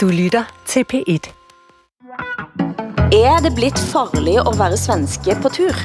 Du 0.00 0.08
lytter 0.08 0.44
til 0.66 0.84
P1. 0.92 1.26
Er 3.12 3.42
det 3.44 3.50
blitt 3.54 3.78
farligt 3.78 4.40
at 4.48 4.58
være 4.58 4.76
svenske 4.76 5.34
på 5.42 5.48
tur? 5.52 5.76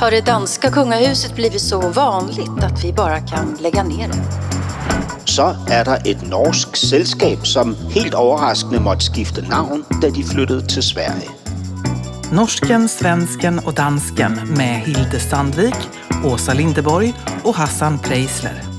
Har 0.00 0.10
det 0.10 0.26
danska 0.26 0.70
kungahuset 0.70 1.34
blivit 1.34 1.60
så 1.60 1.80
vanligt 1.80 2.62
att 2.62 2.84
vi 2.84 2.92
bara 2.92 3.20
kan 3.20 3.56
lägga 3.60 3.82
ner 3.82 4.08
det? 4.08 4.22
Så 5.24 5.56
er 5.70 5.84
der 5.84 5.98
et 6.06 6.22
norsk 6.30 6.76
selskab, 6.76 7.46
som 7.46 7.76
helt 7.90 8.14
overraskende 8.14 8.80
måtte 8.80 9.10
skifte 9.10 9.42
navn, 9.48 9.84
da 10.02 10.10
de 10.10 10.24
flyttede 10.24 10.66
til 10.66 10.82
Sverige. 10.82 11.30
Norsken, 12.32 12.88
svensken 12.88 13.58
och 13.58 13.74
dansken 13.74 14.32
med 14.56 14.80
Hilde 14.86 15.20
Sandvik, 15.20 15.88
Åsa 16.24 16.52
Lindeborg 16.52 17.14
och 17.44 17.54
Hassan 17.54 17.98
Preisler. 17.98 18.71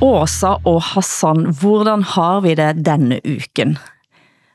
Åsa 0.00 0.54
og 0.64 0.80
Hassan, 0.94 1.50
hvordan 1.60 2.02
har 2.14 2.40
vi 2.44 2.54
det 2.58 2.70
denne 2.86 3.18
uken? 3.24 3.76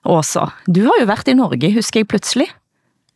Åsa, 0.06 0.48
du 0.66 0.84
har 0.88 1.00
jo 1.02 1.08
været 1.10 1.28
i 1.32 1.36
Norge, 1.38 1.72
husker 1.74 2.02
jeg 2.02 2.08
pludselig. 2.10 2.48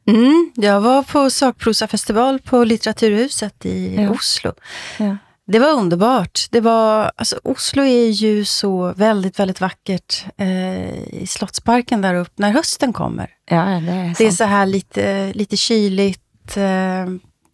Mm, 0.10 0.52
jag 0.58 0.82
var 0.82 1.04
på 1.04 1.30
sakprosafestival 1.30 2.40
på 2.42 2.64
Litteraturhuset 2.64 3.66
i 3.66 3.96
Ja. 3.96 4.10
Oslo. 4.10 4.52
Ja. 4.98 5.18
Det 5.48 5.60
var 5.60 5.72
underbart. 5.74 6.48
Det 6.52 6.62
var, 6.62 7.12
alltså, 7.16 7.40
Oslo 7.44 7.84
är 7.84 8.10
ju 8.10 8.46
så 8.46 8.94
väldigt, 8.94 9.40
väldigt 9.40 9.62
vackert 9.62 10.26
eh, 10.38 11.04
i 11.14 11.26
Slottsparken 11.28 12.02
där 12.02 12.16
uppe 12.16 12.32
när 12.42 12.52
hösten 12.52 12.94
kommer. 12.94 13.30
Ja, 13.50 13.66
det 13.66 13.92
er 13.92 14.14
Det 14.18 14.26
är 14.26 14.30
sant. 14.30 14.38
så 14.38 14.44
här 14.44 14.66
lite, 14.66 15.34
lite 15.34 15.58
kyligt, 15.58 16.58
eh, 16.58 17.06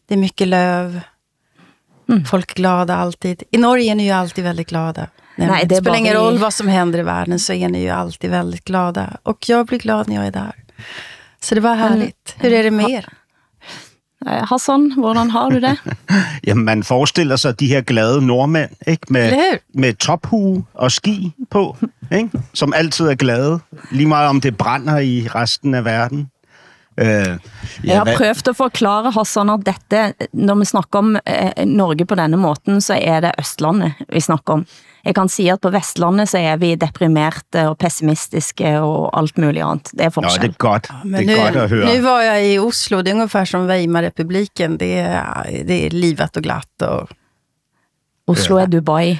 det 0.08 0.14
är 0.14 0.18
mycket 0.18 0.48
löv. 0.48 1.00
Mm. 2.10 2.26
Folk 2.26 2.54
glada 2.54 2.96
alltid. 2.96 3.44
I 3.52 3.58
Norge 3.58 3.92
är 3.92 3.96
ni 3.96 4.04
ju 4.06 4.12
alltid 4.12 4.44
väldigt 4.44 4.70
glada. 4.70 5.08
Nej, 5.36 5.48
Nej, 5.48 5.66
det, 5.66 5.76
spelar 5.76 5.98
ingen 5.98 6.14
i- 6.14 6.18
roll 6.18 6.38
vad 6.38 6.54
som 6.54 6.68
händer 6.68 7.00
i 7.00 7.04
världen 7.04 7.40
så 7.40 7.54
är 7.54 7.70
ni 7.70 7.82
ju 7.82 7.90
alltid 7.90 8.30
väldigt 8.30 8.66
glada. 8.66 9.18
Och 9.24 9.50
jag 9.50 9.66
blir 9.66 9.80
glad 9.80 10.08
när 10.10 10.16
jag 10.16 10.26
är 10.28 10.32
där. 10.32 10.54
Så 11.42 11.56
det 11.56 11.62
var 11.62 11.76
härligt. 11.76 12.36
Hur 12.38 12.54
är 12.54 12.64
det 12.64 12.72
med 12.72 12.90
er? 12.90 13.06
Hassan, 14.26 14.92
hvordan 14.92 15.30
har 15.30 15.52
du 15.52 15.60
det? 15.60 15.78
Jamen, 16.44 16.66
man 16.66 16.84
forestiller 16.84 17.36
sig 17.38 17.54
de 17.60 17.68
her 17.68 17.82
glade 17.82 18.22
nordmænd, 18.22 18.72
ikke? 18.88 19.14
Med, 19.14 19.58
med 19.74 19.94
tophue 19.98 20.64
og 20.74 20.92
ski 20.92 21.32
på, 21.52 21.78
ikke? 22.12 22.30
Som 22.54 22.74
altid 22.74 23.08
er 23.08 23.16
glade, 23.16 23.60
lige 23.92 24.08
meget 24.08 24.30
om 24.30 24.42
det 24.42 24.58
brænder 24.58 24.98
i 24.98 25.28
resten 25.36 25.74
af 25.76 25.86
verden. 25.86 26.30
Øh, 26.98 27.38
Jeg 27.84 27.98
har 27.98 28.06
prøvet 28.18 28.48
at 28.48 28.56
forklare 28.56 29.12
Hassan 29.12 29.50
at 29.50 29.66
dette, 29.66 30.28
når 30.34 30.56
vi 30.56 30.66
snakker 30.66 31.00
om 31.00 31.16
eh, 31.28 31.66
Norge 31.66 32.06
på 32.06 32.16
denne 32.16 32.38
måten, 32.38 32.82
så 32.82 32.94
er 33.02 33.20
det 33.20 33.32
Østlandet 33.40 33.94
vi 34.10 34.20
snakker 34.20 34.54
om. 34.54 34.66
Jeg 35.06 35.16
kan 35.16 35.30
sige 35.30 35.52
at 35.54 35.62
på 35.62 35.70
Vestlandet 35.70 36.30
så 36.30 36.38
er 36.38 36.56
vi 36.58 36.76
deprimerte 36.76 37.68
og 37.70 37.78
pessimistiske 37.78 38.80
og 38.80 39.12
alt 39.20 39.38
muligt 39.38 39.66
andet. 39.66 39.92
Det 39.92 40.02
er 40.06 40.10
forskel. 40.10 40.42
det 40.42 40.50
er 40.50 40.58
godt. 40.58 40.90
Men 41.04 41.28
det 41.28 41.30
er 41.30 41.38
nu, 41.38 41.44
godt 41.44 41.56
at 41.56 41.70
høre. 41.70 41.96
nu 41.96 42.02
var 42.02 42.22
jag 42.22 42.54
i 42.54 42.60
Oslo, 42.60 43.02
det 43.02 43.12
är 43.12 43.16
ungefär 43.16 43.46
som 43.46 43.68
Weimarrepubliken. 43.68 44.78
Det 44.78 44.98
är, 45.00 45.64
det 45.68 45.86
är 45.86 45.90
livat 45.90 46.38
och 46.38 46.44
glatt. 46.44 46.82
Och, 46.82 47.10
Oslo 48.28 48.58
er 48.60 48.66
Dubai. 48.68 49.20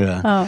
Ja. 0.00 0.20
ja. 0.24 0.46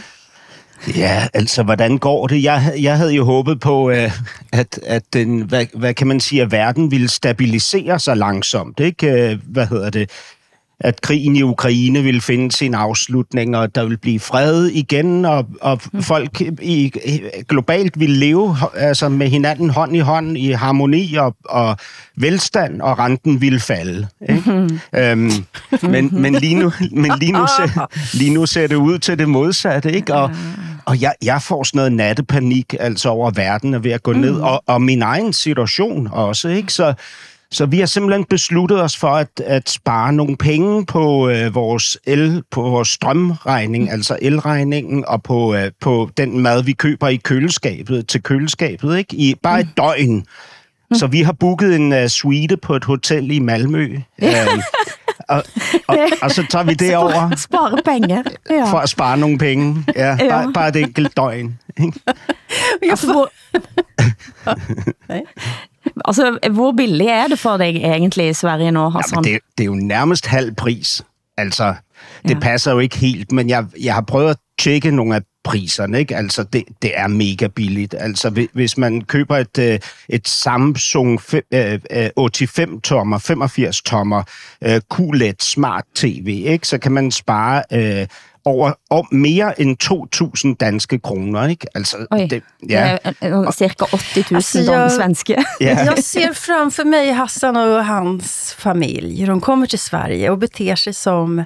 Ja, 0.89 1.27
altså, 1.35 1.63
hvordan 1.63 1.99
går 1.99 2.27
det? 2.27 2.43
Jeg, 2.43 2.73
jeg 2.81 2.97
havde 2.97 3.13
jo 3.15 3.25
håbet 3.25 3.61
på, 3.61 3.91
øh, 3.91 4.11
at, 4.53 4.81
at 4.87 5.03
den, 5.13 5.41
hvad, 5.41 5.67
hvad 5.75 5.95
kan 5.95 6.07
man 6.07 6.21
sige, 6.21 6.43
at 6.43 6.53
verden 6.53 6.91
ville 6.91 7.09
stabilisere 7.09 7.99
sig 7.99 8.17
langsomt, 8.17 8.81
ikke? 8.81 9.31
Øh, 9.31 9.39
Hvad 9.47 9.67
hedder 9.67 9.91
det? 9.91 10.11
At 10.81 11.01
krigen 11.01 11.37
i 11.37 11.43
Ukraine 11.43 12.03
ville 12.03 12.21
finde 12.21 12.53
sin 12.53 12.75
afslutning, 12.75 13.57
og 13.57 13.75
der 13.75 13.83
ville 13.83 13.97
blive 13.97 14.21
fred 14.21 14.67
igen, 14.67 15.25
og, 15.25 15.47
og 15.61 15.81
folk 16.01 16.41
i, 16.63 16.93
globalt 17.49 18.01
ville 18.01 18.17
leve 18.17 18.57
altså 18.77 19.09
med 19.09 19.29
hinanden 19.29 19.71
hånd 19.71 19.97
i 19.97 19.99
hånd 19.99 20.39
i 20.39 20.51
harmoni 20.51 21.15
og, 21.15 21.37
og 21.45 21.77
velstand, 22.17 22.81
og 22.81 22.99
renten 22.99 23.41
ville 23.41 23.61
falde. 23.61 24.07
Ikke? 24.29 24.69
øhm, 24.95 25.31
men, 25.83 26.09
men, 26.13 26.35
lige 26.35 26.55
nu, 26.55 26.73
men 26.93 27.13
lige, 27.21 27.33
nu 27.33 27.47
ser, 27.47 27.89
lige 28.17 28.35
nu 28.35 28.47
ser 28.47 28.67
det 28.67 28.77
ud 28.77 28.99
til 28.99 29.19
det 29.19 29.29
modsatte, 29.29 29.93
ikke? 29.93 30.15
Og, 30.15 30.31
og 30.85 31.01
jeg, 31.01 31.15
jeg 31.23 31.43
får 31.43 31.65
sådan 31.65 31.79
noget 31.79 31.93
nattepanik, 31.93 32.75
altså 32.81 33.09
over 33.09 33.31
verden 33.31 33.75
er 33.75 33.79
ved 33.79 33.91
at 33.91 34.03
gå 34.03 34.13
ned, 34.13 34.41
og, 34.41 34.63
og 34.67 34.83
min 34.83 35.03
egen 35.03 35.33
situation 35.33 36.09
også, 36.13 36.49
ikke? 36.49 36.73
Så, 36.73 36.95
så 37.51 37.67
vi 37.67 37.79
har 37.79 37.87
simpelthen 37.87 38.25
besluttet 38.25 38.83
os 38.83 38.97
for 38.97 39.09
at, 39.09 39.41
at 39.47 39.71
spare 39.71 40.13
nogle 40.13 40.37
penge 40.37 40.87
på 40.87 41.29
øh, 41.29 41.55
vores 41.55 41.99
el, 42.07 42.43
på 42.51 42.63
vores 42.63 42.89
strømregning, 42.89 43.91
altså 43.91 44.19
elregningen, 44.23 45.05
og 45.09 45.23
på, 45.23 45.55
øh, 45.55 45.71
på 45.81 46.11
den 46.17 46.39
mad, 46.39 46.63
vi 46.63 46.73
køber 46.73 47.09
i 47.09 47.17
køleskabet, 47.17 48.09
til 48.09 48.23
køleskabet, 48.23 48.99
ikke? 48.99 49.17
I 49.17 49.35
bare 49.43 49.61
et 49.61 49.69
døgn. 49.77 50.27
Så 50.95 51.07
vi 51.07 51.23
har 51.23 51.33
booket 51.33 51.77
en 51.77 51.93
uh, 51.93 52.07
suite 52.07 52.57
på 52.57 52.75
et 52.77 52.85
hotel 52.85 53.31
i 53.31 53.39
Malmø. 53.39 53.97
Øh, 54.23 54.29
og, 55.29 55.43
og, 55.89 55.99
og 56.23 56.31
så 56.31 56.47
tager 56.51 56.65
vi 56.65 56.75
det 56.85 56.97
over 56.97 57.37
Spare 57.37 57.79
penge. 57.85 58.25
Ja. 58.51 58.65
for 58.73 58.79
at 58.79 58.89
spare 58.89 59.17
nogle 59.19 59.39
penge. 59.39 59.85
Ja, 59.97 60.17
Ja. 60.21 60.29
bare, 60.29 60.53
bare 60.53 60.69
et 60.69 60.77
enkelt 60.77 61.17
døgn. 61.17 61.59
ikke? 61.85 62.01
Altså, 62.91 63.13
hvor, 63.13 63.31
altså, 66.05 66.39
hvor 66.53 66.73
billig 66.73 67.07
er 67.07 67.27
det 67.27 67.39
for 67.39 67.57
dig 67.57 67.65
egentlig 67.77 68.29
i 68.29 68.33
Sverige 68.33 68.71
nu, 68.71 68.91
Hassan? 68.91 69.13
Jamen, 69.25 69.25
det, 69.35 69.41
det 69.59 69.65
er 69.65 69.67
jo 69.67 69.75
nærmest 69.75 70.27
halv 70.27 70.55
pris. 70.55 71.03
Altså, 71.37 71.65
det 72.23 72.31
Ja. 72.31 72.35
ja. 72.35 72.39
passer 72.41 72.73
jo 72.73 72.79
ikke 72.79 72.97
helt, 72.99 73.33
men 73.33 73.49
jeg, 73.49 73.65
jeg 73.83 73.95
har 73.95 74.01
prøvet 74.03 74.31
at 74.31 74.37
tjekke 74.63 74.91
nogle 74.91 75.17
af 75.17 75.23
priserne, 75.45 75.99
ikke? 75.99 76.17
Altså, 76.17 76.43
det, 76.43 76.65
det 76.83 76.91
er 76.99 77.07
mega 77.07 77.47
billigt. 77.47 77.95
Altså, 77.99 78.31
hvi- 78.31 78.49
hvis 78.53 78.79
man 78.79 79.01
køber 79.01 79.37
et, 79.37 79.59
øh, 79.59 79.79
et 80.09 80.29
Samsung 80.29 81.21
fem- 81.23 81.47
øh, 81.55 81.73
øh, 81.91 82.11
85-tommer, 82.19 83.19
85-tommer 83.19 84.23
øh, 84.65 84.81
QLED 84.95 85.35
Smart 85.43 85.85
TV, 85.95 86.43
ikke? 86.47 86.69
Så 86.69 86.79
kan 86.79 86.93
man 86.93 87.11
spare 87.11 87.63
øh, 87.73 88.07
over, 88.45 88.73
over 88.91 89.05
mere 89.15 89.61
end 89.61 89.77
2.000 90.51 90.55
danske 90.61 90.99
kroner, 90.99 91.49
ikke? 91.49 91.67
Altså, 91.75 91.97
Oj, 92.11 92.27
det, 92.31 92.43
ja, 92.69 92.99
er 93.05 93.13
eh, 93.23 93.53
cirka 93.53 93.85
80 93.97 94.31
000 94.31 94.37
Altså, 94.39 94.59
altså, 94.59 94.73
jeg- 94.73 94.91
svenske. 94.93 95.37
ja. 95.61 95.85
Jag 95.95 96.05
ser 96.05 96.33
framför 96.33 96.85
mig 96.85 97.15
Hassan 97.15 97.57
och 97.57 97.85
hans 97.85 98.55
familj. 98.59 99.27
De 99.27 99.41
kommer 99.41 99.67
till 99.67 99.79
Sverige 99.79 100.31
och 100.31 100.39
beter 100.39 100.75
sig 100.75 100.95
som 100.95 101.43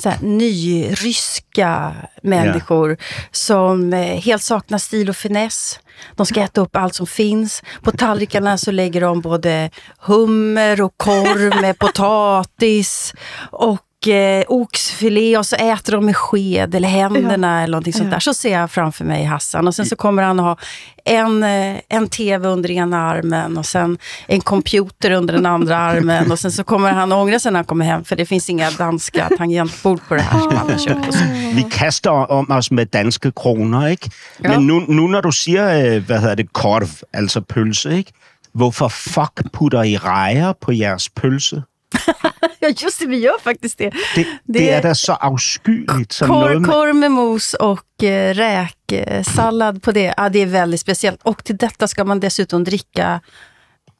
så 0.00 0.08
här, 0.08 0.18
nyryska 0.20 1.94
människor 2.22 2.96
som 3.30 3.92
eh, 3.92 4.20
helt 4.20 4.42
saknar 4.42 4.78
stil 4.78 5.08
och 5.08 5.16
finess. 5.16 5.80
De 6.16 6.26
ska 6.26 6.40
äta 6.40 6.60
upp 6.60 6.76
allt 6.76 6.94
som 6.94 7.06
finns. 7.06 7.62
På 7.82 7.92
tallrikarna 7.92 8.58
så 8.58 8.70
lägger 8.70 9.00
de 9.00 9.20
både 9.20 9.70
hummer 9.98 10.80
och 10.80 10.94
korv 10.96 11.60
med 11.60 11.78
potatis 11.78 13.14
och 13.50 13.85
eh, 14.08 14.44
oxfilé 14.48 15.38
och 15.38 15.46
så 15.46 15.56
äter 15.56 15.92
de 15.92 16.06
med 16.06 16.16
sked 16.16 16.74
eller 16.74 16.88
händerna 16.88 17.62
eller 17.62 17.72
någonting 17.72 17.92
sånt 17.92 18.10
där. 18.10 18.20
Så 18.20 18.34
ser 18.34 18.52
jag 18.52 18.70
framför 18.70 19.04
mig 19.04 19.24
Hassan. 19.24 19.66
Och 19.68 19.74
sen 19.74 19.86
så 19.86 19.96
kommer 19.96 20.22
han 20.22 20.38
ha 20.38 20.56
en, 21.04 21.42
eh, 21.42 21.76
en 21.88 22.08
tv 22.08 22.48
under 22.48 22.70
ena 22.70 23.10
armen 23.10 23.58
och 23.58 23.66
sen 23.66 23.98
en 24.26 24.40
computer 24.40 25.10
under 25.10 25.34
den 25.34 25.46
andra 25.46 25.76
armen. 25.90 26.32
Och 26.32 26.38
sen 26.38 26.52
så 26.52 26.64
kommer 26.64 26.92
han 26.92 27.12
ångra 27.12 27.38
sig 27.38 27.52
när 27.52 27.58
han 27.58 27.64
kommer 27.64 27.84
hem 27.84 28.04
för 28.04 28.16
det 28.16 28.26
finns 28.26 28.50
inga 28.50 28.70
danska 28.70 29.28
tangentbord 29.38 30.00
på 30.08 30.14
det 30.14 30.20
här 30.20 30.40
som 30.40 30.56
han 30.56 30.70
har 30.70 30.78
köpt. 30.78 31.08
Och 31.08 31.14
så. 31.14 31.24
Vi 31.54 31.66
kaster 31.70 32.30
om 32.30 32.50
os 32.50 32.70
med 32.70 32.86
danske 32.86 33.32
kroner, 33.32 33.88
ikke? 33.88 34.10
Ja. 34.42 34.48
Men 34.48 34.66
nu, 34.66 34.84
nu 34.88 35.06
når 35.06 35.20
du 35.20 35.32
siger, 35.32 35.94
øh, 35.96 36.06
hvad 36.06 36.20
hedder 36.20 36.34
det, 36.34 36.52
korv, 36.52 36.88
altså 37.12 37.40
pølse, 37.40 37.96
ikke? 37.96 38.12
Hvorfor 38.54 38.88
fuck 38.88 39.52
putter 39.52 39.82
I 39.82 39.96
rejer 39.96 40.52
på 40.52 40.72
jeres 40.72 41.08
pølse? 41.08 41.62
Ja, 42.60 42.68
just 42.76 43.00
det, 43.00 43.06
vi 43.06 43.16
gör 43.18 43.38
faktiskt 43.44 43.78
det. 43.78 43.90
Det, 43.90 43.96
det, 44.14 44.26
det 44.58 44.70
er 44.72 44.82
da 44.82 44.94
så 44.94 45.12
afskyeligt 45.12 46.12
som 46.12 46.28
noget 46.28 46.60
med... 46.62 46.70
korv 46.70 46.94
med 46.94 47.10
mos 47.10 47.54
och 47.54 48.02
eh, 48.04 48.34
räksallad 48.34 49.82
på 49.82 49.92
det. 49.92 50.14
Ja, 50.16 50.28
det 50.28 50.42
är 50.42 50.46
väldigt 50.46 50.80
speciellt. 50.80 51.20
Och 51.22 51.44
till 51.44 51.56
detta 51.56 51.88
ska 51.88 52.04
man 52.04 52.20
dessutom 52.20 52.64
dricka 52.64 53.20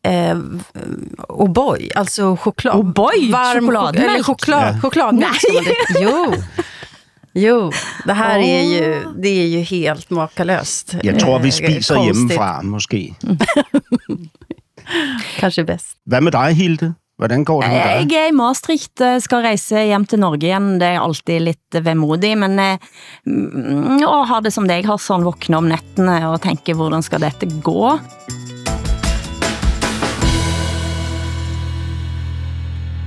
eh, 0.03 0.37
O'boy, 1.29 1.91
alltså 1.95 2.37
choklad. 2.37 2.75
O'boy? 2.77 3.33
Varm 3.33 3.67
Chokladmjölk? 3.67 4.05
chok- 4.05 4.11
Eller 4.15 4.23
choklad, 4.23 4.75
Ja. 4.75 4.81
chokladmjölk 4.81 5.41
dricka. 5.41 5.73
Jo. 6.01 6.35
Jo, 7.39 7.73
det 8.07 8.13
här 8.13 8.39
är 8.39 8.63
ju, 8.63 9.05
det 9.23 9.29
är 9.29 9.47
ju 9.47 9.61
helt 9.61 10.11
makalöst. 10.11 10.95
Jeg 11.03 11.21
tror, 11.21 11.39
vi 11.39 11.49
Eh, 11.49 11.53
spiser 11.53 11.95
konstigt. 11.95 12.17
hjemmefra, 12.17 12.63
måske. 12.63 13.15
Kanske 15.39 15.65
bäst. 15.65 15.97
Hvad 16.05 16.23
med 16.23 16.33
dig, 16.33 16.53
Hilde? 16.55 16.95
Hvordan 17.17 17.47
går 17.49 17.63
det 17.63 17.69
med 17.73 17.81
dig? 17.81 18.11
Jeg 18.13 18.27
er 18.27 18.29
i 18.29 18.37
Maastricht, 18.37 19.01
eh, 19.01 19.17
skal 19.25 19.47
rejse 19.47 19.87
hjem 19.89 20.05
til 20.05 20.21
Norge 20.21 20.45
igen. 20.51 20.75
Det 20.77 20.91
er 20.93 21.01
alltid 21.01 21.41
lidt 21.47 21.79
vemodig, 21.81 22.35
men 22.37 22.59
eh, 22.61 22.83
mm, 23.25 24.03
og 24.05 24.27
har 24.29 24.43
det 24.45 24.53
som 24.53 24.69
deg, 24.69 24.85
har 24.85 25.01
sånn 25.01 25.25
våkne 25.25 25.57
om 25.57 25.71
nettene 25.71 26.19
og 26.29 26.43
tænke, 26.45 26.77
hvordan 26.77 27.05
skal 27.07 27.25
dette 27.25 27.49
gå? 27.65 27.97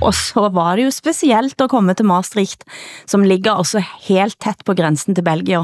Og 0.00 0.16
så 0.16 0.48
var 0.50 0.74
det 0.74 0.88
jo 0.88 0.96
specielt 0.96 1.60
at 1.60 1.70
komme 1.70 1.94
til 1.94 2.08
Maastricht, 2.10 2.66
som 3.06 3.22
ligger 3.22 3.62
også 3.62 3.84
helt 4.08 4.40
tæt 4.42 4.64
på 4.66 4.74
grænsen 4.74 5.14
til 5.14 5.22
Belgia 5.22 5.62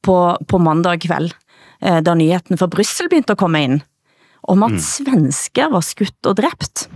på, 0.00 0.16
på 0.48 0.58
mandag 0.64 1.04
eh, 1.12 2.00
da 2.00 2.14
nyheten 2.14 2.56
fra 2.56 2.72
Bryssel 2.72 3.12
begyndte 3.12 3.36
at 3.36 3.42
komme 3.44 3.62
ind, 3.62 3.80
om 4.48 4.62
at 4.62 4.80
svensker 4.80 5.68
var 5.68 5.84
skutt 5.84 6.24
og 6.24 6.40
dræbt. 6.40 6.88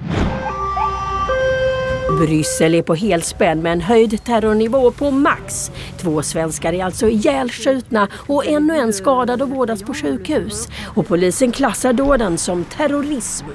Bryssel 2.10 2.74
är 2.74 2.82
på 2.82 2.94
helspänn 2.94 3.62
med 3.62 3.72
en 3.72 3.80
höjd 3.80 4.24
terrornivå 4.24 4.90
på 4.90 5.10
max. 5.10 5.70
Två 5.96 6.22
svenskar 6.22 6.72
är 6.72 6.84
alltså 6.84 7.08
ihjälskjutna 7.08 8.08
och 8.12 8.46
ännu 8.46 8.76
en 8.76 8.92
skadad 8.92 9.42
och 9.42 9.50
vårdas 9.50 9.82
på 9.82 9.94
sjukhus. 9.94 10.68
Och 10.96 11.06
polisen 11.06 11.52
klassar 11.52 11.92
dåden 11.92 12.38
som 12.38 12.64
terrorism. 12.64 13.46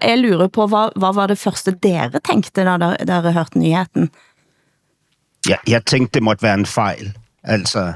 Jeg 0.00 0.18
lurer 0.18 0.48
på, 0.48 0.66
hvad, 0.66 0.90
hvad 0.96 1.14
var 1.14 1.26
det 1.26 1.38
første 1.38 1.70
dere 1.70 2.20
tænkte, 2.20 2.64
da 2.64 2.76
dere, 2.78 2.96
dere 3.06 3.32
hørte 3.32 3.58
nyheten? 3.58 4.10
Jeg, 5.48 5.58
jeg 5.68 5.84
tænkte, 5.84 6.14
det 6.14 6.22
måtte 6.22 6.42
være 6.42 6.54
en 6.54 6.66
fejl. 6.66 7.12
Altså, 7.42 7.92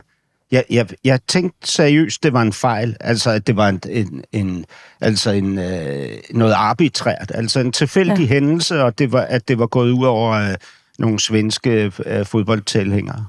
jeg, 0.51 0.65
jeg, 0.71 0.89
jeg 1.05 1.21
tænkte 1.29 1.69
seriøst, 1.69 2.23
det 2.23 2.33
var 2.33 2.43
en 2.43 2.53
fejl. 2.53 2.97
Altså, 3.01 3.31
at 3.31 3.47
det 3.47 3.57
var 3.57 3.69
en, 3.69 3.81
en, 3.89 4.25
en, 4.33 4.65
altså 5.01 5.31
en, 5.31 5.59
øh, 5.59 6.09
noget 6.31 6.53
arbitrært. 6.53 7.33
Altså 7.35 7.61
en 7.61 7.73
tilfældig 7.73 8.19
ja. 8.19 8.27
hændelse, 8.27 8.83
og 8.83 8.99
det 8.99 9.13
var, 9.13 9.21
at 9.21 9.49
det 9.49 9.59
var 9.59 9.67
gået 9.67 9.91
ud 9.91 10.05
over 10.05 10.33
øh, 10.33 10.55
nogle 10.99 11.21
svenske 11.21 11.93
øh, 12.07 12.27
fodboldtilhængere. 12.27 13.27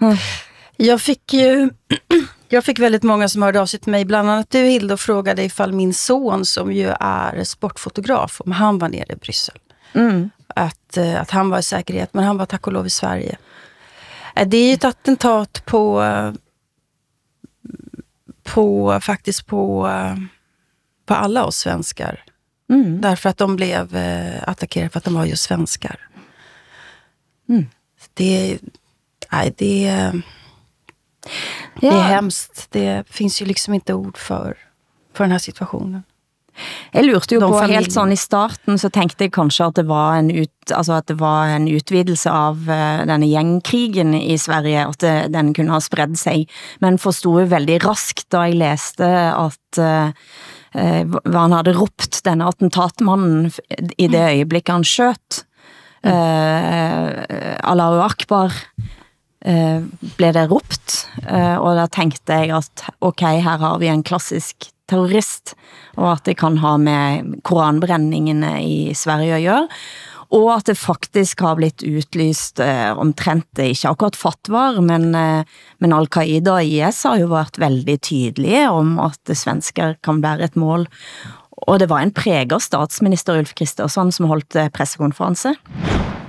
Hmm. 0.00 0.16
Jag 0.78 1.00
fick 1.00 1.32
ju 1.32 1.70
jag 2.48 2.64
fick 2.64 2.78
väldigt 2.78 3.02
många 3.02 3.28
som 3.28 3.42
hörde 3.42 3.60
av 3.60 3.66
sig 3.66 3.80
till 3.80 3.90
mig, 3.90 4.06
bland 4.06 4.30
annat 4.30 4.50
du 4.50 4.58
Hilde, 4.58 4.94
och 4.94 5.00
frågade 5.00 5.44
ifall 5.44 5.72
min 5.72 5.94
son, 5.94 6.44
som 6.44 6.72
ju 6.72 6.94
är 7.00 7.44
sportfotograf, 7.44 8.40
om 8.40 8.52
han 8.52 8.78
var 8.78 8.88
nere 8.88 9.12
i 9.12 9.16
Bryssel. 9.16 9.58
Mm. 9.94 10.30
Att, 10.48 10.96
eh, 10.96 11.20
att 11.20 11.30
han 11.30 11.50
var 11.50 11.58
i 11.58 11.62
säkerhet, 11.62 12.14
men 12.14 12.24
han 12.24 12.38
var 12.38 12.46
tack 12.46 12.66
och 12.66 12.72
lov 12.72 12.86
i 12.86 12.90
Sverige. 12.90 13.36
Eh, 14.36 14.48
det 14.48 14.56
är 14.56 14.66
ju 14.66 14.74
ett 14.74 14.84
attentat 14.84 15.62
på 15.66 16.02
på, 18.44 19.00
faktiskt 19.00 19.46
på, 19.46 19.90
på 21.06 21.14
alla 21.14 21.44
oss 21.44 21.56
svenskar. 21.56 22.24
Mm. 22.70 23.00
Därför 23.00 23.28
att 23.28 23.38
de 23.38 23.56
blev 23.56 23.96
eh, 23.96 24.48
attackerade 24.48 24.90
för 24.90 24.98
att 24.98 25.04
de 25.04 25.14
var 25.14 25.24
just 25.24 25.42
svenskar. 25.42 26.08
Mm. 27.48 27.66
Det, 28.14 28.58
nej, 29.32 29.54
det, 29.56 29.82
ja. 31.80 31.90
det 31.90 31.96
är 31.96 32.02
hemskt. 32.02 32.66
Det 32.70 33.04
finns 33.08 33.42
ju 33.42 33.46
liksom 33.46 33.74
inte 33.74 33.94
ord 33.94 34.18
för, 34.18 34.58
för 35.12 35.24
den 35.24 35.30
här 35.30 35.38
situationen. 35.38 36.02
Jeg 36.94 37.04
lurte 37.08 37.34
jo 37.34 37.40
på 37.42 37.58
familien. 37.58 37.78
helt 37.78 37.92
sådan 37.92 38.12
i 38.14 38.16
starten, 38.16 38.78
så 38.78 38.88
tænkte 38.88 39.26
jeg 39.26 39.32
kanskje 39.34 39.66
at 39.66 39.76
det 39.76 39.86
var 39.88 40.18
en, 40.18 40.30
ut, 40.30 40.70
altså 40.70 40.98
at 41.00 41.08
det 41.08 41.18
var 41.20 41.50
en 41.56 41.66
utvidelse 41.68 42.30
av 42.30 42.60
uh, 42.68 43.02
denne 43.08 43.26
gængkrigen 43.26 44.14
i 44.14 44.36
Sverige, 44.38 44.86
at 44.86 45.00
det, 45.02 45.14
den 45.34 45.54
kunne 45.54 45.74
ha 45.74 45.80
spredt 45.82 46.18
sig, 46.18 46.46
men 46.80 46.98
forstod 46.98 47.50
veldig 47.50 47.80
raskt, 47.84 48.28
da 48.32 48.46
jeg 48.46 48.60
læste 48.60 49.08
at 49.08 49.80
uh, 49.82 50.12
uh, 50.74 51.34
han 51.34 51.56
havde 51.58 51.74
ropt 51.78 52.20
denne 52.24 52.46
attentatmannen 52.46 53.50
i 53.98 54.08
det 54.08 54.22
øjeblik 54.22 54.70
han 54.70 54.86
skjøt. 54.86 55.44
Uh, 56.04 57.08
Allahu 57.64 58.02
Akbar 58.04 58.52
uh, 59.48 59.82
blev 60.16 60.34
det 60.36 60.50
ropt, 60.50 61.08
uh, 61.24 61.56
og 61.58 61.74
da 61.80 61.88
tænkte 61.88 62.32
jeg 62.32 62.52
at 62.56 62.86
ok, 63.00 63.26
her 63.40 63.58
har 63.58 63.78
vi 63.80 63.88
en 63.88 64.04
klassisk 64.04 64.68
terrorist, 64.90 65.54
og 65.96 66.12
at 66.12 66.24
det 66.28 66.38
kan 66.40 66.58
ha 66.62 66.76
med 66.80 67.38
koranbrændingene 67.46 68.56
i 68.64 68.94
Sverige 68.96 69.38
at 69.38 69.46
gøre, 69.46 69.68
og 70.34 70.48
at 70.54 70.66
det 70.66 70.78
faktisk 70.80 71.44
har 71.44 71.58
blitt 71.58 71.84
utlyst 71.86 72.60
eh, 72.62 72.90
omtrent, 72.98 73.46
ikke 73.60 73.90
akkurat 73.92 74.18
fatvar, 74.18 74.80
men, 74.82 75.12
eh, 75.14 75.44
men 75.78 75.94
Al-Qaida 75.94 76.56
og 76.56 76.64
IS 76.64 77.04
har 77.06 77.20
jo 77.20 77.30
været 77.30 77.60
veldig 77.60 77.98
tydelige 78.00 78.64
om 78.70 78.98
at 79.04 79.36
svensker 79.36 79.96
kan 80.02 80.22
være 80.24 80.48
et 80.48 80.56
mål. 80.56 80.88
Og 81.68 81.78
det 81.78 81.88
var 81.88 82.02
en 82.02 82.12
præger 82.12 82.58
statsminister 82.58 83.38
Ulf 83.38 83.54
Kristersson 83.54 84.10
som 84.12 84.26
holdt 84.32 84.56
eh, 84.56 84.72
pressekonference. 84.74 85.54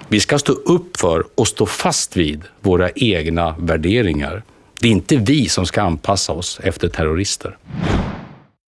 Vi 0.08 0.19
ska 0.19 0.40
stå 0.40 0.54
upp 0.54 0.98
för 0.98 1.24
och 1.36 1.48
stå 1.48 1.66
fast 1.66 2.18
vid 2.18 2.44
våra 2.62 2.90
egna 2.96 3.56
värderingar. 3.58 4.44
Det 4.80 4.88
är 4.88 4.92
inte 4.92 5.16
vi 5.16 5.50
som 5.50 5.66
ska 5.66 5.81
anpassa 5.81 6.34
oss 6.34 6.60
efter 6.63 6.90
terrorister. 6.90 7.58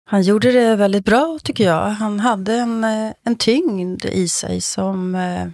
Han 0.10 0.22
gjorde 0.22 0.52
det 0.52 0.76
väldigt 0.76 1.06
bra 1.06 1.40
tycker 1.44 1.64
jag. 1.64 1.90
Han 1.90 2.20
hade 2.20 2.54
en, 2.54 2.84
eh, 2.84 3.12
en 3.24 3.36
tyngd 3.36 4.06
i 4.06 4.28
sig 4.28 4.62
som 4.62 5.16
eh, 5.16 5.48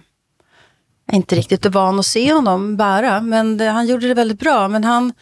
inte 1.12 1.36
riktigt 1.36 1.66
är 1.66 1.70
van 1.70 1.98
att 1.98 2.06
se 2.06 2.32
honom 2.32 2.76
bära. 2.76 3.20
Men 3.20 3.56
det, 3.56 3.64
han 3.64 3.86
gjorde 3.86 4.08
det 4.08 4.14
väldigt 4.14 4.40
bra. 4.40 4.68
Men 4.68 4.84
han, 4.84 5.12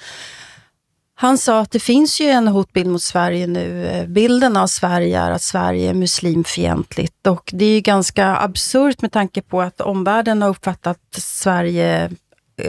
han 1.14 1.38
sa 1.38 1.60
att 1.60 1.70
det 1.70 1.80
finns 1.80 2.20
ju 2.20 2.26
en 2.26 2.48
hotbild 2.48 2.90
mot 2.90 3.02
Sverige 3.02 3.46
nu. 3.46 3.86
Eh, 3.86 4.06
bilden 4.06 4.56
av 4.56 4.66
Sverige 4.66 5.20
är 5.20 5.30
att 5.30 5.42
Sverige 5.42 5.90
är 5.90 5.94
muslimfientligt. 5.94 7.26
Och 7.26 7.50
det 7.52 7.64
är 7.64 7.74
ju 7.74 7.80
ganska 7.80 8.36
absurt 8.36 9.02
med 9.02 9.12
tanke 9.12 9.42
på 9.42 9.62
att 9.62 9.80
omvärlden 9.80 10.42
har 10.42 10.48
uppfattat 10.48 11.00
Sverige 11.18 12.10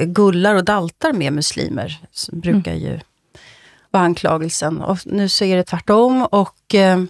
gullar 0.06 0.56
och 0.56 0.64
daltar 0.64 1.14
med 1.14 1.34
muslimer. 1.34 2.00
Som 2.12 2.40
brukar 2.40 2.74
ju 2.74 3.00
var 3.94 4.00
anklagelsen. 4.00 4.82
Och 4.82 4.98
nu 5.06 5.30
så 5.30 5.46
är 5.46 5.56
det 5.56 5.64
tvärtom. 5.64 6.28
Och 6.32 6.76
eh, 6.76 7.04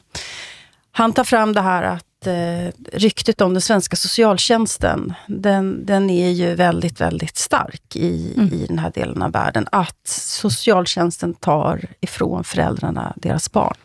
han 0.92 1.14
tar 1.14 1.24
fram 1.24 1.54
det 1.54 1.62
här 1.62 1.84
att 1.84 2.28
eh, 2.28 2.72
ryktet 2.94 3.42
om 3.42 3.54
den 3.54 3.62
svenska 3.62 3.96
socialtjänsten, 3.96 5.14
den, 5.28 5.86
den 5.86 6.10
är 6.10 6.30
ju 6.30 6.56
väldigt, 6.56 7.02
väldigt 7.02 7.38
stark 7.38 7.96
i, 7.96 8.34
mm. 8.38 8.54
i 8.54 8.66
den 8.66 8.80
här 8.80 8.92
delen 8.92 9.22
av 9.22 9.32
världen. 9.32 9.68
Att 9.72 10.08
socialtjänsten 10.08 11.34
tar 11.34 11.86
ifrån 12.02 12.44
föräldrarna 12.44 13.14
deras 13.16 13.52
barn. 13.52 13.78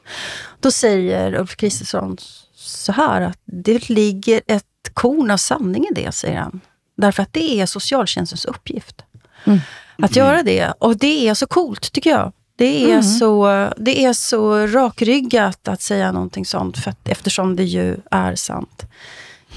Då 0.60 0.70
säger 0.70 1.34
Ulf 1.34 1.56
Kristersson 1.56 2.16
så 2.54 2.92
här, 2.92 3.20
att 3.20 3.38
det 3.44 3.88
ligger 3.88 4.40
ett 4.46 4.64
korn 4.94 5.30
av 5.30 5.36
sanning 5.36 5.86
i 5.90 5.94
det, 5.94 6.12
säger 6.12 6.38
han. 6.38 6.60
Därför 6.96 7.22
att 7.22 7.32
det 7.32 7.60
är 7.60 7.66
socialtjänstens 7.66 8.44
uppgift. 8.44 9.04
Mm. 9.44 9.58
Att 10.02 10.16
göra 10.16 10.42
det. 10.42 10.72
Och 10.78 10.96
det 10.96 11.28
är 11.28 11.34
så 11.34 11.46
coolt, 11.46 11.92
tycker 11.92 12.10
jag. 12.10 12.32
Det 12.58 12.84
är, 12.84 12.88
mm. 12.88 13.02
så, 13.02 13.68
det 13.76 14.04
är 14.04 14.12
så 14.12 14.66
rakryggat 14.66 15.68
att 15.68 15.82
säga 15.82 16.12
någonting 16.12 16.46
sånt, 16.46 16.78
för 16.78 16.90
att, 16.90 17.08
eftersom 17.08 17.56
det 17.56 17.64
ju 17.64 17.96
är 18.10 18.34
sant. 18.34 18.86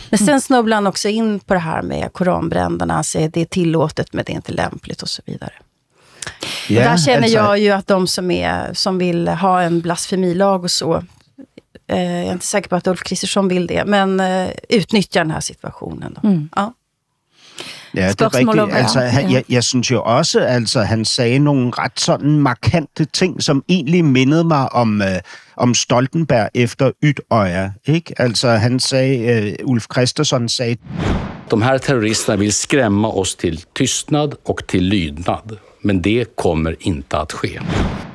Men 0.09 0.18
sen 0.18 0.30
mm. 0.30 0.42
snubblar 0.42 0.77
han 0.77 0.88
också 0.88 1.09
in 1.09 1.39
på 1.39 1.53
det 1.53 1.59
här 1.59 1.81
med 1.81 2.13
koranbränderna. 2.13 2.94
Han 2.94 3.03
säger 3.03 3.30
det 3.30 3.42
är 3.42 3.45
tillåtet, 3.45 4.13
men 4.13 4.25
det 4.25 4.31
är 4.31 4.36
inte 4.36 4.51
lämpligt 4.51 5.01
och 5.01 5.10
så 5.10 5.22
vidare. 5.25 5.53
Yeah, 6.70 6.91
där 6.91 6.98
känner 6.98 7.27
jag 7.27 7.60
ju 7.60 7.72
att 7.72 7.88
de 7.88 8.08
som, 8.08 8.31
är, 8.31 8.74
som 8.74 8.98
vill 8.98 9.27
ha 9.27 9.62
en 9.62 9.81
blasfemilag 9.81 10.63
og 10.63 10.72
så, 10.72 11.03
eh, 11.88 12.01
jag 12.03 12.27
är 12.27 12.31
inte 12.31 12.46
säker 12.46 12.70
på 12.70 12.75
att 12.75 12.88
Ulf 12.88 13.03
Kristersson 13.03 13.48
vill 13.48 13.67
det, 13.67 13.86
men 13.86 14.20
eh, 14.20 14.50
utnyttjar 14.70 15.22
den 15.22 15.31
här 15.31 15.39
situationen. 15.39 16.17
Då. 16.22 16.27
Mm. 16.27 16.50
Ja. 16.55 16.74
Ja, 17.95 18.10
det 18.10 18.21
er 18.21 18.36
rigtigt. 18.36 18.75
Altså, 18.75 19.00
han, 19.00 19.29
ja. 19.29 19.33
jeg, 19.33 19.43
jeg 19.50 19.63
synes 19.63 19.91
jo 19.91 20.01
også, 20.03 20.39
altså, 20.39 20.81
han 20.81 21.05
sagde 21.05 21.39
nogle 21.39 21.71
ret 21.77 22.00
sådan 22.00 22.39
markante 22.39 23.05
ting, 23.05 23.43
som 23.43 23.63
egentlig 23.69 24.05
mindede 24.05 24.43
mig 24.43 24.74
om, 24.74 25.01
øh, 25.01 25.07
om 25.57 25.74
Stoltenberg 25.74 26.50
efter 26.53 26.91
Ytøjer. 27.03 27.71
Ikke? 27.86 28.13
Altså, 28.17 28.50
han 28.50 28.79
sagde, 28.79 29.17
øh, 29.17 29.55
Ulf 29.63 29.88
Kristersson 29.88 30.50
sagde... 30.50 30.77
De 31.51 31.63
här 31.63 31.77
terroristerna 31.77 32.38
vill 32.39 32.53
skrämma 32.53 33.07
oss 33.07 33.36
till 33.36 33.65
tystnad 33.75 34.29
och 34.45 34.62
till 34.67 34.83
lydnad, 34.83 35.57
men 35.81 36.01
det 36.03 36.36
kommer 36.36 36.74
inte 36.81 37.17
att 37.17 37.31
ske. 37.31 37.60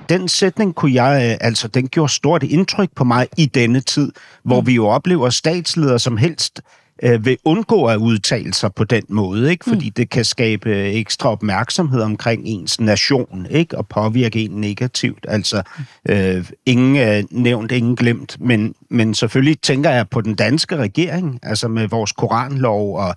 Den 0.08 0.28
sætning 0.28 0.74
kunne 0.74 0.94
jeg, 0.94 1.30
øh, 1.30 1.36
altså 1.40 1.68
den 1.68 1.88
gjorde 1.88 2.12
stort 2.12 2.42
indtryk 2.42 2.88
på 2.96 3.04
mig 3.04 3.28
i 3.36 3.46
denne 3.46 3.80
tid, 3.80 4.12
hvor 4.44 4.60
mm. 4.60 4.66
vi 4.66 4.74
jo 4.74 4.86
oplever 4.86 5.30
statsledere 5.30 5.98
som 5.98 6.16
helst 6.16 6.60
øh, 7.02 7.24
vil 7.24 7.38
undgå 7.44 7.84
at 7.84 7.96
udtale 7.96 8.54
sig 8.54 8.74
på 8.74 8.84
den 8.84 9.02
måde, 9.08 9.50
ikke? 9.50 9.64
fordi 9.64 9.86
mm. 9.86 9.92
det 9.92 10.10
kan 10.10 10.24
skabe 10.24 10.74
ekstra 10.74 11.30
opmærksomhed 11.30 12.00
omkring 12.00 12.42
ens 12.44 12.80
nation 12.80 13.46
ikke? 13.50 13.78
og 13.78 13.88
påvirke 13.88 14.44
en 14.44 14.50
negativt. 14.50 15.26
Altså, 15.28 15.62
øh, 16.08 16.50
ingen 16.66 16.96
øh, 16.96 17.24
nævnt, 17.30 17.72
ingen 17.72 17.96
glemt, 17.96 18.36
men, 18.40 18.74
men 18.90 19.14
selvfølgelig 19.14 19.60
tænker 19.60 19.90
jeg 19.90 20.08
på 20.08 20.20
den 20.20 20.34
danske 20.34 20.76
regering, 20.76 21.40
altså 21.42 21.68
med 21.68 21.88
vores 21.88 22.12
koranlov, 22.12 22.98
og, 22.98 23.14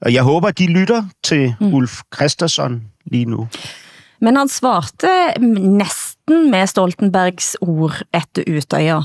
og 0.00 0.12
jeg 0.12 0.22
håber, 0.22 0.50
de 0.50 0.66
lytter 0.66 1.04
til 1.22 1.54
mm. 1.60 1.74
Ulf 1.74 2.00
Christensen 2.14 2.82
lige 3.04 3.24
nu. 3.24 3.48
Men 4.20 4.36
han 4.36 4.48
svarte 4.48 5.08
næsten 5.58 6.50
med 6.50 6.66
Stoltenbergs 6.66 7.56
ord 7.60 8.02
efter 8.14 8.42
Utøya. 8.48 9.00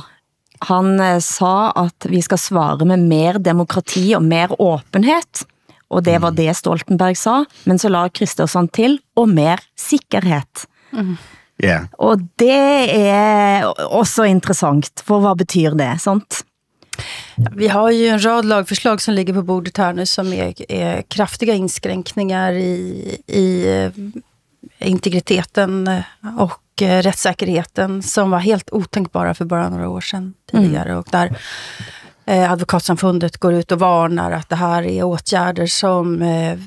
Han 0.59 0.99
eh, 0.99 1.19
sa 1.19 1.71
at 1.77 2.07
vi 2.09 2.21
skal 2.21 2.41
svare 2.41 2.87
med 2.87 3.05
mer 3.07 3.39
demokrati 3.43 4.09
og 4.17 4.25
mer 4.25 4.53
åbenhed, 4.61 5.45
og 5.87 6.03
det 6.03 6.17
var 6.19 6.33
mm. 6.33 6.39
det 6.39 6.57
Stoltenberg 6.57 7.17
sa, 7.17 7.43
men 7.65 7.79
så 7.79 7.91
la 7.91 8.07
Kristersson 8.09 8.67
til, 8.75 8.99
og 9.15 9.29
mer 9.29 9.61
sikkerhed. 9.79 10.67
Mm. 10.91 11.15
Yeah. 11.63 11.87
Og 11.97 12.21
det 12.37 12.91
er 12.93 13.65
også 13.87 14.27
interessant, 14.29 15.01
for 15.05 15.23
hvad 15.23 15.39
betyder 15.39 15.77
det, 15.79 15.93
sant? 16.03 16.43
Vi 17.55 17.67
har 17.67 17.91
ju 17.91 18.07
en 18.07 18.25
rad 18.25 18.45
lagförslag 18.45 19.01
som 19.01 19.13
ligger 19.13 19.33
på 19.33 19.41
bordet 19.41 19.77
här 19.77 19.93
nu 19.93 20.05
som 20.05 20.33
är, 20.33 20.71
är 20.71 21.01
kraftiga 21.01 21.53
inskränkningar 21.53 22.53
i, 22.53 23.17
i 23.27 23.67
eh, 23.67 23.91
integriteten 24.89 25.89
och 26.37 26.53
eh, 26.81 27.01
rättssäkerheten 27.01 28.03
som 28.03 28.31
var 28.31 28.39
helt 28.39 28.71
otänkbara 28.71 29.33
för 29.33 29.45
bara 29.45 29.69
några 29.69 29.89
år 29.89 30.01
sedan 30.01 30.33
tidigare. 30.51 30.89
Mm. 30.89 30.99
Och 30.99 31.07
där 31.11 31.37
eh, 32.25 32.51
Advokatsamfundet 32.51 33.37
går 33.37 33.53
ut 33.53 33.71
och 33.71 33.79
varnar 33.79 34.31
att 34.31 34.49
det 34.49 34.55
här 34.55 34.83
är 34.83 35.03
åtgärder 35.03 35.67
som, 35.67 36.21
eh, 36.21 36.59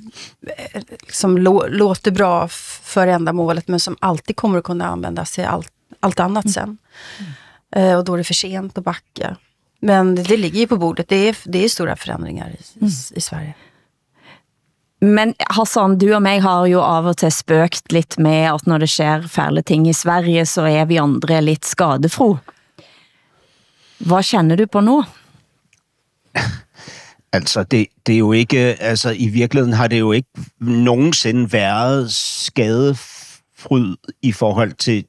som 1.11 1.39
låter 1.69 2.11
bra 2.11 2.49
för 2.83 3.07
ändamålet 3.07 3.69
men 3.69 3.81
som 3.81 3.97
alltid 4.01 4.37
kommer 4.37 4.59
att 4.59 4.65
kunna 4.65 4.87
användas 4.87 5.33
till 5.33 5.45
allt, 5.45 5.73
allt 6.01 6.21
annat 6.21 6.45
mm. 6.45 6.53
sen. 6.53 6.79
Mm. 7.73 7.99
och 7.99 8.05
då 8.05 8.15
är 8.15 8.19
det 8.19 8.25
för 8.25 8.35
sent 8.35 8.79
att 8.79 8.85
backa. 8.85 9.37
Men 9.81 10.15
det 10.15 10.37
ligger 10.37 10.61
ju 10.61 10.67
på 10.67 10.77
bordet. 10.77 11.09
Det 11.09 11.29
är, 11.29 11.37
det 11.45 11.65
är 11.65 11.69
stora 11.69 11.97
förändringar 11.97 12.49
i, 12.49 12.79
mm. 12.81 12.93
i 13.15 13.21
Sverige. 13.21 13.55
Men 15.01 15.35
Hassan, 15.51 15.99
du 15.99 16.11
og 16.15 16.23
mig 16.23 16.43
har 16.45 16.67
jo 16.69 16.81
av 16.85 17.07
og 17.09 17.17
til 17.17 17.33
spøkt 17.33 17.93
lidt 17.93 18.19
med, 18.19 18.45
at 18.53 18.67
når 18.67 18.79
det 18.79 18.91
sker 18.93 19.27
færle 19.27 19.63
ting 19.63 19.89
i 19.89 19.93
Sverige, 19.97 20.45
så 20.47 20.63
er 20.69 20.85
vi 20.85 21.01
andre 21.01 21.41
lidt 21.43 21.67
skadefro. 21.67 22.37
Hvad 23.99 24.25
kender 24.25 24.57
du 24.57 24.67
på 24.67 24.81
nu? 24.81 25.05
Altså, 27.33 27.63
det, 27.63 27.87
det 28.07 28.15
er 28.15 28.19
jo 28.19 28.33
ikke, 28.33 28.59
altså 28.59 29.11
i 29.11 29.29
virkeligheden 29.29 29.73
har 29.73 29.87
det 29.87 29.99
jo 29.99 30.13
ikke 30.13 30.29
nogensinde 30.61 31.53
været 31.53 32.13
skadefryd 32.13 33.97
i 34.23 34.33
forhold 34.33 34.73
til 34.73 35.05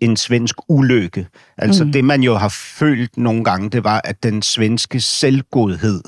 en 0.00 0.16
svensk 0.16 0.56
ulykke. 0.68 1.26
Altså 1.58 1.84
mm. 1.84 1.92
det, 1.92 2.04
man 2.04 2.22
jo 2.22 2.34
har 2.34 2.48
følt 2.48 3.16
nogle 3.16 3.44
gange, 3.44 3.70
det 3.70 3.84
var, 3.84 4.00
at 4.04 4.22
den 4.22 4.42
svenske 4.42 5.00
selvgodhed 5.00 6.02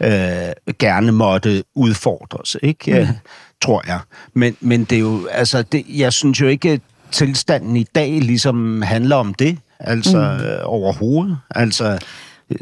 øh, 0.00 0.74
gerne 0.78 1.12
måtte 1.12 1.64
udfordres, 1.74 2.56
ikke? 2.62 3.00
Mm. 3.00 3.06
tror 3.62 3.82
jeg. 3.86 4.00
Men, 4.34 4.56
men 4.60 4.84
det 4.84 4.96
er 4.96 5.00
jo, 5.00 5.26
altså, 5.26 5.62
det, 5.62 5.84
jeg 5.88 6.12
synes 6.12 6.40
jo 6.40 6.46
ikke, 6.46 6.70
at 6.70 6.80
tilstanden 7.10 7.76
i 7.76 7.84
dag 7.94 8.10
ligesom 8.10 8.82
handler 8.82 9.16
om 9.16 9.34
det, 9.34 9.58
altså 9.80 10.38
mm. 10.38 10.44
øh, 10.44 10.58
overhovedet. 10.64 11.38
Altså, 11.50 11.98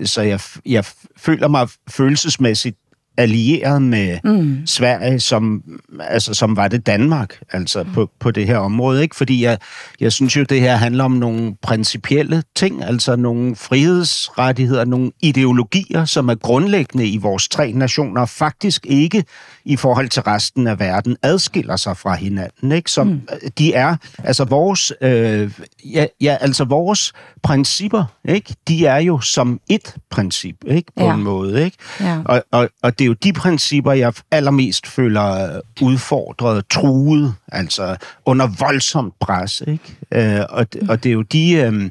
så 0.04 0.22
jeg, 0.22 0.40
jeg 0.66 0.84
føler 1.16 1.48
mig 1.48 1.68
følelsesmæssigt 1.88 2.76
allieret 3.16 3.82
med 3.82 4.18
mm. 4.24 4.66
Sverige, 4.66 5.20
som, 5.20 5.62
altså, 6.00 6.34
som 6.34 6.56
var 6.56 6.68
det 6.68 6.86
Danmark, 6.86 7.38
altså 7.52 7.84
på, 7.94 8.10
på 8.20 8.30
det 8.30 8.46
her 8.46 8.56
område. 8.56 9.02
Ikke? 9.02 9.16
Fordi 9.16 9.44
jeg, 9.44 9.58
jeg 10.00 10.12
synes 10.12 10.36
jo, 10.36 10.42
det 10.42 10.60
her 10.60 10.76
handler 10.76 11.04
om 11.04 11.12
nogle 11.12 11.54
principielle 11.62 12.42
ting, 12.56 12.84
altså 12.84 13.16
nogle 13.16 13.56
frihedsrettigheder, 13.56 14.84
nogle 14.84 15.10
ideologier, 15.20 16.04
som 16.04 16.28
er 16.28 16.34
grundlæggende 16.34 17.08
i 17.08 17.16
vores 17.16 17.48
tre 17.48 17.72
nationer, 17.72 18.26
faktisk 18.26 18.86
ikke 18.86 19.24
i 19.64 19.76
forhold 19.76 20.08
til 20.08 20.22
resten 20.22 20.66
af 20.66 20.80
verden 20.80 21.16
adskiller 21.22 21.76
sig 21.76 21.96
fra 21.96 22.14
hinanden. 22.14 22.72
Ikke? 22.72 22.90
Som, 22.90 23.06
mm. 23.06 23.28
De 23.58 23.74
er, 23.74 23.96
altså 24.24 24.44
vores, 24.44 24.92
øh, 25.00 25.52
ja, 25.84 26.06
ja, 26.20 26.36
altså 26.40 26.64
vores 26.64 27.12
principper, 27.42 28.04
ikke? 28.28 28.54
de 28.68 28.86
er 28.86 28.98
jo 28.98 29.20
som 29.20 29.60
et 29.68 29.94
princip, 30.10 30.56
ikke? 30.66 30.92
på 30.96 31.04
ja. 31.04 31.14
en 31.14 31.22
måde. 31.22 31.64
Ikke? 31.64 31.76
Ja. 32.00 32.20
Og, 32.24 32.44
og, 32.50 32.68
og 32.82 32.98
det 32.98 33.04
er 33.04 33.06
jo 33.08 33.12
de 33.12 33.32
principper, 33.32 33.92
jeg 33.92 34.12
allermest 34.30 34.86
føler 34.86 35.60
udfordret, 35.80 36.64
truet, 36.70 37.34
altså 37.48 37.96
under 38.26 38.48
voldsomt 38.58 39.14
pres. 39.20 39.62
Ikke? 39.66 40.38
Øh, 40.40 40.44
og, 40.48 40.66
og 40.88 41.02
det 41.02 41.08
er 41.08 41.14
jo 41.14 41.22
de... 41.22 41.52
Øh, 41.52 41.90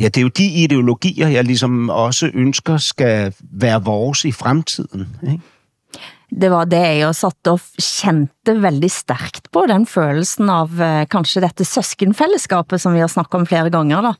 Ja, 0.00 0.04
det 0.04 0.16
er 0.16 0.22
jo 0.22 0.28
de 0.28 0.46
ideologier, 0.46 1.28
jeg 1.28 1.44
ligesom 1.44 1.90
også 1.90 2.30
ønsker 2.34 2.76
skal 2.76 3.34
være 3.40 3.84
vores 3.84 4.24
i 4.24 4.32
fremtiden. 4.32 5.08
Ikke? 5.22 5.40
Det 6.30 6.50
var 6.52 6.68
det 6.70 6.80
jeg 7.00 7.16
satt 7.18 7.50
og 7.50 7.62
kjente 7.82 8.54
veldig 8.62 8.90
stærkt 8.92 9.50
på, 9.52 9.64
den 9.70 9.86
følelsen 9.88 10.50
av 10.52 10.82
eh, 10.82 11.04
kanskje 11.10 11.42
dette 11.44 11.66
søskenfællesskapet, 11.66 12.82
som 12.82 12.94
vi 12.94 13.02
har 13.02 13.10
snakket 13.10 13.40
om 13.40 13.48
flere 13.50 13.72
ganger 13.74 14.10
da. 14.10 14.12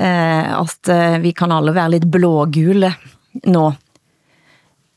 Eh, 0.00 0.50
at 0.60 0.92
eh, 0.92 1.16
vi 1.24 1.32
kan 1.36 1.52
alle 1.52 1.74
være 1.76 1.96
lidt 1.96 2.10
blågule 2.12 2.92
nå. 3.48 3.64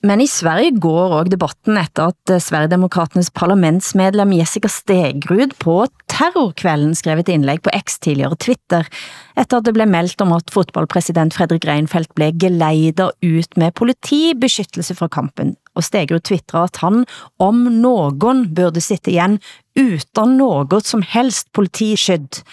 Men 0.04 0.20
i 0.20 0.28
Sverige 0.28 0.76
går 0.84 1.18
også 1.22 1.32
debatten 1.32 1.80
efter 1.80 2.12
at 2.12 2.32
eh, 2.36 2.44
Sverigedemokraternes 2.44 3.32
parlamentsmedlem 3.36 4.36
Jessica 4.36 4.72
Stegrud 4.72 5.56
på 5.64 5.78
terrorkvällen 6.14 6.96
skrev 6.96 7.20
et 7.20 7.30
indlæg 7.30 7.62
på 7.66 7.72
X 7.74 7.98
tidligere 8.00 8.36
Twitter, 8.36 8.88
efter 9.36 9.58
at 9.58 9.66
det 9.66 9.74
blev 9.74 9.90
meldt 9.90 10.22
om 10.22 10.34
at 10.36 10.52
fotballpresident 10.54 11.34
Fredrik 11.34 11.66
Reinfeldt 11.66 12.14
blev 12.16 12.38
geleider 12.40 13.12
ut 13.22 13.58
med 13.58 13.74
politibeskyttelse 13.74 14.96
fra 14.96 15.08
kampen 15.08 15.56
og 15.74 15.86
Stegrud 15.86 16.24
twittra 16.28 16.64
at 16.68 16.78
han 16.84 17.06
om 17.42 17.64
någon 17.82 18.46
burde 18.54 18.82
sitte 18.82 19.12
igen 19.12 19.40
utan 19.76 20.38
något 20.38 20.86
som 20.86 21.02
helst 21.02 21.52
politiskydd. 21.52 22.44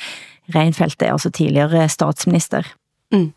Reinfeldt 0.54 1.02
er 1.02 1.12
altså 1.12 1.30
tidligere 1.30 1.88
statsminister. 1.88 2.66
Mm. 3.12 3.32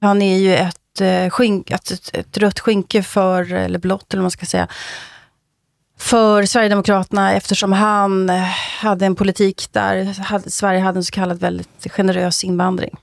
Han 0.00 0.22
är 0.22 0.38
ju 0.38 0.54
ett, 0.54 1.00
eh, 1.00 1.30
skink, 1.30 1.70
ett, 1.70 2.10
ett 2.12 2.38
rött 2.38 2.60
skynke 2.60 3.02
för, 3.02 3.52
eller 3.52 3.78
blått 3.78 4.12
eller 4.12 4.20
vad 4.20 4.24
man 4.24 4.30
ska 4.30 4.46
säga, 4.46 4.68
för 5.98 6.44
Sverigedemokraterna 6.44 7.32
eftersom 7.32 7.72
han 7.72 8.30
eh, 8.30 8.42
hade 8.80 9.06
en 9.06 9.14
politik 9.14 9.68
där 9.72 10.14
Sverige 10.50 10.80
hade 10.80 10.98
en 10.98 11.04
så 11.04 11.12
kallad 11.12 11.40
väldigt 11.40 11.92
generös 11.92 12.44
invandring. 12.44 12.96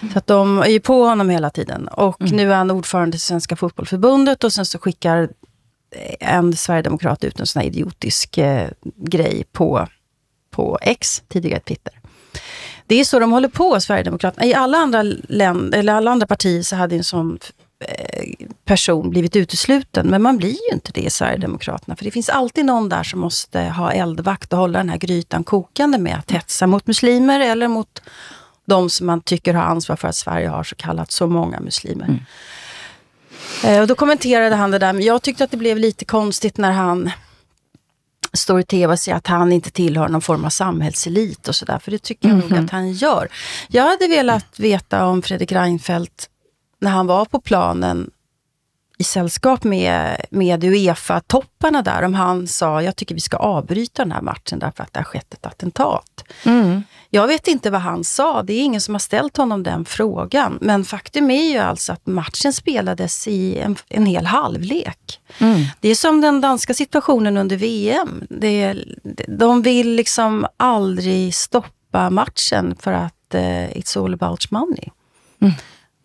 Mm. 0.00 0.12
Så 0.12 0.18
att 0.18 0.26
de 0.26 0.58
är 0.58 0.68
ju 0.68 0.80
på 0.80 1.04
honom 1.04 1.28
hela 1.28 1.50
tiden. 1.50 1.88
Och 1.88 2.20
mm. 2.20 2.36
nu 2.36 2.52
är 2.52 2.56
han 2.56 2.70
ordförande 2.70 3.16
i 3.16 3.20
Svenska 3.20 3.56
fotbollförbundet 3.56 4.44
och 4.44 4.52
sen 4.52 4.66
så 4.66 4.78
skickar 4.78 5.28
en 6.20 6.56
Sverigedemokrat 6.56 7.24
ut 7.24 7.40
en 7.40 7.46
sån 7.46 7.60
här 7.60 7.66
idiotisk 7.66 8.38
eh, 8.38 8.68
grej 8.96 9.44
på, 9.52 9.88
på 10.50 10.78
X, 10.82 11.22
tidigare 11.28 11.60
Twitter. 11.60 11.92
Det 12.86 13.00
är 13.00 13.04
så 13.04 13.18
de 13.18 13.32
håller 13.32 13.48
på, 13.48 13.80
Sverigedemokraterna. 13.80 14.46
I 14.46 14.54
alla 14.54 14.78
andra, 14.78 15.02
länder, 15.28 15.78
eller 15.78 15.92
alla 15.92 16.10
andra 16.10 16.26
partier 16.26 16.62
så 16.62 16.76
hade 16.76 16.96
en 16.96 17.04
sån 17.04 17.32
eh, 17.32 17.63
person 18.64 19.10
blivit 19.10 19.36
utesluten. 19.36 20.06
Men 20.06 20.22
man 20.22 20.36
blir 20.36 20.50
ju 20.50 20.74
inte 20.74 20.92
det 20.92 21.00
i 21.00 21.10
Sverigedemokraterna. 21.10 21.96
För 21.96 22.04
det 22.04 22.10
finns 22.10 22.28
alltid 22.28 22.64
någon 22.64 22.88
där 22.88 23.02
som 23.02 23.20
måste 23.20 23.60
ha 23.60 23.92
eldvakt 23.92 24.52
och 24.52 24.58
hålla 24.58 24.78
den 24.78 24.88
här 24.88 24.96
grytan 24.96 25.44
kokande 25.44 25.98
med 25.98 26.18
att 26.18 26.30
hetsa 26.30 26.66
mot 26.66 26.86
muslimer 26.86 27.40
eller 27.40 27.68
mot 27.68 28.02
de 28.66 28.90
som 28.90 29.06
man 29.06 29.20
tycker 29.20 29.54
har 29.54 29.62
ansvar 29.62 29.96
för 29.96 30.08
att 30.08 30.16
Sverige 30.16 30.48
har 30.48 30.64
så 30.64 30.76
kallat 30.76 31.10
så 31.12 31.26
många 31.26 31.60
muslimer. 31.60 32.04
Mm. 32.04 32.20
Eh, 33.64 33.80
och 33.80 33.86
då 33.86 33.94
kommenterade 33.94 34.56
han 34.56 34.70
det 34.70 34.78
där, 34.78 34.92
men 34.92 35.02
jag 35.02 35.22
tyckte 35.22 35.44
att 35.44 35.50
det 35.50 35.56
blev 35.56 35.78
lite 35.78 36.04
konstigt 36.04 36.56
när 36.56 36.72
han 36.72 37.10
står 38.32 38.60
i 38.60 38.64
tv 38.64 38.92
och 38.92 38.98
säger 38.98 39.18
att 39.18 39.26
han 39.26 39.52
inte 39.52 39.70
tillhör 39.70 40.08
någon 40.08 40.20
form 40.20 40.44
av 40.44 40.50
samhällselit 40.50 41.48
och 41.48 41.54
sådär, 41.54 41.78
för 41.78 41.90
det 41.90 42.02
tycker 42.02 42.28
jag 42.28 42.34
mm 42.34 42.46
-hmm. 42.46 42.50
nog 42.50 42.58
mhm. 42.58 42.64
att 42.64 42.70
han 42.70 42.92
gör. 42.92 43.28
Jag 43.68 43.82
hade 43.82 44.08
velat 44.08 44.60
veta 44.60 45.06
om 45.06 45.22
Fredrik 45.22 45.52
Reinfeldt, 45.52 46.28
när 46.84 46.90
han 46.90 47.06
var 47.06 47.24
på 47.24 47.40
planen 47.40 48.10
i 48.98 49.04
sällskap 49.04 49.64
med, 49.64 50.20
med 50.30 50.64
Uefa-topparna 50.64 51.82
där, 51.82 52.02
om 52.02 52.14
han 52.14 52.46
sa, 52.46 52.82
jag 52.82 52.96
tycker 52.96 53.14
vi 53.14 53.20
ska 53.20 53.36
avbryta 53.36 54.02
den 54.02 54.12
här 54.12 54.22
matchen 54.22 54.58
därför 54.58 54.82
att 54.82 54.92
det 54.92 55.00
har 55.00 55.04
skett 55.04 55.34
ett 55.34 55.46
attentat. 55.46 56.24
Mm. 56.44 56.82
Jag 57.10 57.26
vet 57.26 57.48
inte 57.48 57.70
vad 57.70 57.80
han 57.80 58.04
sa, 58.04 58.42
det 58.42 58.52
är 58.52 58.62
ingen 58.62 58.80
som 58.80 58.94
har 58.94 58.98
ställt 58.98 59.36
honom 59.36 59.62
den 59.62 59.84
frågan. 59.84 60.58
Men 60.60 60.84
faktum 60.84 61.30
är 61.30 61.52
ju 61.52 61.58
alltså 61.58 61.92
att 61.92 62.06
matchen 62.06 62.52
spelades 62.52 63.28
i 63.28 63.58
en, 63.58 63.76
en 63.88 64.06
hel 64.06 64.26
halvlek. 64.26 65.20
Mm. 65.38 65.64
Det 65.80 65.88
är 65.88 65.94
som 65.94 66.20
den 66.20 66.40
danska 66.40 66.74
situationen 66.74 67.36
under 67.36 67.56
VM. 67.56 68.26
Det, 68.30 68.84
de 69.28 69.62
vill 69.62 69.94
liksom 69.94 70.46
aldrig 70.56 71.34
stoppa 71.34 72.10
matchen 72.10 72.76
för 72.80 72.92
att 72.92 73.34
uh, 73.34 73.40
it's 73.40 74.04
all 74.04 74.14
about 74.14 74.50
money. 74.50 74.88
Mm. 75.40 75.54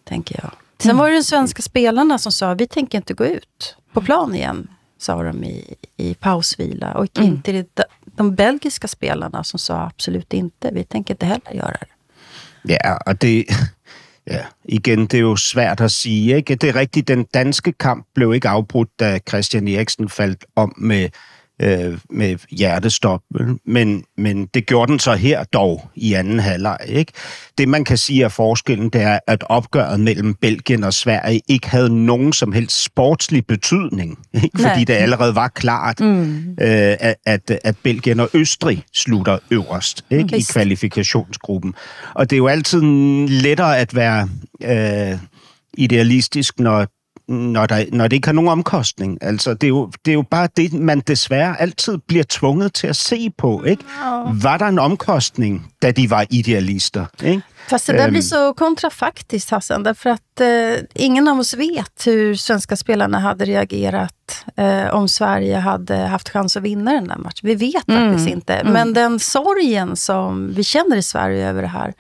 Tänker 0.08 0.40
jag. 0.44 0.52
Sen 0.84 0.98
var 0.98 1.10
det 1.10 1.16
de 1.16 1.24
svenska 1.24 1.62
spelarna 1.62 2.18
som 2.18 2.32
sa, 2.32 2.54
vi 2.54 2.68
tänker 2.68 2.98
inte 2.98 3.14
gå 3.14 3.26
ut 3.26 3.76
på 3.94 4.02
plan 4.02 4.36
igen, 4.36 4.68
sa 4.98 5.24
de 5.24 5.44
i, 5.44 5.76
i 5.98 6.14
pausvila. 6.14 6.94
Och 6.94 7.18
mm. 7.18 7.30
inte 7.30 7.52
det, 7.52 7.84
de 8.06 8.36
belgiska 8.36 8.88
spelarna 8.88 9.44
som 9.44 9.60
sa 9.60 9.82
absolut 9.86 10.34
inte, 10.34 10.72
vi 10.74 10.84
tänker 10.84 11.14
inte 11.14 11.26
heller 11.26 11.54
göra 11.54 11.78
det. 11.80 11.88
Ja, 12.64 12.98
og 13.06 13.22
det, 13.22 13.46
ja, 14.26 14.46
igen, 14.64 15.06
det 15.06 15.18
er 15.18 15.22
jo 15.22 15.36
svært 15.36 15.82
at 15.82 15.92
sige. 15.92 16.38
Ikke? 16.38 16.56
Det 16.56 16.70
er 16.70 16.76
rigtigt, 16.76 17.08
den 17.08 17.24
danske 17.34 17.72
kamp 17.72 18.06
blev 18.16 18.34
ikke 18.34 18.50
afbrudt, 18.50 19.00
da 19.00 19.20
Christian 19.30 19.68
Eriksen 19.68 20.10
faldt 20.10 20.46
om 20.56 20.74
med 20.78 21.10
øh, 21.60 21.98
med 22.10 22.38
hjertestop. 22.52 23.22
Men, 23.66 24.04
men 24.18 24.46
det 24.46 24.66
gjorde 24.66 24.92
den 24.92 25.00
så 25.00 25.14
her 25.14 25.44
dog 25.44 25.90
i 25.96 26.14
anden 26.14 26.40
halvleg. 26.40 26.78
Ikke? 26.86 27.12
Det 27.58 27.68
man 27.68 27.84
kan 27.84 27.98
sige 27.98 28.24
er 28.24 28.30
forskellen, 28.30 28.90
det 28.90 29.02
er, 29.02 29.20
at 29.28 29.44
opgøret 29.50 30.00
mellem 30.00 30.34
Belgien 30.34 30.84
og 30.84 30.94
Sverige 30.94 31.42
ikke 31.48 31.70
havde 31.70 32.06
nogen 32.06 32.34
som 32.34 32.52
helst 32.52 32.84
sportslig 32.84 33.46
betydning. 33.46 34.20
Ikke? 34.34 34.60
Fordi 34.60 34.84
det 34.84 34.94
allerede 34.94 35.36
var 35.36 35.48
klart, 35.48 36.00
mm. 36.00 36.50
øh, 36.50 36.96
at, 37.26 37.52
at 37.64 37.76
Belgien 37.84 38.20
og 38.20 38.30
Østrig 38.34 38.84
slutter 38.94 39.38
øverst 39.52 40.06
ikke? 40.10 40.38
i 40.38 40.42
kvalifikationsgruppen. 40.42 41.74
Og 42.14 42.30
det 42.30 42.36
er 42.36 42.38
jo 42.38 42.48
altid 42.48 42.82
lettere 43.28 43.78
at 43.78 43.96
være... 43.96 44.30
Øh, 44.64 45.20
idealistisk, 45.78 46.60
når, 46.60 46.88
når, 47.30 47.66
der, 47.66 47.86
når 47.92 48.08
det 48.08 48.16
ikke 48.16 48.28
har 48.28 48.34
nogen 48.34 48.50
omkostning. 48.50 49.18
Altså, 49.22 49.54
det 49.54 49.64
er, 49.64 49.68
jo, 49.68 49.92
det 50.06 50.12
er 50.12 50.16
jo 50.16 50.22
bare 50.22 50.48
det, 50.58 50.74
man 50.74 51.00
desværre 51.00 51.62
altid 51.62 51.98
bliver 52.08 52.24
tvunget 52.30 52.74
til 52.74 52.88
at 52.88 52.96
se 52.96 53.30
på. 53.38 53.64
Ikke? 53.64 53.84
Var 54.34 54.58
der 54.58 54.66
en 54.66 54.80
omkostning, 54.80 55.72
da 55.82 55.92
de 55.92 56.10
var 56.10 56.26
idealister? 56.30 57.06
Ikke? 57.24 57.42
Fast 57.70 57.88
det 57.88 57.94
där 57.94 58.10
blir 58.10 58.22
så 58.22 58.54
kontrafaktiskt 58.54 59.50
Hassan, 59.50 59.84
därför 59.84 60.10
att 60.10 60.42
eh, 60.42 60.84
ingen 60.94 61.28
av 61.28 61.40
oss 61.40 61.54
vet 61.54 62.04
hur 62.06 62.36
svenska 62.36 62.76
spelarna 62.76 63.20
hade 63.20 63.46
reagerat 63.46 64.46
eh, 64.58 64.94
om 64.94 65.08
Sverige 65.08 65.58
hade 65.58 65.96
haft 65.96 66.30
chans 66.30 66.58
att 66.58 66.64
vinna 66.64 66.94
den 66.94 67.08
där 67.08 67.18
matchen. 67.18 67.42
Vi 67.42 67.56
vet 67.56 67.86
faktiskt 67.86 68.28
inte. 68.28 68.54
Mm. 68.54 68.74
Men 68.74 68.94
den 68.94 69.20
sorgen 69.20 69.96
som 69.96 70.54
vi 70.54 70.64
känner 70.64 70.98
i 70.98 71.04
Sverige 71.04 71.50
över 71.50 71.62
det 71.62 71.68
här, 71.68 71.94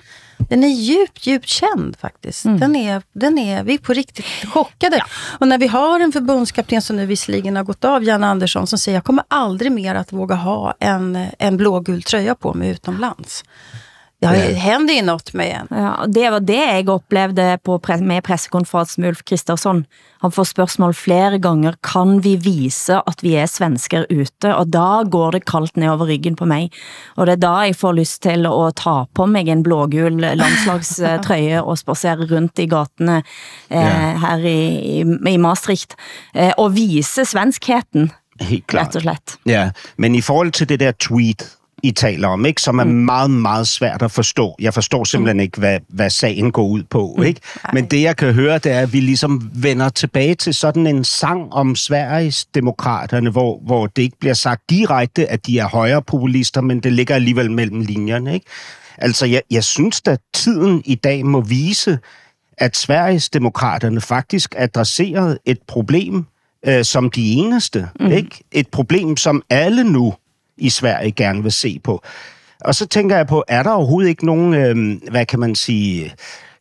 den 0.50 0.64
är 0.64 0.68
djupt, 0.68 1.28
djupt 1.28 1.48
känd 1.48 1.98
faktiskt. 2.00 2.46
Mm. 2.46 2.60
Den 2.60 2.76
är, 2.76 3.02
den 3.14 3.38
är, 3.38 3.64
vi 3.64 3.74
är 3.74 3.78
på 3.78 3.94
riktigt 3.94 4.26
chockade. 4.26 5.04
Och 5.40 5.48
när 5.48 5.58
vi 5.58 5.68
har 5.68 6.00
en 6.00 6.12
förbundskapten 6.12 6.82
som 6.82 6.96
nu 6.96 7.06
visserligen 7.06 7.56
har 7.56 7.64
gått 7.64 7.86
av, 7.86 8.04
Jan 8.04 8.24
Andersson, 8.24 8.68
som 8.68 8.80
säger 8.80 8.98
jag 8.98 9.04
kommer 9.04 9.24
aldrig 9.28 9.72
mer 9.72 9.96
att 9.96 10.14
våga 10.14 10.36
ha 10.36 10.74
en, 10.80 11.28
en 11.40 11.58
blågul 11.58 12.04
tröja 12.04 12.36
på 12.36 12.54
mig 12.54 12.70
utomlands. 12.70 13.44
Det 14.22 14.28
har, 14.28 14.36
händer 14.54 14.94
ju 14.94 15.02
något 15.02 15.34
med 15.34 15.48
en. 15.62 15.68
Ja, 15.80 16.06
det 16.08 16.30
var 16.30 16.40
det 16.44 16.58
jeg 16.60 16.90
oplevde 16.92 17.58
på 17.64 17.78
pre 17.80 17.96
med 18.04 18.24
pressekonferensen 18.24 19.02
med 19.02 19.10
Ulf 19.14 19.22
Kristersson. 19.24 19.86
Han 20.22 20.32
får 20.36 20.44
spørgsmål 20.50 20.94
flere 20.94 21.38
ganger, 21.40 21.78
kan 21.84 22.18
vi 22.26 22.34
vise 22.36 22.98
at 23.08 23.24
vi 23.24 23.38
er 23.40 23.48
svensker 23.48 24.04
ute? 24.12 24.52
Og 24.56 24.68
da 24.68 25.04
går 25.08 25.32
det 25.38 25.46
kaldt 25.48 25.78
ned 25.80 25.88
over 25.94 26.10
ryggen 26.12 26.36
på 26.36 26.46
mig. 26.46 26.68
Og 27.16 27.26
det 27.30 27.38
er 27.38 27.44
da 27.46 27.54
jeg 27.70 27.78
får 27.80 27.96
lyst 27.96 28.22
til 28.28 28.44
at 28.50 28.76
ta 28.76 29.06
på 29.16 29.26
mig 29.26 29.48
en 29.48 29.64
blågul 29.64 30.20
landslagstrøje 30.20 31.62
og 31.64 31.78
spasere 31.80 32.28
rundt 32.32 32.60
i 32.60 32.68
gatene 32.68 33.22
eh, 33.70 33.78
Ja. 33.80 34.18
her 34.20 34.38
i, 34.44 34.58
i, 35.00 35.34
i 35.34 35.38
Maastricht. 35.38 35.96
Eh, 36.36 36.52
og 36.58 36.76
vise 36.76 37.24
svenskheten, 37.26 38.12
Helt 38.40 38.68
klart. 38.68 38.88
rett 38.88 38.96
og 38.96 39.02
slett. 39.08 39.38
Ja, 39.48 39.70
men 39.98 40.16
i 40.16 40.22
forhold 40.22 40.52
til 40.52 40.68
det 40.68 40.80
der 40.80 40.92
tweet, 41.00 41.56
I 41.84 41.92
taler 41.92 42.28
om, 42.28 42.46
ikke, 42.46 42.62
som 42.62 42.80
er 42.80 42.84
mm. 42.84 42.92
meget, 42.92 43.32
meget 43.32 43.68
svært 43.68 44.02
at 44.02 44.12
forstå. 44.12 44.56
Jeg 44.60 44.74
forstår 44.74 45.04
simpelthen 45.04 45.38
mm. 45.38 45.42
ikke, 45.42 45.60
hvad, 45.60 45.80
hvad 45.88 46.10
sagen 46.10 46.52
går 46.52 46.68
ud 46.68 46.84
på. 46.84 47.16
Mm. 47.18 47.24
Ikke? 47.24 47.42
Men 47.74 47.86
det, 47.86 48.02
jeg 48.02 48.18
kan 48.18 48.34
høre, 48.34 48.58
det 48.58 48.72
er, 48.72 48.80
at 48.80 48.94
vi 48.94 49.00
ligesom 49.00 49.50
vender 49.54 49.90
tilbage 49.90 50.36
til 50.36 50.54
sådan 50.54 50.88
en 50.88 51.04
sang 51.04 51.54
om 51.54 51.76
Sveriges 51.76 52.46
demokraterne, 52.46 53.30
hvor, 53.30 53.60
hvor 53.66 53.88
det 53.88 54.02
ikke 54.02 54.18
bliver 54.20 54.34
sagt 54.34 54.70
direkte, 54.70 55.32
at 55.32 55.46
de 55.46 55.60
er 55.60 55.68
højre 55.68 56.02
populister, 56.02 56.62
men 56.62 56.80
det 56.80 56.94
ligger 56.94 57.16
alligevel 57.16 57.52
mellem 57.52 57.82
linjerne. 57.82 58.34
Ikke? 58.34 58.46
Altså, 58.98 59.26
jeg, 59.26 59.42
jeg 59.52 59.64
synes, 59.64 60.02
at 60.06 60.20
tiden 60.34 60.82
i 60.86 60.96
dag 60.96 61.26
må 61.26 61.42
vise, 61.42 62.00
at 62.58 62.78
Sveriges 62.78 63.30
demokraterne 63.30 64.02
faktisk 64.02 64.56
adresserede 64.58 65.40
et 65.46 65.60
problem 65.68 66.26
øh, 66.66 66.86
som 66.86 67.10
de 67.10 67.32
eneste. 67.34 67.90
Mm. 68.00 68.12
Ikke? 68.12 68.44
Et 68.52 68.68
problem, 68.68 69.18
som 69.18 69.42
alle 69.50 69.84
nu 69.84 70.14
i 70.60 70.70
Sverige 70.70 71.12
gerne 71.12 71.44
vil 71.44 71.52
se 71.52 71.80
på. 71.84 72.02
Og 72.66 72.76
så 72.76 72.88
tænker 72.88 73.16
jeg 73.18 73.28
på, 73.28 73.44
er 73.48 73.64
der 73.64 73.72
overhovedet 73.72 74.10
ikke 74.10 74.26
nogen, 74.26 74.54
øh, 74.54 75.12
hvad 75.12 75.26
kan 75.26 75.40
man 75.40 75.56
sige, 75.56 76.14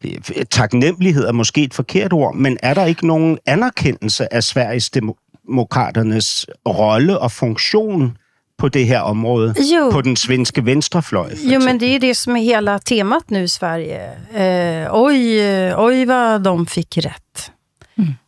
øh, 0.05 0.45
taknemmelighed 0.51 1.25
er 1.25 1.33
måske 1.33 1.63
et 1.63 1.75
forkert 1.75 2.13
ord, 2.13 2.35
men 2.35 2.59
er 2.63 2.75
der 2.75 2.85
ikke 2.85 3.07
nogen 3.07 3.39
anerkendelse 3.47 4.35
af 4.35 4.43
Sveriges 4.45 4.91
demokraternes 4.91 6.47
rolle 6.69 7.19
og 7.19 7.33
funktion 7.33 8.17
på 8.59 8.69
det 8.69 8.87
her 8.87 9.01
område, 9.01 9.55
Jo. 9.77 9.91
på 9.91 10.01
den 10.01 10.17
svenske 10.17 10.65
venstrefløj? 10.65 11.31
Jo, 11.53 11.59
men 11.61 11.81
det 11.81 11.95
är 11.95 11.99
det 12.01 12.17
som 12.17 12.37
är 12.37 12.41
hela 12.41 12.79
temat 12.79 13.31
nu 13.31 13.39
i 13.43 13.49
Sverige. 13.49 14.01
Eh, 14.35 14.87
oj, 14.95 15.39
eh, 15.41 15.79
oj 15.81 16.05
vad 16.07 16.41
de 16.45 16.67
fick 16.67 16.97
rätt. 16.99 17.53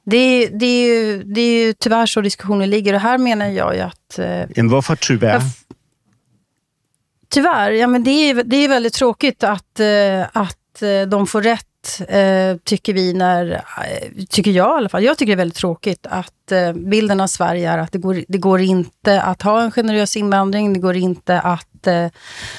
Det, 0.05 0.47
det, 0.47 0.67
är 0.67 0.87
ju, 0.87 1.23
det 1.23 1.41
är 1.41 1.67
ju 1.67 1.73
tyvärr 1.73 2.07
så 2.07 2.21
diskussionen 2.21 2.71
ligger. 2.71 2.95
Och 2.95 3.01
här 3.01 3.19
menar 3.19 3.47
jag 3.47 3.75
ju 3.75 3.81
att... 3.81 4.19
Eh, 4.19 4.27
Jamen, 4.27 4.69
hvorfor 4.69 4.97
tyvärr? 4.97 5.43
tyvärr, 7.31 7.71
ja 7.71 7.87
men 7.87 8.05
det 8.05 8.11
är, 8.11 8.45
det 8.45 8.57
är 8.57 8.69
väldigt 8.69 8.95
tråkigt 8.95 9.45
att, 9.45 9.81
eh, 9.81 10.23
att 10.33 10.83
eh, 10.83 11.09
de 11.09 11.27
får 11.27 11.43
rätt, 11.43 12.01
eh, 12.09 12.57
tycker 12.65 12.93
vi, 12.93 13.13
när, 13.13 13.53
eh, 13.53 14.25
tycker 14.29 14.51
jag 14.51 14.69
i 14.69 14.77
alla 14.77 14.89
fall. 14.89 15.05
Jag 15.05 15.19
tycker 15.19 15.33
det 15.33 15.35
är 15.35 15.37
väldigt 15.37 15.59
tråkigt 15.59 16.07
att 16.11 16.53
eh, 16.53 16.73
bilden 16.73 17.21
av 17.21 17.27
Sverige 17.27 17.71
är 17.71 17.79
att 17.79 17.93
det 17.93 17.99
går, 17.99 18.25
det 18.29 18.39
går 18.39 18.61
inte 18.61 19.23
att 19.23 19.43
ha 19.43 19.63
en 19.63 19.71
generös 19.71 20.17
invandring, 20.17 20.73
det 20.73 20.81
går 20.81 20.97
inte 20.97 21.41
att, 21.41 21.67
eh, 21.87 22.07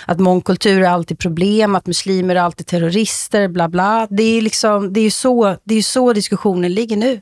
att 0.06 0.20
mångkultur 0.20 0.82
är 0.82 0.90
alltid 0.90 1.20
problem, 1.20 1.76
att 1.76 1.88
muslimer 1.88 2.36
är 2.36 2.40
alltid 2.40 2.68
terrorister, 2.68 3.48
bla 3.48 3.70
bla. 3.70 4.08
Det 4.10 4.24
är, 4.24 4.42
liksom, 4.42 4.94
det 4.94 5.00
är 5.00 5.04
ju 5.04 5.12
så, 5.12 5.58
det 5.64 5.76
är 5.76 5.82
så 5.82 6.14
diskussionen 6.14 6.74
ligger 6.74 6.98
nu. 6.98 7.22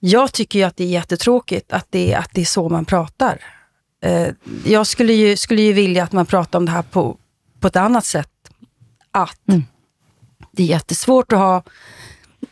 Jag 0.00 0.32
tycker 0.32 0.58
ju 0.58 0.64
att 0.64 0.76
det 0.76 0.84
är 0.84 0.88
jättetråkigt 0.88 1.72
att 1.72 1.86
det, 1.90 2.14
att 2.14 2.30
det 2.32 2.40
är 2.40 2.44
så 2.44 2.68
man 2.68 2.84
pratar. 2.84 3.40
Eh, 4.02 4.28
jag 4.64 4.86
skulle 4.86 5.12
ju, 5.12 5.36
skulle 5.36 5.62
ju 5.62 5.72
vilja 5.72 6.04
att 6.04 6.12
man 6.12 6.26
pratar 6.26 6.58
om 6.58 6.66
det 6.66 6.72
här 6.72 6.82
på, 6.82 7.16
på 7.60 7.66
ett 7.66 7.76
annat 7.76 8.04
sätt. 8.04 8.30
Att 9.10 9.40
det 10.52 10.62
är 10.62 10.66
jättesvårt 10.66 11.32
att 11.32 11.38
ha 11.38 11.62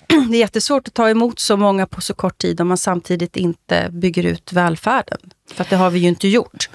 det 0.31 0.37
är 0.37 0.41
jättesvårt 0.41 0.89
att 0.89 0.95
ta 0.95 1.11
emot 1.11 1.39
så 1.39 1.57
många 1.57 1.87
på 1.87 2.01
så 2.01 2.15
kort 2.15 2.39
tid 2.39 2.61
om 2.61 2.69
man 2.69 2.79
samtidigt 2.79 3.37
inte 3.37 3.89
bygger 3.91 4.27
ut 4.27 4.53
välfärden. 4.53 5.19
För 5.53 5.65
att 5.65 5.71
det 5.71 5.77
har 5.77 5.91
vi 5.91 5.99
ju 5.99 6.09
inte 6.09 6.29
gjort. 6.29 6.71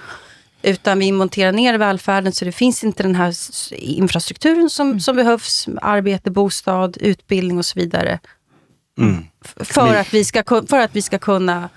Utan 0.62 0.98
vi 0.98 1.12
monterar 1.12 1.52
ner 1.52 1.78
välfärden 1.78 2.32
så 2.32 2.44
det 2.44 2.52
finns 2.52 2.84
inte 2.84 3.02
den 3.02 3.14
här 3.14 3.34
infrastrukturen 3.72 4.70
som, 4.70 5.00
som 5.00 5.16
behövs. 5.16 5.68
Arbete, 5.82 6.30
bostad, 6.30 6.96
utbildning 7.00 7.58
och 7.58 7.66
så 7.66 7.80
vidare. 7.80 8.18
F- 9.44 9.54
För, 9.56 9.94
att, 9.96 10.14
vi 10.14 10.24
ska, 10.24 10.42
för 10.68 10.78
att 10.78 10.96
vi 10.96 11.02
ska 11.02 11.18
kunna 11.18 11.68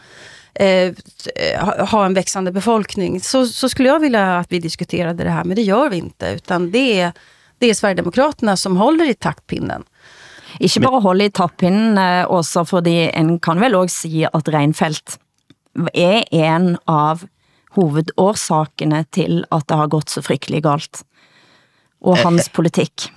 eh, 0.55 0.93
ha- 1.59 1.85
ha 1.85 2.05
en 2.05 2.13
växande 2.13 2.51
befolkning. 2.51 3.21
Så, 3.21 3.47
så 3.47 3.69
skulle 3.69 3.89
jag 3.89 3.99
vilja 3.99 4.37
att 4.37 4.51
vi 4.51 4.59
diskuterade 4.59 5.23
det 5.23 5.29
här, 5.29 5.43
men 5.43 5.55
det 5.55 5.61
gör 5.61 5.89
vi 5.89 5.97
inte. 5.97 6.27
Utan 6.35 6.71
det 6.71 6.99
är, 6.99 7.11
det 7.59 7.69
är 7.69 7.73
Sverigedemokraterna 7.73 8.57
som 8.57 8.77
håller 8.77 9.09
i 9.09 9.13
taktpinnen. 9.13 9.83
Ikke 10.59 10.79
bare 10.79 10.99
holde 11.01 11.23
i 11.25 11.31
tappinnen, 11.31 11.97
eh, 11.97 12.25
også 12.29 12.61
fordi 12.65 13.09
en 13.13 13.39
kan 13.39 13.59
vel 13.59 13.73
også 13.75 14.01
si 14.03 14.25
at 14.29 14.47
Reinfeldt 14.53 15.15
er 15.93 16.23
en 16.31 16.77
av 16.85 17.23
hovedårsakene 17.75 19.05
til 19.11 19.43
at 19.51 19.67
det 19.67 19.75
har 19.75 19.87
gått 19.87 20.09
så 20.09 20.21
frygtelig 20.21 20.63
galt. 20.63 21.03
Og 22.03 22.17
hans 22.17 22.49
politik. 22.49 23.09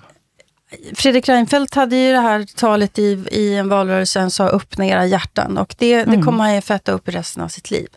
Fredrik 0.94 1.28
Reinfeldt 1.28 1.74
hade 1.74 1.96
ju 1.96 2.12
det 2.12 2.20
här 2.20 2.44
talet 2.56 2.98
i, 2.98 3.24
i 3.30 3.54
en 3.54 3.68
valrörelse, 3.68 4.20
han 4.20 4.30
sa 4.30 4.48
öppna 4.48 4.86
era 4.86 5.06
hjärtan. 5.06 5.58
Och 5.58 5.74
det, 5.78 6.04
det 6.04 6.22
kommer 6.22 6.44
han 6.44 6.54
ju 6.54 6.60
fätta 6.60 6.92
upp 6.92 7.08
i 7.08 7.12
resten 7.12 7.42
av 7.42 7.48
sitt 7.48 7.70
liv. 7.70 7.88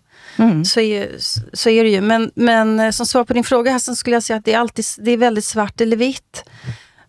Så, 0.66 0.80
är, 0.80 0.86
ju- 0.86 1.20
så 1.54 1.70
är 1.70 1.84
det 1.84 1.90
ju. 1.90 2.02
Men, 2.02 2.32
men 2.36 2.80
eh, 2.80 2.92
som 2.92 3.06
svar 3.06 3.24
på 3.24 3.34
din 3.34 3.44
fråga 3.44 3.72
Hassan 3.72 3.96
skulle 3.96 4.16
jag 4.16 4.24
säga 4.24 4.38
att 4.38 4.46
det 4.46 4.54
är, 4.54 4.60
alltid, 4.60 4.86
det 4.98 5.12
är 5.12 5.18
väldigt 5.18 5.46
svart 5.46 5.82
eller 5.82 5.98
vitt. 5.98 6.44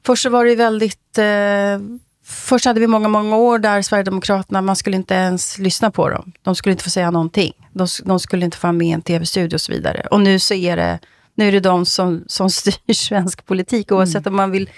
Först 0.06 0.22
så 0.22 0.30
var 0.30 0.44
det 0.44 0.50
ju 0.50 0.56
väldigt... 0.56 1.18
Eh, 1.18 2.00
först 2.30 2.64
hade 2.64 2.80
vi 2.80 2.86
många, 2.86 3.08
många 3.08 3.36
år 3.36 3.58
där 3.58 3.82
Sverigedemokraterna, 3.82 4.62
man 4.62 4.76
skulle 4.76 4.96
inte 4.96 5.14
ens 5.14 5.58
lyssna 5.58 5.90
på 5.90 6.08
dem. 6.08 6.32
De 6.42 6.54
skulle 6.54 6.72
inte 6.72 6.84
få 6.84 6.90
säga 6.90 7.10
någonting. 7.10 7.52
De, 7.72 7.86
de 8.04 8.20
skulle 8.20 8.44
inte 8.44 8.56
få 8.56 8.66
vara 8.66 8.72
med 8.72 8.86
i 8.86 8.90
en 8.90 9.02
tv-studio 9.02 9.56
och 9.56 9.60
så 9.60 9.72
vidare. 9.72 10.06
Och 10.10 10.20
nu 10.20 10.38
så 10.38 10.54
är 10.54 10.76
det, 10.76 10.98
nu 11.34 11.48
är 11.48 11.52
det 11.52 11.60
de 11.60 11.86
som, 11.86 12.24
som 12.26 12.50
styr 12.60 12.92
svensk 12.94 13.46
politik. 13.46 13.92
Oavsett 13.92 14.26
om 14.26 14.36
man 14.36 14.50
vill, 14.50 14.70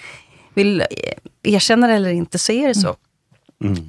vill 0.53 0.81
eh, 0.81 0.85
erkänna 1.53 1.87
det 1.87 1.93
eller 1.93 2.09
inte, 2.09 2.39
så 2.39 2.51
är 2.51 2.67
det 2.67 2.75
så. 2.75 2.95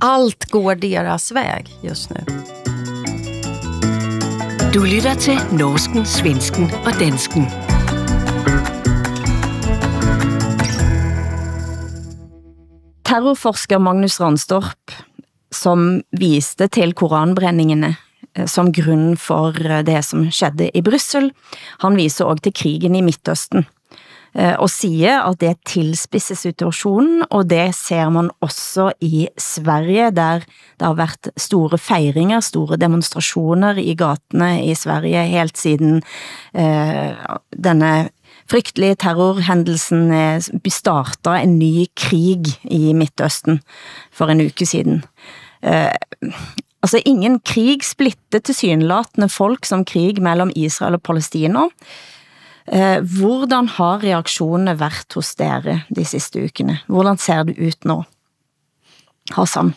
Allt 0.00 0.44
går 0.44 0.74
deras 0.74 1.32
väg 1.32 1.68
just 1.82 2.10
nu. 2.10 2.24
Du 4.72 4.86
lytter 4.86 5.14
til 5.14 5.38
Norsken, 5.52 6.06
Svensken 6.06 6.70
og 6.86 6.98
Dansken. 6.98 7.46
Terrorforsker 13.04 13.82
Magnus 13.82 14.16
Ranstorp, 14.20 14.94
som 15.54 16.00
viste 16.16 16.70
til 16.72 16.94
koranbrændingene 16.96 17.92
eh, 18.34 18.48
som 18.50 18.72
grund 18.72 19.18
for 19.20 19.56
eh, 19.60 19.84
det 19.86 20.00
som 20.06 20.24
skedde 20.32 20.70
i 20.72 20.82
Bryssel, 20.84 21.30
han 21.84 21.98
viser 22.00 22.24
også 22.24 22.48
til 22.48 22.56
krigen 22.62 22.96
i 22.96 23.04
Midtøsten 23.04 23.66
eh, 24.34 24.56
og 24.56 24.70
siger, 24.72 25.20
at 25.28 25.40
det 25.40 25.58
tilspidser 25.68 26.38
situationen, 26.38 27.22
og 27.30 27.50
det 27.50 27.74
ser 27.76 28.08
man 28.08 28.32
også 28.40 28.90
i 29.04 29.28
Sverige, 29.38 30.10
der 30.10 30.40
det 30.80 30.88
har 30.88 30.96
været 30.98 31.30
store 31.36 31.78
fejringer, 31.78 32.40
store 32.40 32.76
demonstrationer 32.80 33.76
i 33.78 33.94
gatene 33.94 34.64
i 34.64 34.74
Sverige, 34.74 35.28
helt 35.28 35.58
siden 35.58 36.02
eh, 36.56 37.12
denne 37.52 38.08
frygtelige 38.50 38.98
terrorhendelsen 39.00 40.12
eh, 40.12 40.70
startede 40.70 41.40
en 41.42 41.58
ny 41.58 41.86
krig 41.96 42.50
i 42.64 42.92
Midtøsten 42.92 43.60
for 44.12 44.32
en 44.32 44.44
uke 44.44 44.66
siden. 44.66 45.04
Eh, 45.62 45.92
altså 46.82 47.00
ingen 47.06 47.40
krig 47.40 47.84
splittede 47.84 48.42
til 48.44 48.54
synlatende 48.54 49.28
folk 49.28 49.64
som 49.64 49.84
krig 49.84 50.22
mellem 50.22 50.52
Israel 50.56 50.98
og 50.98 51.02
Palestina. 51.02 51.68
Eh, 52.72 53.00
hvordan 53.00 53.68
har 53.68 54.04
reaktionerne 54.04 54.80
været 54.80 55.14
hos 55.14 55.34
dere 55.34 55.82
de 55.96 56.04
sidste 56.04 56.44
ukene? 56.44 56.78
Hvordan 56.88 57.18
ser 57.18 57.42
det 57.42 57.58
ut 57.58 57.84
nu? 57.84 58.04
Hassan? 59.32 59.74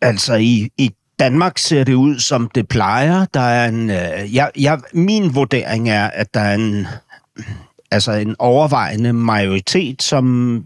Altså 0.00 0.34
i, 0.34 0.68
i 0.78 0.90
Danmark 1.18 1.58
ser 1.58 1.84
det 1.84 1.94
ud, 1.94 2.18
som 2.18 2.50
det 2.54 2.68
plejer. 2.68 3.26
Der 3.34 3.40
er 3.40 3.68
en, 3.68 3.90
øh, 3.90 4.34
jeg, 4.34 4.50
jeg, 4.58 4.80
min 4.92 5.34
vurdering 5.34 5.90
er, 5.90 6.06
at 6.06 6.34
der 6.34 6.40
er 6.40 6.54
en, 6.54 6.86
altså 7.90 8.12
en 8.12 8.36
overvejende 8.38 9.12
majoritet, 9.12 10.02
som 10.02 10.64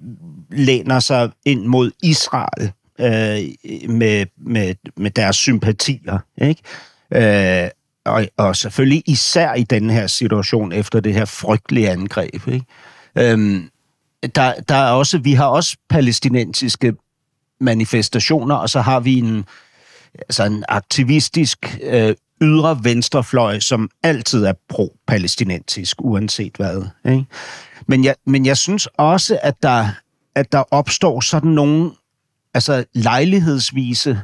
læner 0.50 1.00
sig 1.00 1.30
ind 1.44 1.66
mod 1.66 1.90
Israel 2.02 2.72
øh, 3.00 3.88
med, 3.90 4.26
med, 4.36 4.74
med 4.96 5.10
deres 5.10 5.36
sympatier. 5.36 6.18
Ikke? 6.36 6.62
Øh, 7.64 7.70
og, 8.04 8.26
og 8.36 8.56
selvfølgelig 8.56 9.02
især 9.06 9.54
i 9.54 9.62
den 9.62 9.90
her 9.90 10.06
situation 10.06 10.72
efter 10.72 11.00
det 11.00 11.14
her 11.14 11.24
frygtelige 11.24 11.90
angreb. 11.90 12.48
Ikke? 12.48 12.66
Øhm, 13.18 13.70
der, 14.34 14.52
der 14.68 14.74
er 14.74 14.90
også, 14.90 15.18
vi 15.18 15.32
har 15.32 15.46
også 15.46 15.76
palæstinensiske 15.88 16.94
manifestationer, 17.60 18.54
og 18.54 18.70
så 18.70 18.80
har 18.80 19.00
vi 19.00 19.18
en, 19.18 19.44
altså 20.14 20.44
en 20.44 20.64
aktivistisk 20.68 21.78
øh, 21.82 22.14
ydre 22.42 22.80
venstrefløj, 22.82 23.60
som 23.60 23.90
altid 24.02 24.44
er 24.44 24.52
pro-palæstinensisk, 24.68 25.96
uanset 26.00 26.56
hvad. 26.56 26.82
Ikke? 27.04 27.24
Men, 27.86 28.04
jeg, 28.04 28.14
men 28.26 28.46
jeg 28.46 28.56
synes 28.56 28.86
også, 28.86 29.38
at 29.42 29.54
der, 29.62 29.88
at 30.34 30.52
der 30.52 30.62
opstår 30.70 31.20
sådan 31.20 31.50
nogle 31.50 31.90
altså 32.54 32.84
lejlighedsvise, 32.94 34.20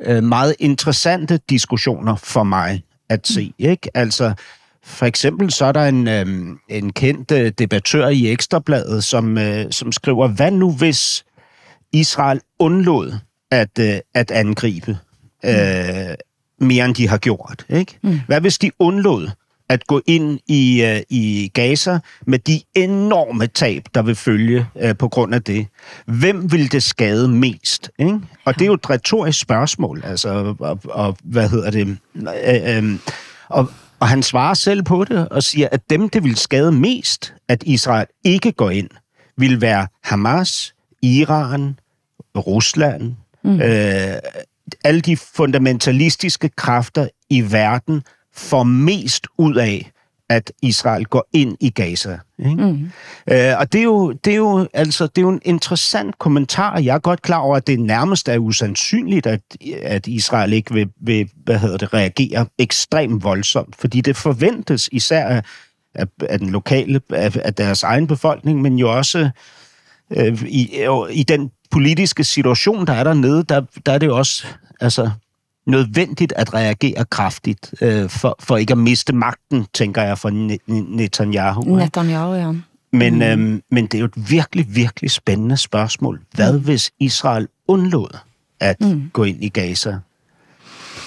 øh, 0.00 0.22
meget 0.22 0.54
interessante 0.58 1.40
diskussioner 1.50 2.16
for 2.16 2.42
mig 2.42 2.82
at 3.08 3.26
se. 3.26 3.52
Ikke? 3.58 3.90
Altså, 3.94 4.34
for 4.82 5.06
eksempel 5.06 5.52
så 5.52 5.64
er 5.64 5.72
der 5.72 5.84
en, 5.86 6.08
øh, 6.08 6.56
en 6.68 6.92
kendt 6.92 7.30
øh, 7.30 7.52
debattør 7.58 8.08
i 8.08 8.30
Ekstrabladet, 8.32 9.04
som, 9.04 9.38
øh, 9.38 9.66
som 9.70 9.92
skriver, 9.92 10.28
hvad 10.28 10.50
nu 10.50 10.72
hvis 10.72 11.24
Israel 11.92 12.40
undlod 12.58 13.12
at, 13.50 13.78
øh, 13.80 13.98
at 14.14 14.30
angribe 14.30 14.98
øh, 15.46 16.14
mere 16.60 16.84
end 16.84 16.94
de 16.94 17.08
har 17.08 17.18
gjort? 17.18 17.66
Ikke? 17.68 17.98
Mm. 18.02 18.20
Hvad 18.26 18.40
hvis 18.40 18.58
de 18.58 18.70
undlod 18.78 19.28
at 19.68 19.86
gå 19.86 20.02
ind 20.06 20.40
i, 20.46 20.82
øh, 20.82 21.02
i 21.08 21.50
Gaza 21.54 21.98
med 22.26 22.38
de 22.38 22.60
enorme 22.74 23.46
tab, 23.46 23.82
der 23.94 24.02
vil 24.02 24.14
følge 24.14 24.66
øh, 24.80 24.96
på 24.96 25.08
grund 25.08 25.34
af 25.34 25.42
det. 25.42 25.66
Hvem 26.06 26.52
vil 26.52 26.72
det 26.72 26.82
skade 26.82 27.28
mest? 27.28 27.90
Ikke? 27.98 28.20
Og 28.44 28.54
det 28.54 28.62
er 28.62 28.66
jo 28.66 28.74
et 28.74 28.90
retorisk 28.90 29.40
spørgsmål. 29.40 30.02
Altså, 30.04 30.54
og, 30.58 30.78
og 30.84 31.16
hvad 31.24 31.48
hedder 31.48 31.70
det? 31.70 31.98
Øh, 32.14 32.76
øh, 32.76 32.98
og, 33.48 33.70
og 34.00 34.08
han 34.08 34.22
svarer 34.22 34.54
selv 34.54 34.82
på 34.82 35.04
det 35.04 35.28
og 35.28 35.42
siger, 35.42 35.68
at 35.72 35.90
dem, 35.90 36.08
det 36.08 36.24
vil 36.24 36.36
skade 36.36 36.72
mest, 36.72 37.34
at 37.48 37.62
Israel 37.66 38.06
ikke 38.24 38.52
går 38.52 38.70
ind, 38.70 38.88
vil 39.36 39.60
være 39.60 39.86
Hamas, 40.04 40.74
Iran, 41.02 41.78
Rusland, 42.36 43.14
mm. 43.44 43.60
øh, 43.60 44.14
alle 44.84 45.00
de 45.00 45.16
fundamentalistiske 45.16 46.48
kræfter 46.48 47.08
i 47.30 47.52
verden, 47.52 48.02
får 48.34 48.62
mest 48.62 49.26
ud 49.38 49.54
af, 49.54 49.92
at 50.28 50.52
Israel 50.62 51.04
går 51.04 51.28
ind 51.32 51.56
i 51.60 51.70
Gaza. 51.70 52.18
Ikke? 52.38 52.54
Mm. 52.54 52.90
Øh, 53.30 53.58
og 53.58 53.72
det 53.72 53.78
er, 53.78 53.84
jo, 53.84 54.12
det, 54.12 54.32
er 54.32 54.36
jo, 54.36 54.68
altså, 54.74 55.06
det 55.06 55.18
er 55.18 55.22
jo 55.22 55.28
en 55.28 55.40
interessant 55.44 56.18
kommentar. 56.18 56.78
Jeg 56.78 56.94
er 56.94 56.98
godt 56.98 57.22
klar 57.22 57.38
over, 57.38 57.56
at 57.56 57.66
det 57.66 57.80
nærmest 57.80 58.28
er 58.28 58.38
usandsynligt, 58.38 59.26
at, 59.26 59.40
at 59.82 60.06
Israel 60.06 60.52
ikke 60.52 60.74
vil, 60.74 60.88
vil 61.00 61.30
hvad 61.44 61.58
hedder 61.58 61.76
det, 61.76 61.94
reagere 61.94 62.46
ekstremt 62.58 63.24
voldsomt, 63.24 63.76
fordi 63.76 64.00
det 64.00 64.16
forventes 64.16 64.88
især 64.92 65.26
af, 65.26 65.42
af, 65.94 66.06
af 66.28 66.38
den 66.38 66.50
lokale, 66.50 67.00
af, 67.10 67.36
af 67.44 67.54
deres 67.54 67.82
egen 67.82 68.06
befolkning, 68.06 68.62
men 68.62 68.78
jo 68.78 68.96
også 68.96 69.30
øh, 70.10 70.42
i, 70.42 70.86
i 71.10 71.22
den 71.22 71.50
politiske 71.70 72.24
situation, 72.24 72.86
der 72.86 72.92
er 72.92 73.04
dernede, 73.04 73.42
der, 73.42 73.62
der 73.86 73.92
er 73.92 73.98
det 73.98 74.06
jo 74.06 74.16
også 74.16 74.46
altså, 74.80 75.10
nødvendigt 75.66 76.32
at 76.36 76.54
reagere 76.54 77.04
kraftigt, 77.04 77.74
øh, 77.80 78.08
for, 78.08 78.36
for 78.40 78.56
ikke 78.56 78.72
at 78.72 78.78
miste 78.78 79.12
magten, 79.12 79.66
tænker 79.74 80.02
jeg, 80.02 80.18
for 80.18 80.30
Netanyahu. 80.96 81.76
Netanyahu, 81.76 82.34
ja. 82.34 82.52
Men, 82.92 83.14
mm. 83.14 83.22
øhm, 83.22 83.62
men 83.70 83.86
det 83.86 83.94
er 83.94 83.98
jo 83.98 84.04
et 84.04 84.30
virkelig, 84.30 84.66
virkelig 84.68 85.10
spændende 85.10 85.56
spørgsmål. 85.56 86.20
Hvad 86.34 86.52
mm. 86.52 86.64
hvis 86.64 86.90
Israel 87.00 87.48
undlod 87.68 88.18
at 88.60 88.80
mm. 88.80 89.10
gå 89.12 89.24
ind 89.24 89.44
i 89.44 89.48
Gaza? 89.48 89.98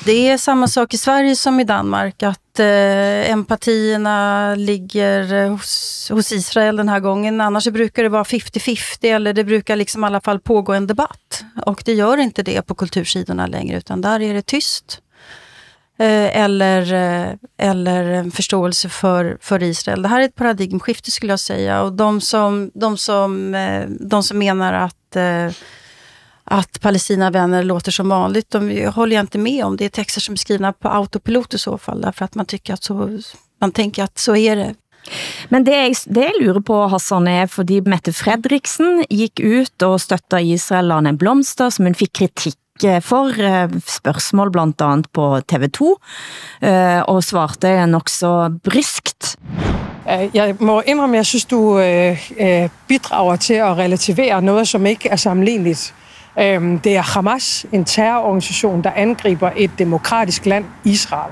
Det 0.06 0.30
är 0.30 0.38
samma 0.38 0.68
sak 0.68 0.94
i 0.94 0.98
Sverige 0.98 1.36
som 1.36 1.60
i 1.60 1.64
Danmark, 1.64 2.24
att 2.24 2.40
eh, 2.60 3.32
empatierna 3.32 4.56
ligger 4.56 5.50
hos, 5.50 6.08
hos 6.14 6.32
Israel 6.32 6.76
den 6.76 6.90
här 6.90 7.00
gången. 7.00 7.42
Annars 7.42 7.68
brukar 7.68 8.04
det 8.04 8.10
vara 8.10 8.24
50-50 8.24 9.16
eller 9.16 9.34
det 9.34 9.44
brukar 9.44 9.76
liksom 9.76 10.04
i 10.04 10.08
alla 10.08 10.22
fall 10.22 10.40
pågå 10.40 10.74
en 10.74 10.88
debatt. 10.88 11.44
Och 11.66 11.82
det 11.86 11.94
gör 11.94 12.18
inte 12.18 12.44
det 12.44 12.62
på 12.62 12.76
kultursidorna 12.76 13.48
längre, 13.48 13.78
utan 13.78 14.02
där 14.02 14.22
är 14.22 14.34
det 14.34 14.46
tyst. 14.46 15.02
Eh, 16.00 16.38
eller, 16.38 16.94
eh, 16.94 17.34
eller 17.58 18.04
en 18.04 18.32
förståelse 18.32 18.90
för, 18.90 19.38
för 19.42 19.64
Israel. 19.64 20.02
Det 20.02 20.08
här 20.08 20.22
är 20.22 20.26
ett 20.26 20.36
paradigmskifte 20.36 21.12
skulle 21.12 21.32
jag 21.32 21.40
säga. 21.40 21.82
Och 21.82 21.94
de 21.94 22.22
som, 22.22 22.72
de 22.74 22.98
som, 22.98 23.56
eh, 23.56 23.86
de 23.90 24.24
som 24.24 24.38
menar 24.38 24.74
att 24.74 25.16
eh, 25.16 25.52
att 26.50 26.82
Palestinavänner 26.82 27.64
låter 27.64 27.92
som 27.92 28.10
vanligt. 28.10 28.50
De 28.50 28.86
håller 28.88 29.16
jag 29.16 29.24
inte 29.24 29.38
med 29.38 29.66
om. 29.66 29.78
Det 29.78 29.86
är 29.86 29.90
texter 29.90 30.22
som 30.22 30.34
är 30.34 30.38
skrivna 30.38 30.74
på 30.74 30.90
autopilot 30.90 31.54
i 31.54 31.58
så 31.58 31.78
fall, 31.78 32.02
därför 32.02 32.26
att 32.26 32.36
man 32.36 32.46
tycker 32.46 32.74
att 32.74 32.84
så, 32.84 33.20
man 33.62 33.72
tänker 33.72 34.04
att 34.04 34.20
så 34.20 34.36
är 34.36 34.56
det. 34.56 34.76
Men 35.50 35.64
det 35.66 35.76
jeg, 35.76 35.96
det 36.06 36.26
jeg 36.28 36.42
lurer 36.42 36.62
på, 36.66 36.80
Hassan, 36.92 37.28
er 37.28 37.48
fordi 37.50 37.80
Mette 37.82 38.14
Fredriksen 38.14 39.04
gik 39.10 39.40
ut 39.40 39.86
og 39.86 40.00
støtter 40.04 40.44
Israel 40.44 40.92
en 41.00 41.18
blomster, 41.18 41.72
som 41.74 41.88
hun 41.88 41.98
fik 41.98 42.14
kritik 42.14 42.84
eh, 42.84 43.00
for 43.02 43.34
eh, 43.34 43.72
spørgsmål 43.88 44.52
blandt 44.52 44.82
andet 44.86 45.10
på 45.16 45.40
TV2, 45.50 45.94
eh, 46.62 47.02
og 47.08 47.24
svarte 47.24 47.74
nok 47.88 48.10
så 48.10 48.50
bryskt. 48.64 49.38
Jeg 50.34 50.56
må 50.60 50.82
indrømme, 50.82 51.18
jeg 51.18 51.26
synes, 51.26 51.46
du 51.46 51.78
bidrager 52.88 53.36
til 53.36 53.54
at 53.54 53.78
relativere 53.78 54.42
noget, 54.42 54.68
som 54.68 54.86
ikke 54.86 55.10
er 55.10 55.16
sammenligneligt. 55.16 55.94
Øhm, 56.40 56.80
det 56.80 56.98
er 56.98 57.02
Hamas, 57.02 57.66
en 57.72 57.86
terrororganisation, 57.86 58.84
der 58.84 58.92
angriber 58.96 59.52
et 59.56 59.72
demokratisk 59.80 60.46
land, 60.46 60.66
Israel. 60.84 61.32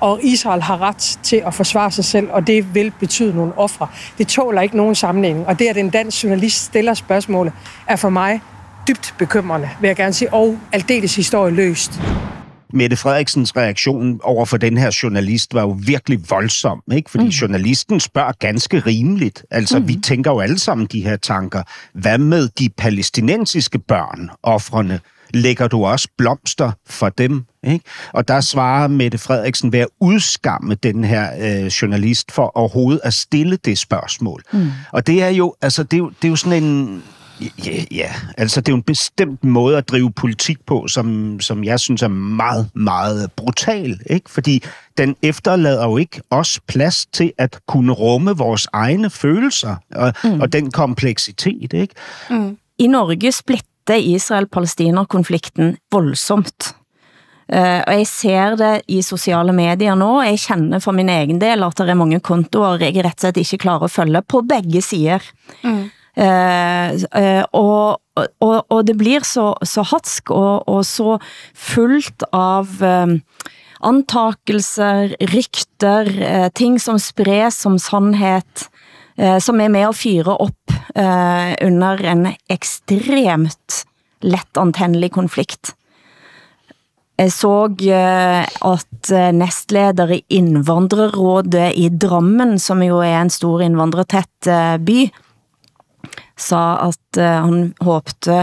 Og 0.00 0.20
Israel 0.22 0.62
har 0.62 0.82
ret 0.82 1.18
til 1.22 1.42
at 1.46 1.54
forsvare 1.54 1.90
sig 1.90 2.04
selv, 2.04 2.28
og 2.30 2.46
det 2.46 2.74
vil 2.74 2.92
betyde 3.00 3.36
nogle 3.36 3.58
ofre. 3.58 3.86
Det 4.18 4.28
tåler 4.28 4.62
ikke 4.62 4.76
nogen 4.76 4.94
sammenligning. 4.94 5.46
Og 5.46 5.58
det, 5.58 5.66
at 5.66 5.76
en 5.76 5.90
dansk 5.90 6.24
journalist 6.24 6.64
stiller 6.64 6.94
spørgsmålet, 6.94 7.52
er 7.86 7.96
for 7.96 8.08
mig 8.08 8.40
dybt 8.88 9.14
bekymrende, 9.18 9.70
vil 9.80 9.88
jeg 9.88 9.96
gerne 9.96 10.12
sige, 10.12 10.34
og 10.34 10.58
aldeles 10.72 11.16
historieløst. 11.16 12.00
Mette 12.74 12.96
Frederiksens 12.96 13.56
reaktion 13.56 14.20
over 14.22 14.44
for 14.44 14.56
den 14.56 14.76
her 14.76 14.98
journalist 15.02 15.54
var 15.54 15.60
jo 15.60 15.78
virkelig 15.86 16.30
voldsom, 16.30 16.82
ikke? 16.92 17.10
Fordi 17.10 17.24
mm. 17.24 17.30
journalisten 17.30 18.00
spørger 18.00 18.32
ganske 18.38 18.78
rimeligt. 18.80 19.44
Altså, 19.50 19.78
mm. 19.78 19.88
vi 19.88 19.96
tænker 20.04 20.30
jo 20.30 20.40
alle 20.40 20.58
sammen 20.58 20.86
de 20.86 21.02
her 21.02 21.16
tanker. 21.16 21.62
Hvad 21.94 22.18
med 22.18 22.48
de 22.58 22.68
palæstinensiske 22.68 23.78
børn, 23.78 24.30
offrene? 24.42 25.00
Lægger 25.34 25.68
du 25.68 25.84
også 25.84 26.08
blomster 26.18 26.72
for 26.86 27.08
dem? 27.08 27.44
Ikke? 27.66 27.84
Og 28.12 28.28
der 28.28 28.40
svarer 28.40 28.88
Mette 28.88 29.18
Frederiksen 29.18 29.72
ved 29.72 29.78
at 29.78 29.88
udskamme 30.00 30.74
den 30.74 31.04
her 31.04 31.30
øh, 31.40 31.66
journalist 31.66 32.32
for 32.32 32.56
overhovedet 32.56 33.00
at 33.04 33.14
stille 33.14 33.56
det 33.56 33.78
spørgsmål. 33.78 34.42
Mm. 34.52 34.70
Og 34.92 35.06
det 35.06 35.22
er 35.22 35.28
jo, 35.28 35.54
altså, 35.62 35.82
det 35.82 35.92
er 35.92 35.98
jo, 35.98 36.08
det 36.08 36.24
er 36.24 36.30
jo 36.30 36.36
sådan 36.36 36.62
en 36.62 37.02
Ja, 37.40 37.82
ja, 37.90 38.12
altså 38.38 38.60
det 38.60 38.68
er 38.68 38.72
jo 38.72 38.76
en 38.76 38.82
bestemt 38.82 39.44
måde 39.44 39.78
at 39.78 39.88
drive 39.88 40.12
politik 40.12 40.66
på, 40.66 40.86
som, 40.88 41.40
som 41.40 41.64
jeg 41.64 41.80
synes 41.80 42.02
er 42.02 42.08
meget, 42.08 42.70
meget 42.74 43.32
brutal, 43.32 43.98
ikke? 44.06 44.30
Fordi 44.30 44.62
den 44.98 45.16
efterlader 45.22 45.84
jo 45.84 45.96
ikke 45.96 46.20
os 46.30 46.60
plads 46.68 47.06
til 47.06 47.32
at 47.38 47.58
kunne 47.68 47.92
rumme 47.92 48.36
vores 48.36 48.68
egne 48.72 49.10
følelser 49.10 49.76
og, 49.94 50.12
mm. 50.24 50.40
og 50.40 50.52
den 50.52 50.70
kompleksitet, 50.70 51.72
ikke? 51.72 51.94
Mm. 52.30 52.56
I 52.78 52.86
Norge 52.86 53.32
splitter 53.32 53.94
Israel-Palestina-konflikten 53.94 55.76
voldsomt. 55.92 56.74
Uh, 57.44 57.84
og 57.86 57.92
jeg 57.92 58.06
ser 58.06 58.54
det 58.56 58.80
i 58.88 59.02
sociale 59.02 59.52
medier 59.52 59.94
nå. 59.94 60.22
Jeg 60.22 60.38
kender 60.40 60.80
for 60.80 60.96
min 60.96 61.08
egen 61.12 61.40
del 61.40 61.62
at 61.62 61.76
der 61.76 61.90
er 61.92 61.94
mange 61.94 62.20
kontoer 62.24 62.80
jeg 62.80 62.96
rett 63.04 63.18
og 63.18 63.26
slett 63.26 63.40
ikke 63.42 63.58
klarer 63.66 63.84
at 63.84 63.92
følge 63.92 64.22
på 64.22 64.40
begge 64.48 64.80
sider. 64.82 65.20
Mm. 65.62 65.90
Eh, 66.14 66.94
eh, 66.94 67.44
og, 67.52 67.98
og, 68.14 68.56
og 68.70 68.84
det 68.86 68.94
blir 69.00 69.26
så, 69.26 69.50
så 69.66 69.82
hatsk 69.90 70.30
og, 70.30 70.68
og 70.70 70.84
så 70.86 71.16
fuldt 71.58 72.26
av 72.30 72.70
eh, 72.86 73.16
antakelser, 73.84 75.16
rykter, 75.34 76.10
eh, 76.22 76.48
ting 76.54 76.78
som 76.80 77.00
spres 77.02 77.58
som 77.66 77.78
sandhed, 77.82 78.68
eh, 79.18 79.38
som 79.42 79.60
er 79.60 79.72
med 79.74 79.90
at 79.90 79.98
fyre 79.98 80.38
op 80.38 80.76
eh, 80.94 81.54
under 81.66 82.04
en 82.14 82.28
ekstremt 82.52 83.82
letantændelig 84.24 85.12
konflikt. 85.18 85.74
Jeg 87.14 87.30
så 87.30 87.68
eh, 87.86 88.42
at 88.42 89.10
eh, 89.14 89.30
nestleder 89.34 90.16
i 90.16 90.22
Indvandrerrådet 90.34 91.68
i 91.78 91.86
Drammen, 91.90 92.56
som 92.58 92.82
jo 92.82 92.98
er 93.04 93.20
en 93.20 93.30
stor 93.30 93.62
indvandretæt 93.62 94.48
eh, 94.50 94.78
by, 94.82 94.98
sa 96.36 96.64
at 96.88 97.20
eh, 97.20 97.40
han 97.46 97.72
håbte 97.84 98.42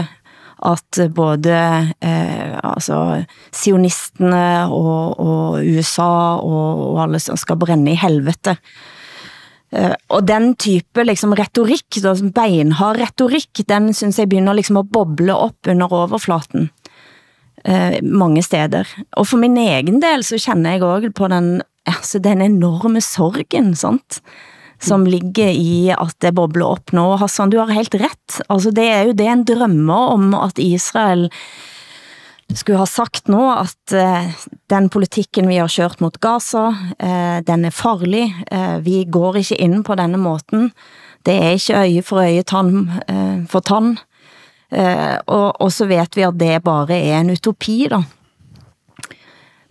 at 0.62 0.98
både 1.14 1.54
eh, 1.98 2.54
altså, 2.62 3.24
sionistene 3.50 4.68
og, 4.70 5.18
og 5.18 5.62
USA 5.66 6.38
og, 6.38 6.82
og 6.92 7.00
alle 7.06 7.20
som 7.22 7.38
skal 7.40 7.58
brænde 7.58 7.94
i 7.94 7.98
helvete. 7.98 8.54
Eh, 9.72 9.94
og 10.12 10.26
den 10.28 10.52
type 10.60 11.04
liksom, 11.04 11.34
retorik, 11.38 11.98
da, 12.04 12.14
beinhard 12.34 13.00
retorik, 13.02 13.64
den 13.68 13.90
synes 13.96 14.20
jeg 14.20 14.30
begynder 14.30 14.56
liksom 14.58 14.78
at 14.82 14.92
boble 14.92 15.34
op 15.34 15.72
under 15.72 15.98
overflaten 16.04 16.70
eh, 17.64 17.98
mange 18.02 18.42
steder. 18.46 18.88
Og 19.16 19.26
for 19.26 19.42
min 19.42 19.56
egen 19.56 20.02
del 20.02 20.24
så 20.26 20.38
kender 20.38 20.76
jeg 20.76 20.86
også 20.86 21.12
på 21.16 21.28
den, 21.32 21.52
altså, 21.86 22.22
den 22.22 22.44
enorme 22.44 23.00
sorgen, 23.00 23.74
sant? 23.74 24.22
Som 24.82 25.04
ligger 25.06 25.50
i 25.54 25.92
at 25.94 26.16
det 26.22 26.34
bobler 26.34 26.74
op 26.76 26.92
nu. 26.96 27.04
Hassan, 27.20 27.52
du 27.52 27.58
har 27.60 27.72
helt 27.72 27.94
ret. 27.94 28.40
Altså, 28.48 28.72
det 28.74 28.88
er 28.90 29.04
jo 29.08 29.16
det 29.18 29.28
en 29.30 29.44
drømmer 29.48 30.14
om, 30.16 30.32
at 30.34 30.58
Israel 30.58 31.28
skulle 32.52 32.80
ha 32.80 32.86
sagt 32.86 33.30
nu, 33.32 33.40
at 33.50 33.94
eh, 33.96 34.32
den 34.70 34.88
politikken 34.92 35.48
vi 35.48 35.60
har 35.60 35.70
kørt 35.72 36.02
mot 36.04 36.18
Gaza, 36.20 36.66
eh, 36.98 37.38
den 37.46 37.64
er 37.64 37.74
farlig. 37.74 38.26
Eh, 38.50 38.78
vi 38.84 39.04
går 39.04 39.40
ikke 39.40 39.60
ind 39.60 39.84
på 39.84 39.96
denne 39.96 40.20
måten. 40.20 40.72
Det 41.24 41.36
er 41.38 41.56
ikke 41.56 41.78
øje 41.78 42.02
for 42.02 42.20
øje, 42.20 42.42
tand 42.42 42.90
eh, 43.08 43.46
for 43.48 43.64
tand. 43.64 43.96
Eh, 44.72 45.16
og, 45.26 45.60
og 45.60 45.72
så 45.72 45.86
vet 45.86 46.16
vi, 46.16 46.26
at 46.26 46.38
det 46.40 46.62
bare 46.64 46.98
er 46.98 47.20
en 47.20 47.32
utopi, 47.32 47.86
da. 47.92 48.02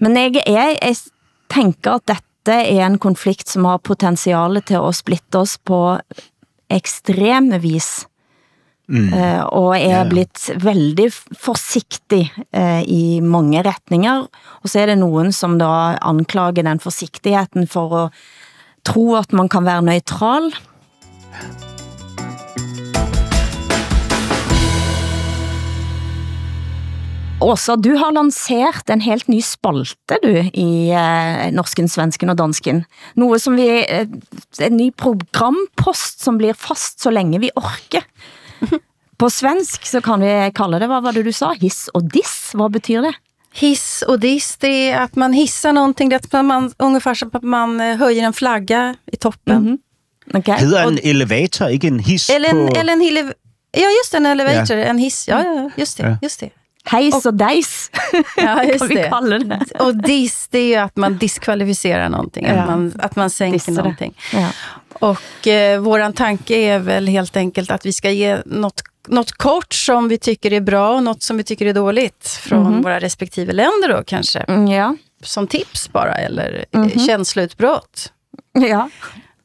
Men 0.02 0.17
jeg, 0.17 0.41
jeg, 0.47 0.78
jeg 0.82 0.95
tænker, 1.50 2.00
at 2.00 2.08
dette 2.08 2.31
er 2.49 2.86
en 2.86 2.97
konflikt, 2.97 3.47
som 3.49 3.67
har 3.69 3.84
potentiale 3.86 4.63
til 4.65 4.82
at 4.82 4.97
splitte 4.97 5.43
os 5.43 5.58
på 5.58 5.99
ekstreme 6.71 7.60
vis. 7.62 8.08
Mm. 8.91 9.08
Uh, 9.13 9.43
og 9.56 9.69
er 9.77 10.01
ja. 10.01 10.06
blitt 10.10 10.49
veldig 10.60 11.08
forsigtig 11.39 12.25
uh, 12.36 12.82
i 12.84 13.21
mange 13.23 13.62
retninger. 13.63 14.25
Og 14.62 14.71
så 14.71 14.82
er 14.82 14.91
det 14.91 14.99
nogen, 14.99 15.32
som 15.32 15.56
da 15.62 15.97
anklager 16.01 16.65
den 16.67 16.82
forsigtigheten 16.84 17.69
for 17.71 17.95
at 18.06 18.23
tro, 18.84 19.13
at 19.15 19.32
man 19.32 19.47
kan 19.51 19.67
være 19.69 19.86
neutral. 19.88 20.51
Åsa, 27.41 27.75
du 27.75 27.95
har 27.97 28.12
lanceret 28.13 28.89
en 28.93 29.01
helt 29.01 29.27
ny 29.27 29.39
spalte 29.41 30.17
du 30.21 30.30
i 30.54 30.91
eh, 30.93 31.47
Norsken, 31.56 31.89
Svensken 31.89 32.30
og 32.30 32.38
Dansken. 32.38 32.84
Noget 33.17 33.41
som 33.41 33.58
vi, 33.58 33.65
eh, 33.82 34.06
en 34.62 34.77
ny 34.77 34.91
programpost 34.93 36.21
som 36.21 36.38
blir 36.38 36.54
fast 36.54 37.01
så 37.01 37.10
længe 37.10 37.41
vi 37.41 37.49
orker. 37.58 38.06
På 39.21 39.30
svensk 39.30 39.86
så 39.86 40.01
kan 40.06 40.21
vi 40.21 40.51
kalde 40.54 40.80
det, 40.82 40.89
hvad 40.89 41.01
var 41.01 41.17
det 41.17 41.25
du 41.25 41.34
sa? 41.34 41.51
Hiss 41.58 41.89
og 41.97 42.13
diss, 42.13 42.54
hvad 42.54 42.77
betyder 42.77 43.10
det? 43.10 43.15
Hiss 43.54 44.04
och 44.08 44.19
diss, 44.19 44.58
det 44.58 44.91
är 44.91 45.01
att 45.01 45.15
man 45.15 45.34
hissar 45.34 45.73
någonting, 45.73 46.10
det 46.10 46.15
är 46.15 46.39
att 46.39 46.45
man, 46.45 46.73
ungefär 46.77 47.13
som 47.13 47.30
att 47.34 47.43
man 47.43 47.82
eh, 47.82 47.97
höjer 47.97 48.23
en 48.23 48.34
flagga 48.34 48.95
i 49.12 49.17
toppen. 49.17 49.58
Mm 49.58 49.77
-hmm. 49.77 50.38
okay. 50.39 50.60
Hedder 50.60 50.88
en 50.88 50.99
elevator 51.04 51.67
ikke 51.67 51.88
en 51.88 51.99
hiss? 51.99 52.30
Eller 52.30 52.49
en, 52.49 52.67
på... 52.67 52.80
eller 52.80 52.93
en 52.93 53.34
Ja, 53.73 53.88
just 54.04 54.13
en 54.13 54.25
elevator, 54.25 54.77
ja. 54.77 54.86
en 54.86 54.99
hiss. 54.99 55.27
Ja, 55.27 55.43
ja, 55.43 55.69
just 55.77 55.97
det. 55.97 56.04
Ja. 56.04 56.17
Just 56.21 56.39
det. 56.39 56.49
Hejs 56.84 57.26
och 57.26 57.34
dejs, 57.34 57.91
ja, 58.38 58.63
just 58.74 58.89
vi 58.89 58.96
kallar 58.96 59.39
det. 59.39 59.65
Och 59.80 59.96
diss, 59.96 60.48
det 60.52 60.60
är 60.60 60.67
ju 60.67 60.76
att 60.76 60.96
man 60.96 61.17
diskvalificerar 61.17 62.10
någonting, 62.10 62.46
ja. 62.46 62.54
att, 62.54 62.67
man, 62.67 62.94
att 63.00 63.15
man 63.15 63.30
sänker 63.30 63.54
Dissar 63.54 63.72
någonting. 63.72 64.13
Ja. 64.34 64.50
Och 64.94 65.48
eh, 65.48 65.80
våran 65.80 66.13
tanke 66.13 66.56
är 66.56 66.80
väl 66.80 67.08
helt 67.08 67.38
enkelt 67.38 67.72
att 67.72 67.86
vi 67.86 67.94
ska 67.94 68.12
ge 68.12 68.38
något, 68.46 68.82
något 69.08 69.32
kort 69.32 69.74
som 69.74 70.08
vi 70.08 70.17
tycker 70.17 70.54
är 70.54 70.62
bra 70.62 70.96
och 70.96 71.04
något 71.04 71.24
som 71.24 71.38
vi 71.38 71.44
tycker 71.44 71.65
är 71.65 71.74
dåligt 71.74 72.28
från 72.28 72.67
mm 72.67 72.74
-hmm. 72.74 72.84
våra 72.84 73.00
respektive 73.00 73.54
länder 73.54 73.89
då 73.89 74.04
kanske. 74.04 74.39
Mm, 74.39 74.67
ja. 74.67 74.96
Som 75.24 75.48
tips 75.48 75.91
bara, 75.91 76.13
eller 76.13 76.65
mm 76.72 76.89
-hmm. 76.89 77.08
känsloutbrott. 77.08 78.13
Ja. 78.54 78.89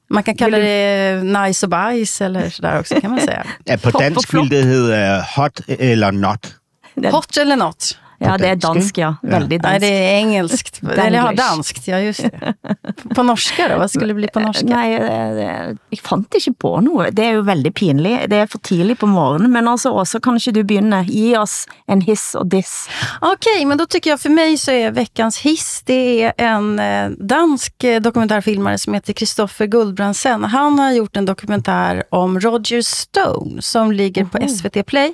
Man 0.08 0.22
kan 0.22 0.34
kalla 0.34 0.58
det 0.58 1.22
nice 1.22 1.66
och 1.66 1.70
bajs 1.70 2.20
eller 2.20 2.50
sådär 2.50 2.80
också 2.80 3.00
kan 3.00 3.10
man 3.10 3.20
säga. 3.20 3.46
Ja, 3.64 3.76
på 3.76 3.90
dansk 3.90 4.34
vill 4.34 4.48
det 4.48 4.62
hedder 4.62 5.26
hot 5.36 5.60
eller 5.68 6.12
not. 6.12 6.56
Hot 7.04 7.36
eller 7.36 7.56
not? 7.56 7.98
Ja, 8.18 8.38
det 8.38 8.48
är 8.48 8.56
dansk, 8.56 8.98
ja. 8.98 9.16
Väldigt 9.22 9.62
dansk. 9.62 9.80
Nej, 9.80 9.80
det 9.90 9.96
är 9.96 10.18
engelskt. 10.18 10.82
Eller 10.82 11.18
ja, 11.18 11.32
danskt, 11.32 11.88
ja 11.88 11.98
just 12.00 12.22
det. 12.22 12.54
På 13.14 13.22
norska 13.22 13.68
då? 13.68 13.78
Vad 13.78 13.90
skulle 13.90 14.06
det 14.06 14.14
bli 14.14 14.28
på 14.28 14.40
norska? 14.40 14.66
Nej, 14.66 14.92
jeg 15.90 16.00
fandt 16.02 16.34
ikke 16.34 16.52
på 16.52 16.80
noget. 16.80 17.16
Det 17.16 17.24
er 17.24 17.36
jo 17.38 17.42
veldig 17.42 17.74
pinligt. 17.74 18.30
Det 18.30 18.36
er 18.36 18.46
for 18.46 18.58
tidligt 18.58 19.00
på 19.00 19.06
morgenen. 19.06 19.52
Men 19.52 19.68
altså, 19.68 19.90
også 19.90 20.20
kanske 20.20 20.52
du 20.52 20.62
begynner. 20.64 21.02
Ge 21.02 21.38
oss 21.38 21.66
en 21.86 22.00
hiss 22.00 22.34
och 22.34 22.46
diss. 22.46 22.88
Okej, 23.20 23.52
okay, 23.52 23.66
men 23.66 23.78
då 23.78 23.86
tycker 23.86 24.10
jag 24.10 24.20
för 24.20 24.30
mig 24.30 24.58
så 24.58 24.70
är 24.70 24.90
veckans 24.90 25.38
hiss, 25.38 25.82
det 25.84 26.22
är 26.22 26.32
en 26.36 26.78
eh, 26.78 27.10
dansk 27.10 27.84
eh, 27.84 28.00
dokumentärfilmare 28.00 28.78
som 28.78 28.94
heter 28.94 29.12
Christopher 29.12 29.66
Guldbrandsen. 29.66 30.44
Han 30.44 30.78
har 30.78 30.92
gjort 30.92 31.16
en 31.16 31.24
dokumentär 31.24 32.02
om 32.10 32.40
Roger 32.40 32.82
Stone 32.82 33.62
som 33.62 33.92
ligger 33.92 34.24
på 34.24 34.48
SVT 34.48 34.86
Play. 34.86 35.12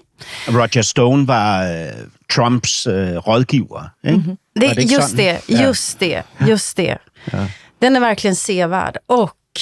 Roger 0.48 0.82
Stone 0.82 1.26
var 1.26 1.62
uh, 1.62 2.08
Trumps 2.34 2.86
uh, 2.86 3.16
rådgiver. 3.16 3.90
Ikke? 4.04 4.16
Mm-hmm. 4.16 4.36
Det, 4.54 4.76
det 4.76 4.82
just 4.82 5.10
sådan? 5.10 5.16
det, 5.16 5.40
just 5.48 5.98
det, 5.98 6.22
just 6.48 6.76
det. 6.76 6.98
Ja. 7.32 7.46
Den 7.78 7.96
är 7.96 8.00
verkligen 8.00 8.36
sevärd. 8.36 8.96
Och 9.06 9.60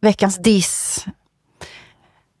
veckans 0.00 0.38
diss, 0.38 1.04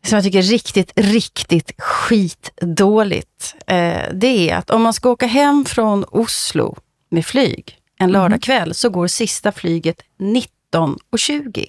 som 0.06 0.16
jag 0.16 0.24
tycker 0.24 0.38
är 0.38 0.42
riktigt, 0.42 0.92
riktigt 0.96 1.72
skitdåligt, 1.78 3.54
eh, 3.66 4.02
det 4.12 4.50
är 4.50 4.56
att 4.56 4.70
om 4.70 4.82
man 4.82 4.92
ska 4.92 5.10
åka 5.10 5.26
hem 5.26 5.64
från 5.64 6.04
Oslo 6.04 6.76
med 7.10 7.26
flyg 7.26 7.78
en 7.98 8.06
mhm. 8.06 8.12
lördagkväll 8.12 8.62
mm. 8.62 8.74
så 8.74 8.90
går 8.90 9.06
sista 9.06 9.52
flyget 9.52 10.02
19.20. 10.18 11.66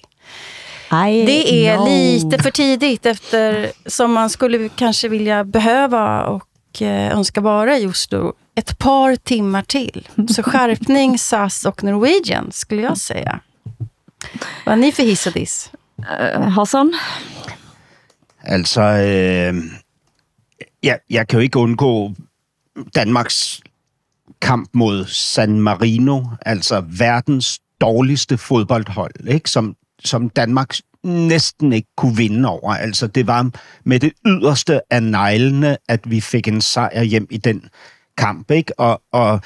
I 1.08 1.26
det 1.26 1.66
är 1.66 1.76
know. 1.76 1.88
lite 1.88 2.42
för 2.42 2.50
tidigt 2.50 3.06
efter 3.06 3.72
som 3.86 4.12
man 4.12 4.30
skulle 4.30 4.68
kanske 4.68 5.08
vilja 5.08 5.44
behöva 5.44 6.26
och 6.26 6.48
eh, 6.82 7.12
önska 7.12 7.40
vara 7.40 7.78
i 7.78 7.86
Oslo 7.86 8.32
ett 8.54 8.78
par 8.78 9.16
timmar 9.16 9.62
till. 9.62 10.08
Så 10.34 10.42
skärpning 10.50 11.18
SAS 11.18 11.64
och 11.64 11.84
Norwegian 11.84 12.52
skulle 12.52 12.82
jag 12.82 12.98
säga. 12.98 13.40
Vad 14.66 14.72
är 14.72 14.76
ni 14.76 14.92
för 14.92 15.02
hiss 15.02 15.26
och 15.26 15.32
diss? 15.32 15.70
Uh, 15.98 16.48
Hassan? 16.48 16.94
Altså, 18.40 18.80
øh, 18.80 19.54
jeg, 20.82 20.98
jeg 21.10 21.28
kan 21.28 21.38
jo 21.38 21.42
ikke 21.42 21.58
undgå 21.58 22.14
Danmarks 22.94 23.60
kamp 24.40 24.68
mod 24.72 25.06
San 25.06 25.60
Marino, 25.60 26.24
altså 26.40 26.80
verdens 26.80 27.58
dårligste 27.80 28.38
fodboldhold, 28.38 29.28
ikke? 29.28 29.50
Som, 29.50 29.76
som 30.04 30.28
Danmark 30.28 30.76
næsten 31.06 31.72
ikke 31.72 31.88
kunne 31.96 32.16
vinde 32.16 32.48
over. 32.48 32.74
Altså, 32.74 33.06
det 33.06 33.26
var 33.26 33.50
med 33.84 34.00
det 34.00 34.12
yderste 34.26 34.80
af 34.90 35.02
neglene, 35.02 35.76
at 35.88 36.00
vi 36.10 36.20
fik 36.20 36.48
en 36.48 36.60
sejr 36.60 37.02
hjem 37.02 37.26
i 37.30 37.36
den 37.36 37.68
kamp, 38.18 38.50
ikke? 38.50 38.80
Og, 38.80 39.02
og, 39.12 39.40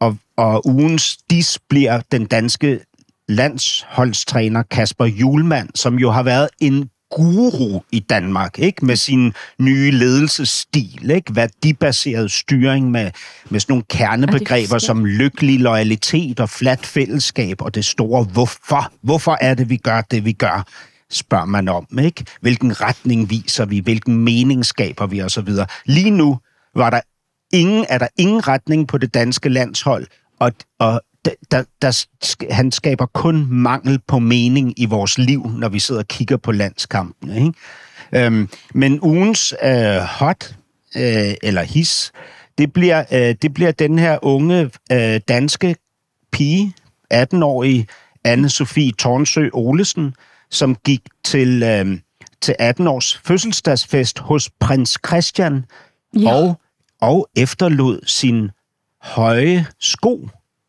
og, 0.00 0.16
og 0.36 0.66
ugens 0.66 1.18
dis 1.30 1.58
bliver 1.68 2.00
den 2.12 2.26
danske 2.26 2.80
landsholdstræner 3.28 4.62
Kasper 4.62 5.04
Julemand, 5.04 5.68
som 5.74 5.98
jo 5.98 6.10
har 6.10 6.22
været 6.22 6.48
en 6.60 6.90
guru 7.10 7.80
i 7.92 8.00
Danmark, 8.00 8.58
ikke? 8.58 8.86
med 8.86 8.96
sin 8.96 9.32
nye 9.60 9.90
ledelsesstil, 9.90 11.10
ikke? 11.10 11.36
værdibaseret 11.36 12.32
styring 12.32 12.90
med, 12.90 13.10
med 13.50 13.60
sådan 13.60 13.72
nogle 13.72 13.84
kernebegreber 13.90 14.78
som 14.78 15.04
lykkelig 15.04 15.60
loyalitet 15.60 16.40
og 16.40 16.50
fladt 16.50 16.86
fællesskab 16.86 17.62
og 17.62 17.74
det 17.74 17.84
store 17.84 18.24
hvorfor. 18.24 18.92
Hvorfor 19.02 19.38
er 19.40 19.54
det, 19.54 19.70
vi 19.70 19.76
gør 19.76 20.00
det, 20.00 20.24
vi 20.24 20.32
gør? 20.32 20.66
Spørger 21.10 21.44
man 21.44 21.68
om, 21.68 21.86
ikke? 22.02 22.24
Hvilken 22.40 22.80
retning 22.80 23.30
viser 23.30 23.64
vi? 23.64 23.78
Hvilken 23.78 24.16
mening 24.16 24.66
skaber 24.66 25.06
vi? 25.06 25.18
Og 25.18 25.30
så 25.30 25.40
videre. 25.40 25.66
Lige 25.84 26.10
nu 26.10 26.38
var 26.74 26.90
der 26.90 27.00
ingen, 27.52 27.86
er 27.88 27.98
der 27.98 28.08
ingen 28.16 28.48
retning 28.48 28.88
på 28.88 28.98
det 28.98 29.14
danske 29.14 29.48
landshold, 29.48 30.06
og, 30.40 30.52
og 30.78 31.00
der, 31.50 31.64
der, 31.82 32.06
han 32.50 32.72
skaber 32.72 33.06
kun 33.06 33.46
mangel 33.50 34.00
på 34.08 34.18
mening 34.18 34.80
i 34.80 34.86
vores 34.86 35.18
liv, 35.18 35.50
når 35.50 35.68
vi 35.68 35.78
sidder 35.78 36.00
og 36.00 36.08
kigger 36.08 36.36
på 36.36 36.52
landskampen. 36.52 37.36
Ikke? 37.36 37.52
Øhm, 38.12 38.48
men 38.74 39.00
ugens 39.02 39.54
øh, 39.62 39.96
hot, 39.96 40.54
øh, 40.96 41.34
eller 41.42 41.62
his, 41.62 42.12
det 42.58 42.72
bliver, 42.72 43.04
øh, 43.12 43.34
det 43.42 43.54
bliver 43.54 43.72
den 43.72 43.98
her 43.98 44.18
unge 44.22 44.70
øh, 44.92 45.20
danske 45.28 45.76
pige, 46.32 46.74
18-årige 47.14 47.86
Anne-Sophie 48.28 48.90
Tornsø 48.98 49.48
Olesen, 49.52 50.14
som 50.50 50.74
gik 50.74 51.00
til, 51.24 51.62
øh, 51.62 51.98
til 52.40 52.54
18 52.58 52.86
års 52.86 53.20
fødselsdagsfest 53.24 54.18
hos 54.18 54.50
prins 54.60 54.98
Christian 55.06 55.64
ja. 56.16 56.34
og, 56.34 56.60
og 57.00 57.28
efterlod 57.36 58.00
sin 58.06 58.50
høje 59.02 59.66
sko 59.80 60.28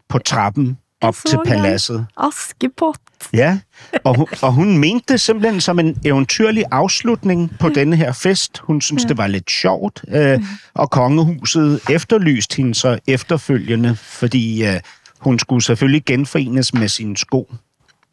på 0.09 0.19
trappen 0.19 0.77
op 1.01 1.15
til 1.27 1.39
paladset. 1.45 2.05
Askepott. 2.17 2.99
Ja, 3.33 3.59
og 4.03 4.15
hun, 4.15 4.27
og 4.41 4.53
hun 4.53 4.77
mente 4.77 5.13
det 5.13 5.21
simpelthen 5.21 5.61
som 5.61 5.79
en 5.79 5.97
eventyrlig 6.05 6.63
afslutning 6.71 7.51
på 7.59 7.69
denne 7.69 7.95
her 7.95 8.11
fest. 8.11 8.57
Hun 8.57 8.81
synes, 8.81 9.05
det 9.05 9.17
var 9.17 9.27
lidt 9.27 9.51
sjovt, 9.51 10.05
øh, 10.07 10.39
og 10.73 10.89
kongehuset 10.89 11.79
efterlyste 11.89 12.57
hende 12.57 12.75
så 12.75 12.99
efterfølgende, 13.07 13.95
fordi 13.95 14.65
øh, 14.65 14.79
hun 15.19 15.39
skulle 15.39 15.63
selvfølgelig 15.63 16.05
genforenes 16.05 16.73
med 16.73 16.87
sine 16.87 17.17
sko. 17.17 17.53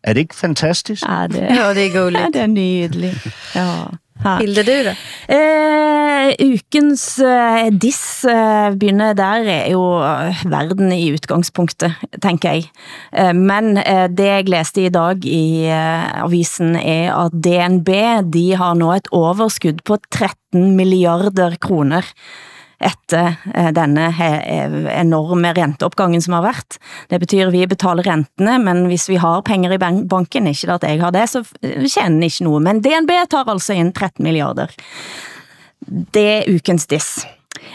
Er 0.05 0.15
det 0.15 0.29
ikke 0.29 0.37
fantastisk? 0.37 1.05
Ja, 1.09 1.27
det, 1.27 1.47
Ja, 1.49 1.69
det 1.75 1.87
er 1.89 1.93
gulligt. 1.97 2.23
ja, 2.25 2.31
det 2.33 2.43
er 2.43 2.51
nydelig. 2.53 3.13
Ja. 3.55 3.69
Ja. 4.23 4.37
Hilde, 4.39 4.63
du 4.65 4.73
da? 4.87 4.93
Eh, 5.35 6.31
ukens 6.47 7.03
eh, 7.21 7.67
diss 7.83 8.23
eh, 8.31 8.71
begynner 8.79 9.17
der 9.19 9.49
er 9.51 9.67
jo 9.73 9.83
eh, 10.01 10.45
verden 10.49 10.93
i 10.95 11.11
utgangspunktet, 11.13 11.99
tenker 12.23 12.57
jeg. 12.57 12.71
Eh, 13.13 13.35
men 13.35 13.77
eh, 13.83 14.07
det 14.09 14.31
jeg 14.31 14.49
læste 14.55 14.87
i 14.87 14.93
dag 14.95 15.27
i 15.29 15.67
eh, 15.67 16.07
avisen 16.23 16.77
er 16.79 17.11
at 17.19 17.35
DNB 17.35 17.91
de 18.33 18.47
har 18.61 18.79
nå 18.79 18.95
et 18.95 19.11
overskud 19.13 19.83
på 19.85 19.99
13 20.09 20.73
milliarder 20.79 21.59
kroner 21.61 22.07
efter 22.81 23.35
eh, 23.55 23.71
denne 23.75 24.09
eh, 24.11 25.01
enorme 25.01 25.53
renteopgangen, 25.57 26.23
som 26.23 26.37
har 26.37 26.43
været. 26.43 26.79
Det 27.11 27.21
betyder, 27.21 27.51
vi 27.51 27.67
betaler 27.67 28.07
rentene, 28.07 28.59
men 28.59 28.87
hvis 28.91 29.09
vi 29.09 29.19
har 29.21 29.43
penger 29.47 29.73
i 29.73 29.79
banken, 29.79 30.47
ikke 30.47 30.73
at 30.73 30.83
jeg 30.89 31.01
har 31.01 31.11
det, 31.15 31.29
så 31.31 31.45
eh, 31.63 31.87
tjener 31.87 32.25
ikke 32.25 32.45
noget. 32.45 32.63
Men 32.63 32.83
DNB 32.83 33.11
tar 33.31 33.49
altså 33.49 33.73
ind 33.73 33.95
13 33.95 34.23
milliarder. 34.25 34.67
Det 36.15 36.27
er 36.27 36.55
ukens 36.55 36.87
diss. 36.87 37.27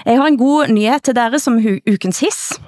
Jeg 0.05 0.17
har 0.17 0.27
en 0.27 0.37
god 0.37 0.67
nyhed 0.67 0.99
til 0.99 1.15
dere 1.15 1.39
som 1.39 1.59
ukens 1.87 2.19
hiss. 2.19 2.59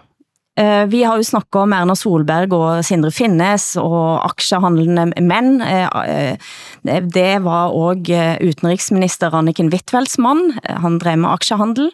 Eh, 0.59 0.85
Vi 0.85 1.03
har 1.03 1.17
jo 1.17 1.23
snakket 1.23 1.55
om 1.61 1.73
Erna 1.73 1.95
Solberg 1.95 2.51
og 2.53 2.83
Sindre 2.83 3.11
Finnes 3.15 3.77
og 3.79 4.19
aksjehandlende 4.27 5.13
menn. 5.23 5.61
Eh, 5.61 5.87
eh, 6.05 6.37
det- 6.83 7.41
var 7.43 7.71
også 7.71 8.09
eh, 8.11 8.37
utenriksminister 8.41 9.31
Anniken 9.33 9.71
Wittfeldts 9.71 10.17
mann. 10.17 10.59
Han 10.67 10.99
drev 10.99 11.17
med 11.19 11.31
aksjehandel. 11.31 11.91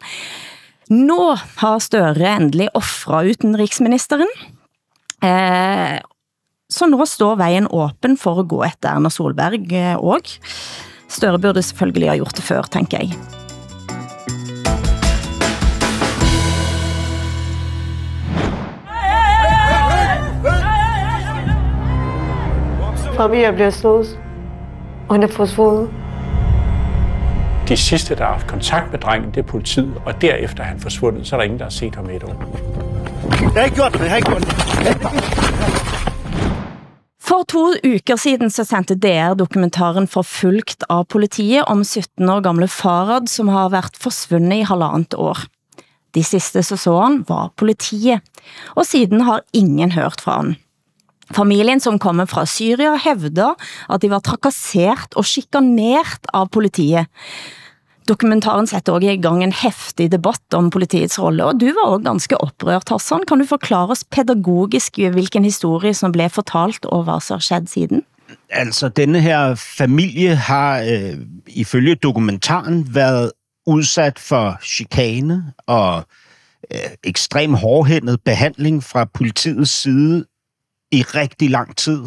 Nå 0.90 1.38
har 1.56 1.78
Støre 1.78 2.16
endelig 2.16 2.68
offret 2.74 3.36
utenriksministeren. 3.36 4.26
Eh, 5.22 6.00
Så 6.70 6.84
nå 6.86 6.98
står 7.06 7.38
vejen 7.38 7.66
åben 7.72 8.18
for 8.18 8.42
å 8.42 8.46
gå 8.46 8.62
etter 8.66 8.90
Erna 8.90 9.08
Solberg 9.08 9.72
også. 9.96 10.38
Støre 11.08 11.38
burde 11.40 11.62
selvfølgelig 11.64 12.08
ha 12.08 12.16
gjort 12.16 12.34
det 12.36 12.44
før, 12.44 12.62
tænker 12.68 12.98
jeg. 13.00 13.37
Familier 23.18 23.52
bliver 23.52 23.70
slået. 23.70 24.18
Og 25.08 25.14
han 25.14 25.22
er 25.22 25.28
forsvundet. 25.28 25.90
De 27.68 27.76
sidste, 27.76 28.14
der 28.14 28.24
har 28.24 28.32
haft 28.32 28.46
kontakt 28.46 28.90
med 28.90 28.98
drengen, 28.98 29.30
det 29.30 29.38
er 29.38 29.42
politiet, 29.42 29.94
og 30.06 30.22
derefter 30.22 30.62
er 30.62 30.66
han 30.66 30.80
forsvundet, 30.80 31.26
så 31.26 31.36
er 31.36 31.38
der 31.38 31.44
ingen, 31.44 31.58
der 31.58 31.64
har 31.64 31.70
set 31.70 31.94
ham 31.94 32.10
i 32.10 32.16
et 32.16 32.22
år. 32.24 32.36
Jeg 33.40 33.50
har 33.54 33.64
ikke 33.64 33.76
gjort 33.76 33.92
det, 33.92 34.00
jeg 34.00 34.10
har 34.10 34.16
ikke 34.16 34.28
gjort 34.28 34.40
det. 34.40 34.52
For 37.20 37.42
to 37.48 37.64
uker 37.94 38.16
siden 38.16 38.50
så 38.50 38.64
sendte 38.64 38.94
DR 38.94 39.34
dokumentaren 39.34 40.06
Forfulgt 40.08 40.84
av 40.88 41.04
politiet 41.04 41.64
om 41.66 41.84
17 41.84 42.28
år 42.28 42.40
gamle 42.40 42.68
Farad, 42.68 43.26
som 43.26 43.48
har 43.48 43.68
været 43.68 43.98
forsvundet 44.00 44.56
i 44.56 44.60
halvandet 44.70 45.14
år. 45.14 45.38
De 46.14 46.24
sidste 46.24 46.62
så 46.62 46.76
så 46.76 47.00
han 47.00 47.24
var 47.28 47.50
politiet, 47.56 48.20
og 48.76 48.86
siden 48.86 49.20
har 49.20 49.40
ingen 49.52 49.92
hørt 49.92 50.20
fra 50.20 50.40
han. 50.42 50.56
Familien 51.34 51.80
som 51.80 51.98
kommer 51.98 52.24
fra 52.24 52.46
Syria 52.46 52.96
hævder, 52.96 53.54
at 53.90 54.02
de 54.02 54.10
var 54.10 54.24
trakasseret 54.24 55.16
og 55.16 55.26
chikanert 55.28 56.28
av 56.32 56.48
politiet. 56.48 57.08
Dokumentaren 58.08 58.66
sætter 58.66 58.94
også 58.96 59.10
i 59.12 59.20
gang 59.20 59.42
en 59.44 59.52
hæftig 59.52 60.08
debatt 60.12 60.54
om 60.56 60.70
politiets 60.72 61.18
rolle, 61.20 61.44
og 61.44 61.58
du 61.60 61.66
var 61.76 61.90
også 61.90 62.04
ganske 62.04 62.38
oprørt, 62.40 62.88
Hassan. 62.88 63.26
Kan 63.28 63.42
du 63.42 63.46
forklare 63.46 63.92
oss 63.92 64.04
pædagogisk, 64.04 64.96
hvilken 65.12 65.44
historie 65.44 65.92
som 65.94 66.12
blev 66.12 66.30
fortalt, 66.30 66.86
og 66.86 67.04
hvad 67.04 67.20
så 67.20 67.36
har 67.36 67.66
siden? 67.68 68.04
Altså, 68.50 68.88
denne 68.88 69.20
her 69.20 69.54
familie 69.54 70.34
har 70.34 70.80
øh, 70.80 71.18
ifølge 71.46 71.94
dokumentaren 71.94 72.94
været 72.94 73.32
udsat 73.66 74.18
for 74.18 74.58
chikane 74.62 75.52
og 75.66 76.04
øh, 76.72 76.90
ekstrem 77.04 77.54
hårdhændet 77.54 78.20
behandling 78.24 78.84
fra 78.84 79.04
politiets 79.04 79.70
side 79.70 80.24
i 80.92 81.02
rigtig 81.02 81.50
lang 81.50 81.76
tid. 81.76 82.04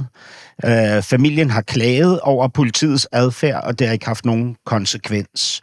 Øh, 0.65 1.03
familien 1.03 1.49
har 1.49 1.61
klaget 1.61 2.19
over 2.19 2.47
politiets 2.47 3.07
adfærd, 3.11 3.63
og 3.63 3.79
det 3.79 3.87
har 3.87 3.93
ikke 3.93 4.05
haft 4.05 4.25
nogen 4.25 4.55
konsekvens. 4.65 5.61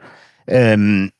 Øhm, 0.51 1.11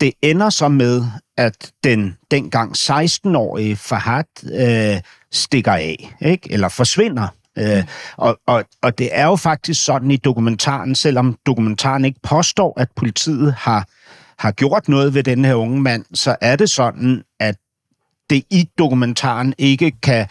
det 0.00 0.12
ender 0.22 0.50
så 0.50 0.68
med, 0.68 1.04
at 1.36 1.72
den 1.84 2.16
dengang 2.30 2.72
16-årige 2.76 3.76
Fahad 3.76 4.24
øh, 4.52 5.00
stikker 5.32 5.72
af, 5.72 6.16
ikke? 6.20 6.52
eller 6.52 6.68
forsvinder. 6.68 7.28
Øh, 7.58 7.84
og, 8.16 8.38
og, 8.46 8.64
og 8.82 8.98
det 8.98 9.08
er 9.12 9.26
jo 9.26 9.36
faktisk 9.36 9.84
sådan 9.84 10.10
i 10.10 10.16
dokumentaren, 10.16 10.94
selvom 10.94 11.36
dokumentaren 11.46 12.04
ikke 12.04 12.20
påstår, 12.22 12.80
at 12.80 12.88
politiet 12.96 13.54
har, 13.54 13.86
har 14.38 14.52
gjort 14.52 14.88
noget 14.88 15.14
ved 15.14 15.22
den 15.22 15.44
her 15.44 15.54
unge 15.54 15.80
mand, 15.80 16.04
så 16.14 16.36
er 16.40 16.56
det 16.56 16.70
sådan, 16.70 17.22
at 17.40 17.56
det 18.30 18.44
i 18.50 18.68
dokumentaren 18.78 19.54
ikke 19.58 19.90
kan 20.02 20.26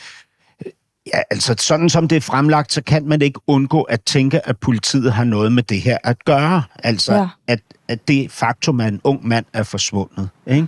Ja, 1.14 1.22
altså 1.32 1.56
sådan 1.58 1.90
som 1.90 2.08
det 2.08 2.16
er 2.16 2.22
fremlagt, 2.22 2.74
så 2.74 2.82
kan 2.84 3.06
man 3.06 3.22
ikke 3.22 3.40
undgå 3.48 3.82
at 3.82 4.02
tænke, 4.02 4.48
at 4.48 4.58
politiet 4.58 5.14
har 5.14 5.24
noget 5.24 5.52
med 5.52 5.64
det 5.64 5.82
her 5.82 5.98
at 6.04 6.26
gøre. 6.26 6.64
Altså, 6.84 7.14
Ja. 7.16 7.28
at, 7.48 7.60
at 7.88 8.08
det 8.08 8.32
faktum, 8.32 8.80
at 8.80 8.94
en 8.94 9.02
ung 9.04 9.28
mand 9.28 9.46
er 9.54 9.64
forsvundet. 9.64 10.30
Ikke? 10.48 10.68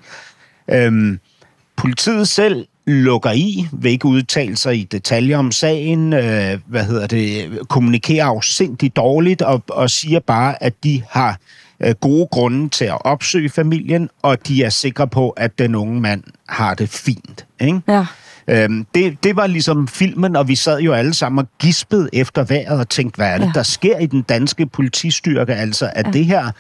Øhm, 0.71 1.19
politiet 1.75 2.27
selv 2.27 2.65
lukker 2.87 3.31
i, 3.31 3.67
vil 3.71 3.91
ikke 3.91 4.05
udtale 4.05 4.55
sig 4.57 4.77
i 4.79 4.83
detaljer 4.83 5.37
om 5.37 5.51
sagen, 5.51 6.13
øh, 6.13 6.59
hvad 6.65 6.83
hedder 6.85 7.07
det, 7.07 7.59
kommunikerer 7.69 8.25
afsindigt 8.25 8.95
dårligt 8.95 9.41
og, 9.41 9.63
og 9.69 9.89
siger 9.89 10.19
bare, 10.19 10.63
at 10.63 10.83
de 10.83 11.03
har 11.09 11.37
øh, 11.79 11.95
gode 12.01 12.27
grunde 12.31 12.69
til 12.69 12.85
at 12.85 12.97
opsøge 13.05 13.49
familien, 13.49 14.09
og 14.21 14.47
de 14.47 14.63
er 14.63 14.69
sikre 14.69 15.07
på, 15.07 15.29
at 15.29 15.59
den 15.59 15.75
unge 15.75 16.01
mand 16.01 16.23
har 16.49 16.73
det 16.73 16.89
fint. 16.89 17.45
Ikke? 17.61 17.81
Ja. 17.87 18.05
Øhm, 18.49 18.85
det, 18.95 19.23
det 19.23 19.35
var 19.35 19.47
ligesom 19.47 19.87
filmen, 19.87 20.35
og 20.35 20.47
vi 20.47 20.55
sad 20.55 20.79
jo 20.79 20.93
alle 20.93 21.13
sammen 21.13 21.39
og 21.39 21.47
gispede 21.59 22.09
efter 22.13 22.43
vejret 22.43 22.79
og 22.79 22.89
tænkte, 22.89 23.17
hvad 23.17 23.27
er 23.27 23.37
det, 23.37 23.45
Ja. 23.45 23.51
der 23.55 23.63
sker 23.63 23.97
i 23.97 24.05
den 24.05 24.21
danske 24.21 24.65
politistyrke? 24.65 25.53
Altså, 25.53 25.85
er 25.95 26.03
ja. 26.05 26.11
det 26.11 26.25
her 26.25 26.51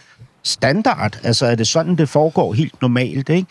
standard? 0.43 1.19
Altså, 1.23 1.45
er 1.45 1.55
det 1.55 1.67
sådan, 1.67 1.95
det 1.95 2.09
foregår 2.09 2.53
helt 2.53 2.81
normalt, 2.81 3.29
ikke? 3.29 3.47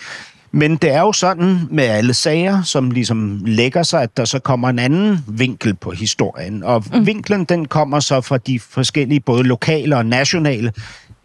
Men 0.53 0.77
det 0.77 0.90
er 0.90 1.01
jo 1.01 1.12
sådan 1.12 1.61
med 1.70 1.85
alle 1.85 2.14
sager, 2.14 2.62
som 2.62 2.90
ligesom 2.90 3.40
lægger 3.46 3.83
sig, 3.83 4.03
at 4.03 4.16
der 4.16 4.24
så 4.24 4.38
kommer 4.38 4.68
en 4.68 4.79
anden 4.79 5.24
vinkel 5.29 5.74
på 5.74 5.90
historien. 5.90 6.62
Og 6.62 6.85
mm. 6.92 7.07
vinklen, 7.07 7.44
den 7.44 7.64
kommer 7.64 8.01
så 8.01 8.20
fra 8.20 8.38
de 8.38 8.61
forskellige, 8.61 9.20
både 9.20 9.42
lokale 9.42 9.96
og 9.96 10.07
nationale 10.07 10.72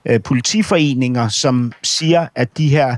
øh, 0.06 0.22
politiforeninger, 0.24 1.28
som 1.28 1.72
siger, 1.84 2.28
at 2.36 2.58
de 2.58 2.68
her 2.68 2.96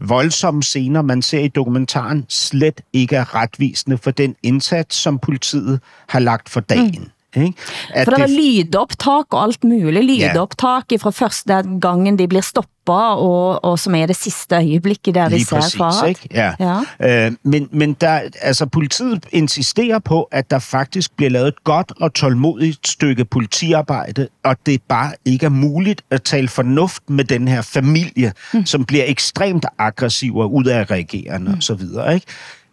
voldsomme 0.00 0.62
scener, 0.62 1.02
man 1.02 1.22
ser 1.22 1.40
i 1.40 1.48
dokumentaren, 1.48 2.24
slet 2.28 2.80
ikke 2.92 3.16
er 3.16 3.34
retvisende 3.34 3.98
for 3.98 4.10
den 4.10 4.36
indsats, 4.42 4.96
som 4.96 5.18
politiet 5.18 5.80
har 6.08 6.18
lagt 6.18 6.48
for 6.48 6.60
dagen. 6.60 7.00
Mm. 7.00 7.10
Ikke? 7.36 7.52
At 7.94 8.04
For 8.04 8.10
det 8.10 8.20
var 8.20 8.26
lydoptak 8.26 9.26
og 9.30 9.42
alt 9.42 9.64
muligt. 9.64 10.04
Lydoptak 10.04 10.84
fra 11.00 11.10
første 11.10 11.62
gangen 11.80 12.18
de 12.18 12.28
bliver 12.28 12.42
stoppet, 12.42 12.72
og, 12.88 13.64
og 13.64 13.78
som 13.78 13.94
er 13.94 14.06
det 14.06 14.16
sidste 14.16 14.54
øjeblik, 14.54 15.06
der 15.06 15.28
vi 15.28 15.42
ser 15.42 15.74
præcis, 15.78 16.08
ikke? 16.08 16.28
Ja. 16.34 16.52
Ja. 17.00 17.26
Øh, 17.26 17.32
men 17.42 17.68
men 17.72 17.92
der, 17.92 18.20
altså, 18.40 18.66
politiet 18.66 19.26
insisterer 19.32 19.98
på, 19.98 20.22
at 20.22 20.50
der 20.50 20.58
faktisk 20.58 21.16
bliver 21.16 21.30
lavet 21.30 21.48
et 21.48 21.64
godt 21.64 21.92
og 22.00 22.14
tålmodigt 22.14 22.88
stykke 22.88 23.24
politiarbejde, 23.24 24.28
og 24.44 24.56
det 24.66 24.82
bare 24.82 25.12
ikke 25.24 25.46
er 25.46 25.50
muligt 25.50 26.02
at 26.10 26.22
tale 26.22 26.48
fornuft 26.48 27.10
med 27.10 27.24
den 27.24 27.48
her 27.48 27.62
familie, 27.62 28.32
mm. 28.54 28.66
som 28.66 28.84
bliver 28.84 29.04
ekstremt 29.06 29.66
aggressiv 29.78 30.36
og 30.36 30.54
udadreagerende 30.54 31.50
mm. 31.50 31.56
og 31.56 31.62
så 31.62 31.74
videre. 31.74 32.14
Ikke? 32.14 32.26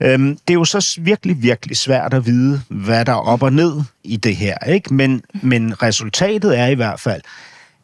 Øhm, 0.03 0.37
det 0.47 0.49
er 0.49 0.53
jo 0.53 0.65
så 0.65 0.99
virkelig, 1.01 1.41
virkelig 1.43 1.77
svært 1.77 2.13
at 2.13 2.25
vide, 2.25 2.61
hvad 2.69 3.05
der 3.05 3.11
er 3.11 3.15
op 3.27 3.43
og 3.43 3.53
ned 3.53 3.81
i 4.03 4.17
det 4.17 4.35
her. 4.35 4.57
Ikke? 4.57 4.93
Men, 4.93 5.21
men 5.41 5.83
resultatet 5.83 6.59
er 6.59 6.67
i 6.67 6.73
hvert 6.75 6.99
fald, 6.99 7.21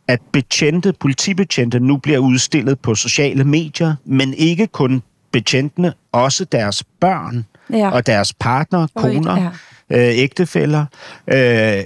at 0.07 0.19
betjente, 0.31 0.93
politibetjente 0.99 1.79
nu 1.79 1.97
bliver 1.97 2.19
udstillet 2.19 2.79
på 2.79 2.95
sociale 2.95 3.43
medier, 3.43 3.95
men 4.05 4.33
ikke 4.33 4.67
kun 4.67 5.01
betjentene, 5.31 5.93
også 6.11 6.45
deres 6.45 6.83
børn 6.99 7.45
Ja. 7.73 7.89
og 7.89 8.05
deres 8.07 8.33
partner, 8.33 8.87
koner, 8.95 9.51
øh, 9.89 9.99
ægtefæller. 9.99 10.85
Øh, 11.27 11.83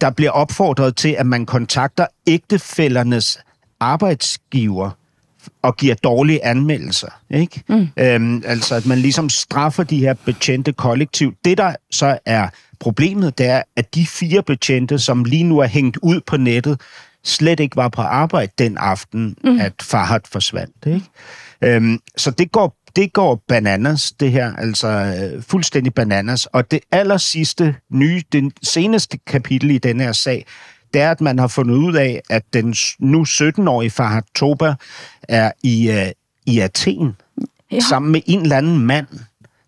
der 0.00 0.10
bliver 0.10 0.30
opfordret 0.30 0.96
til, 0.96 1.08
at 1.18 1.26
man 1.26 1.46
kontakter 1.46 2.06
ægtefællernes 2.26 3.38
arbejdsgiver 3.80 4.90
og 5.62 5.76
giver 5.76 5.94
dårlige 5.94 6.44
anmeldelser. 6.44 7.08
Ikke? 7.30 7.62
Mm. 7.68 7.88
Øhm, 7.98 8.42
altså, 8.46 8.74
at 8.74 8.86
man 8.86 8.98
ligesom 8.98 9.28
straffer 9.28 9.82
de 9.82 9.98
her 9.98 10.14
betjente 10.24 10.72
kollektivt. 10.72 11.36
Det, 11.44 11.58
der 11.58 11.74
så 11.90 12.18
er 12.26 12.48
problemet, 12.80 13.38
det 13.38 13.46
er, 13.46 13.62
at 13.76 13.94
de 13.94 14.06
fire 14.06 14.42
betjente, 14.42 14.98
som 14.98 15.24
lige 15.24 15.44
nu 15.44 15.58
er 15.58 15.66
hængt 15.66 15.96
ud 15.96 16.20
på 16.26 16.36
nettet, 16.36 16.80
slet 17.24 17.60
ikke 17.60 17.76
var 17.76 17.88
på 17.88 18.02
arbejde 18.02 18.52
den 18.58 18.78
aften, 18.78 19.36
mm. 19.44 19.60
at 19.60 19.72
Farhat 19.82 20.26
forsvandt. 20.26 20.76
Ikke? 20.86 21.06
Øhm, 21.62 21.98
så 22.16 22.30
det 22.30 22.52
går, 22.52 22.76
det 22.96 23.12
går 23.12 23.42
bananas, 23.48 24.12
det 24.12 24.32
her, 24.32 24.56
altså 24.56 24.88
øh, 24.88 25.42
fuldstændig 25.42 25.94
bananas. 25.94 26.46
Og 26.46 26.70
det 26.70 26.80
aller 26.92 27.16
sidste 27.16 27.74
nye, 27.92 28.22
den 28.32 28.52
seneste 28.62 29.18
kapitel 29.26 29.70
i 29.70 29.78
den 29.78 30.00
her 30.00 30.12
sag, 30.12 30.46
det 30.94 31.02
er, 31.02 31.10
at 31.10 31.20
man 31.20 31.38
har 31.38 31.48
fundet 31.48 31.74
ud 31.74 31.94
af, 31.94 32.22
at 32.30 32.44
den 32.52 32.74
nu 32.98 33.22
17-årige 33.22 33.90
Farhat 33.90 34.24
Toba 34.34 34.74
er 35.22 35.52
i, 35.62 35.90
øh, 35.90 36.06
i 36.46 36.58
Athen, 36.58 37.16
ja. 37.72 37.80
sammen 37.80 38.12
med 38.12 38.20
en 38.26 38.42
eller 38.42 38.56
anden 38.56 38.78
mand, 38.78 39.06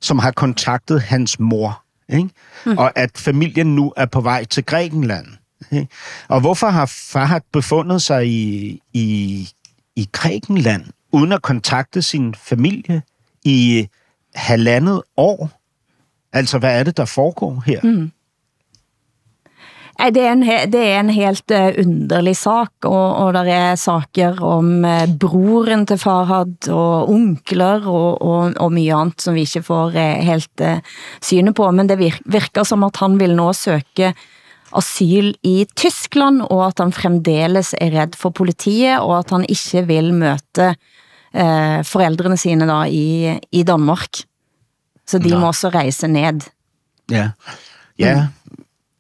som 0.01 0.19
har 0.19 0.31
kontaktet 0.31 1.03
hans 1.03 1.41
mor. 1.41 1.83
Ikke? 2.09 2.29
Mm. 2.67 2.79
Og 2.79 2.99
at 2.99 3.11
familien 3.19 3.77
nu 3.77 3.93
er 3.97 4.07
på 4.07 4.21
vej 4.21 4.45
til 4.45 4.65
Grækenland. 4.65 5.27
Ikke? 5.73 5.89
Og 6.29 6.41
hvorfor 6.41 6.67
har 6.67 6.87
Farhat 6.87 7.43
befundet 7.53 8.03
sig 8.03 8.27
i, 8.29 8.81
i, 8.93 9.49
i 9.97 10.09
Grækenland, 10.13 10.85
uden 11.13 11.33
at 11.33 11.43
kontakte 11.43 12.03
sin 12.03 12.35
familie 12.35 13.03
i 13.45 13.89
halvandet 14.35 15.03
år? 15.17 15.51
Altså, 16.33 16.59
hvad 16.59 16.79
er 16.79 16.83
det, 16.83 16.97
der 16.97 17.05
foregår 17.05 17.63
her? 17.67 17.81
Mm. 17.83 18.13
Nej, 19.97 20.11
det 20.13 20.23
er 20.23 20.33
en, 20.35 20.43
det 20.73 20.81
er 20.85 20.99
en 21.01 21.11
helt 21.15 21.53
uh, 21.57 21.71
underlig 21.81 22.35
sak, 22.37 22.73
og, 22.85 23.07
og 23.23 23.31
der 23.33 23.49
er 23.49 23.79
saker 23.81 24.43
om 24.45 24.85
uh, 24.85 25.07
broren 25.21 25.87
til 25.89 26.01
Farhad, 26.01 26.69
og 26.69 27.09
onkler, 27.13 27.87
og, 27.89 28.21
og, 28.21 28.53
og 28.61 28.75
mye 28.77 28.93
andet, 28.93 29.25
som 29.25 29.37
vi 29.39 29.47
ikke 29.49 29.65
får 29.65 29.97
uh, 29.97 30.27
helt 30.29 30.65
uh, 30.65 31.01
syne 31.25 31.55
på, 31.57 31.71
men 31.73 31.89
det 31.89 31.97
virker, 32.01 32.67
som 32.69 32.85
at 32.85 33.01
han 33.01 33.17
vil 33.21 33.33
nå 33.39 33.49
søge 33.57 34.13
asyl 34.77 35.33
i 35.47 35.57
Tyskland, 35.73 36.45
og 36.45 36.67
at 36.67 36.85
han 36.85 36.93
fremdeles 36.93 37.73
er 37.81 37.97
redd 37.97 38.21
for 38.21 38.37
politiet, 38.37 39.01
og 39.01 39.17
at 39.23 39.33
han 39.33 39.49
ikke 39.49 39.87
vil 39.89 40.13
møte 40.13 40.71
uh, 40.77 41.81
forældrene 41.89 42.37
sine 42.41 42.69
da 42.69 42.83
i, 42.85 43.33
i 43.49 43.65
Danmark. 43.65 44.27
Så 45.07 45.23
de 45.23 45.33
Nå. 45.33 45.41
må 45.41 45.55
også 45.55 45.71
rejse 45.73 46.09
ned. 46.11 46.45
Ja, 47.09 47.31
ja. 47.97 48.27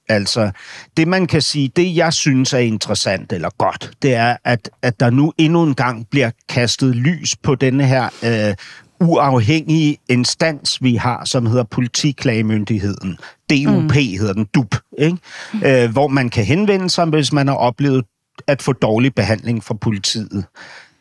Altså, 0.09 0.50
det 0.96 1.09
man 1.09 1.26
kan 1.26 1.42
sige, 1.42 1.68
det 1.76 1.96
jeg 1.96 2.12
synes 2.12 2.52
er 2.52 2.59
interessant 2.59 3.32
eller 3.32 3.50
godt, 3.59 3.90
det 4.02 4.14
er, 4.14 4.36
at, 4.44 4.70
at 4.82 5.00
der 5.00 5.11
nu 5.11 5.32
endnu 5.38 5.62
en 5.62 5.74
gang 5.74 6.07
bliver 6.11 6.30
kastet 6.48 6.96
lys 6.96 7.36
på 7.36 7.54
denne 7.54 7.84
her 7.84 8.09
øh, 8.24 8.54
uafhængige 9.00 9.96
instans, 10.09 10.82
vi 10.82 10.94
har, 10.94 11.24
som 11.24 11.46
hedder 11.46 11.64
Politiklagemyndigheden. 11.64 13.18
DUP 13.50 13.82
mm. 13.82 13.90
hedder 13.90 14.32
den, 14.32 14.46
DUP, 14.54 14.74
ikke? 14.98 15.18
Øh, 15.64 15.90
hvor 15.90 16.09
man 16.09 16.28
kan 16.28 16.44
henvende 16.44 16.90
sig, 16.90 17.07
hvis 17.07 17.32
man 17.32 17.48
har 17.48 17.54
oplevet 17.54 18.04
at 18.46 18.62
få 18.62 18.72
dårlig 18.72 19.14
behandling 19.14 19.64
fra 19.64 19.74
politiet. 19.74 20.44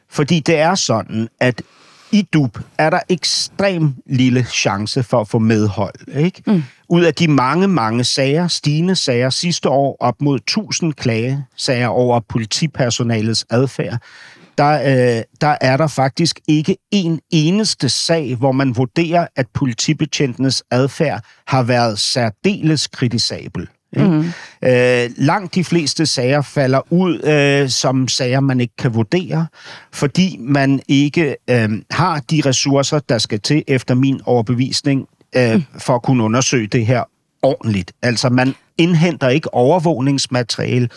Fordi 0.09 0.39
det 0.39 0.57
er 0.57 0.75
sådan, 0.75 1.27
at 1.39 1.61
i 2.15 2.21
DUB 2.33 2.59
er 2.77 2.89
der 2.89 2.99
ekstrem 3.09 3.93
lille 4.05 4.43
chance 4.43 5.03
for 5.03 5.21
at 5.21 5.27
få 5.27 5.39
medhold. 5.39 6.17
Ikke? 6.17 6.43
Mm. 6.47 6.63
Ud 6.89 7.03
af 7.03 7.13
de 7.13 7.27
mange, 7.27 7.67
mange 7.67 8.03
sager, 8.03 8.47
stigende 8.47 8.95
sager 8.95 9.29
sidste 9.29 9.69
år, 9.69 9.97
op 9.99 10.21
mod 10.21 10.37
1000 10.37 10.93
klagesager 10.93 11.87
over 11.87 12.19
politipersonalets 12.29 13.45
adfærd, 13.49 13.97
der, 14.57 14.71
øh, 15.17 15.23
der 15.41 15.57
er 15.61 15.77
der 15.77 15.87
faktisk 15.87 16.39
ikke 16.47 16.77
en 16.91 17.19
eneste 17.31 17.89
sag, 17.89 18.35
hvor 18.35 18.51
man 18.51 18.77
vurderer, 18.77 19.27
at 19.35 19.47
politibetjentenes 19.53 20.63
adfærd 20.71 21.21
har 21.47 21.63
været 21.63 21.99
særdeles 21.99 22.87
kritisabel. 22.87 23.67
Mm. 23.95 24.25
Øh, 24.69 25.09
langt 25.17 25.55
de 25.55 25.63
fleste 25.63 26.05
sager 26.05 26.41
falder 26.41 26.81
ud 26.93 27.21
øh, 27.23 27.69
som 27.69 28.07
sager, 28.07 28.39
man 28.39 28.59
ikke 28.59 28.75
kan 28.77 28.93
vurdere, 28.93 29.47
fordi 29.93 30.37
man 30.39 30.81
ikke 30.87 31.35
øh, 31.49 31.69
har 31.91 32.19
de 32.19 32.41
ressourcer, 32.45 32.99
der 32.99 33.17
skal 33.17 33.39
til, 33.39 33.63
efter 33.67 33.95
min 33.95 34.21
overbevisning, 34.25 35.07
øh, 35.35 35.53
mm. 35.53 35.63
for 35.79 35.95
at 35.95 36.03
kunne 36.03 36.23
undersøge 36.23 36.67
det 36.67 36.85
her 36.85 37.03
ordentligt. 37.41 37.91
Altså, 38.01 38.29
man 38.29 38.55
indhenter 38.77 39.29
ikke 39.29 39.53
overvågningsmateriale, 39.53 40.89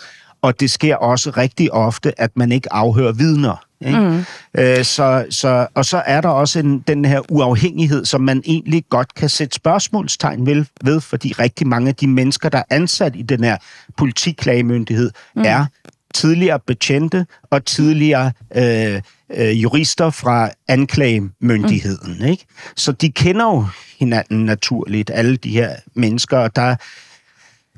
og 0.43 0.61
det 0.61 0.71
sker 0.71 0.97
også 0.97 1.31
rigtig 1.31 1.73
ofte, 1.73 2.21
at 2.21 2.31
man 2.37 2.53
ikke 2.53 2.73
afhører 2.73 3.13
vidner. 3.13 3.68
Ikke? 3.87 4.01
Mm. 4.01 4.25
Øh, 4.59 4.85
så, 4.85 5.27
så, 5.31 5.67
og 5.75 5.85
så 5.85 6.03
er 6.07 6.21
der 6.21 6.29
også 6.29 6.59
en, 6.59 6.79
den 6.79 7.05
her 7.05 7.33
uafhængighed, 7.33 8.05
som 8.05 8.21
man 8.21 8.43
egentlig 8.47 8.85
godt 8.89 9.15
kan 9.15 9.29
sætte 9.29 9.55
spørgsmålstegn 9.55 10.47
ved, 10.47 10.65
ved, 10.85 11.01
fordi 11.01 11.33
rigtig 11.33 11.67
mange 11.67 11.89
af 11.89 11.95
de 11.95 12.07
mennesker, 12.07 12.49
der 12.49 12.59
er 12.59 12.65
ansat 12.71 13.17
i 13.17 13.23
den 13.23 13.45
her 13.45 13.57
politiklagemyndighed, 13.97 15.11
mm. 15.37 15.43
er 15.47 15.67
tidligere 16.15 16.61
betjente 16.67 17.27
og 17.51 17.65
tidligere 17.65 18.33
øh, 18.57 19.01
øh, 19.37 19.63
jurister 19.63 20.11
fra 20.11 20.51
anklagemyndigheden. 20.69 22.17
Mm. 22.21 22.27
Ikke? 22.27 22.47
Så 22.77 22.93
de 22.93 23.13
kender 23.13 23.45
jo 23.45 23.67
hinanden 23.99 24.45
naturligt, 24.45 25.11
alle 25.15 25.37
de 25.37 25.51
her 25.51 25.77
mennesker, 25.95 26.39
og 26.39 26.57
der, 26.57 26.77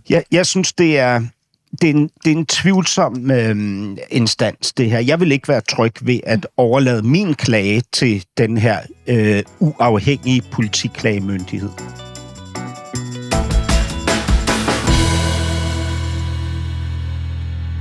jeg, 0.09 0.24
jeg 0.32 0.46
synes, 0.46 0.72
det 0.72 0.98
er 0.98 1.22
det 1.72 1.90
er 1.90 1.94
en, 1.94 2.10
det 2.24 2.32
er 2.32 2.36
en 2.36 2.46
tvivlsom 2.46 3.30
øh, 3.30 3.56
instans, 4.10 4.72
det 4.72 4.90
her. 4.90 4.98
Jeg 4.98 5.20
vil 5.20 5.32
ikke 5.32 5.48
være 5.48 5.60
tryg 5.60 5.92
ved 6.02 6.20
at 6.26 6.46
overlade 6.56 7.02
min 7.02 7.34
klage 7.34 7.82
til 7.92 8.24
den 8.38 8.56
her 8.56 8.78
øh, 9.06 9.42
uafhængige 9.60 10.42
politiklagemyndighed. 10.52 11.70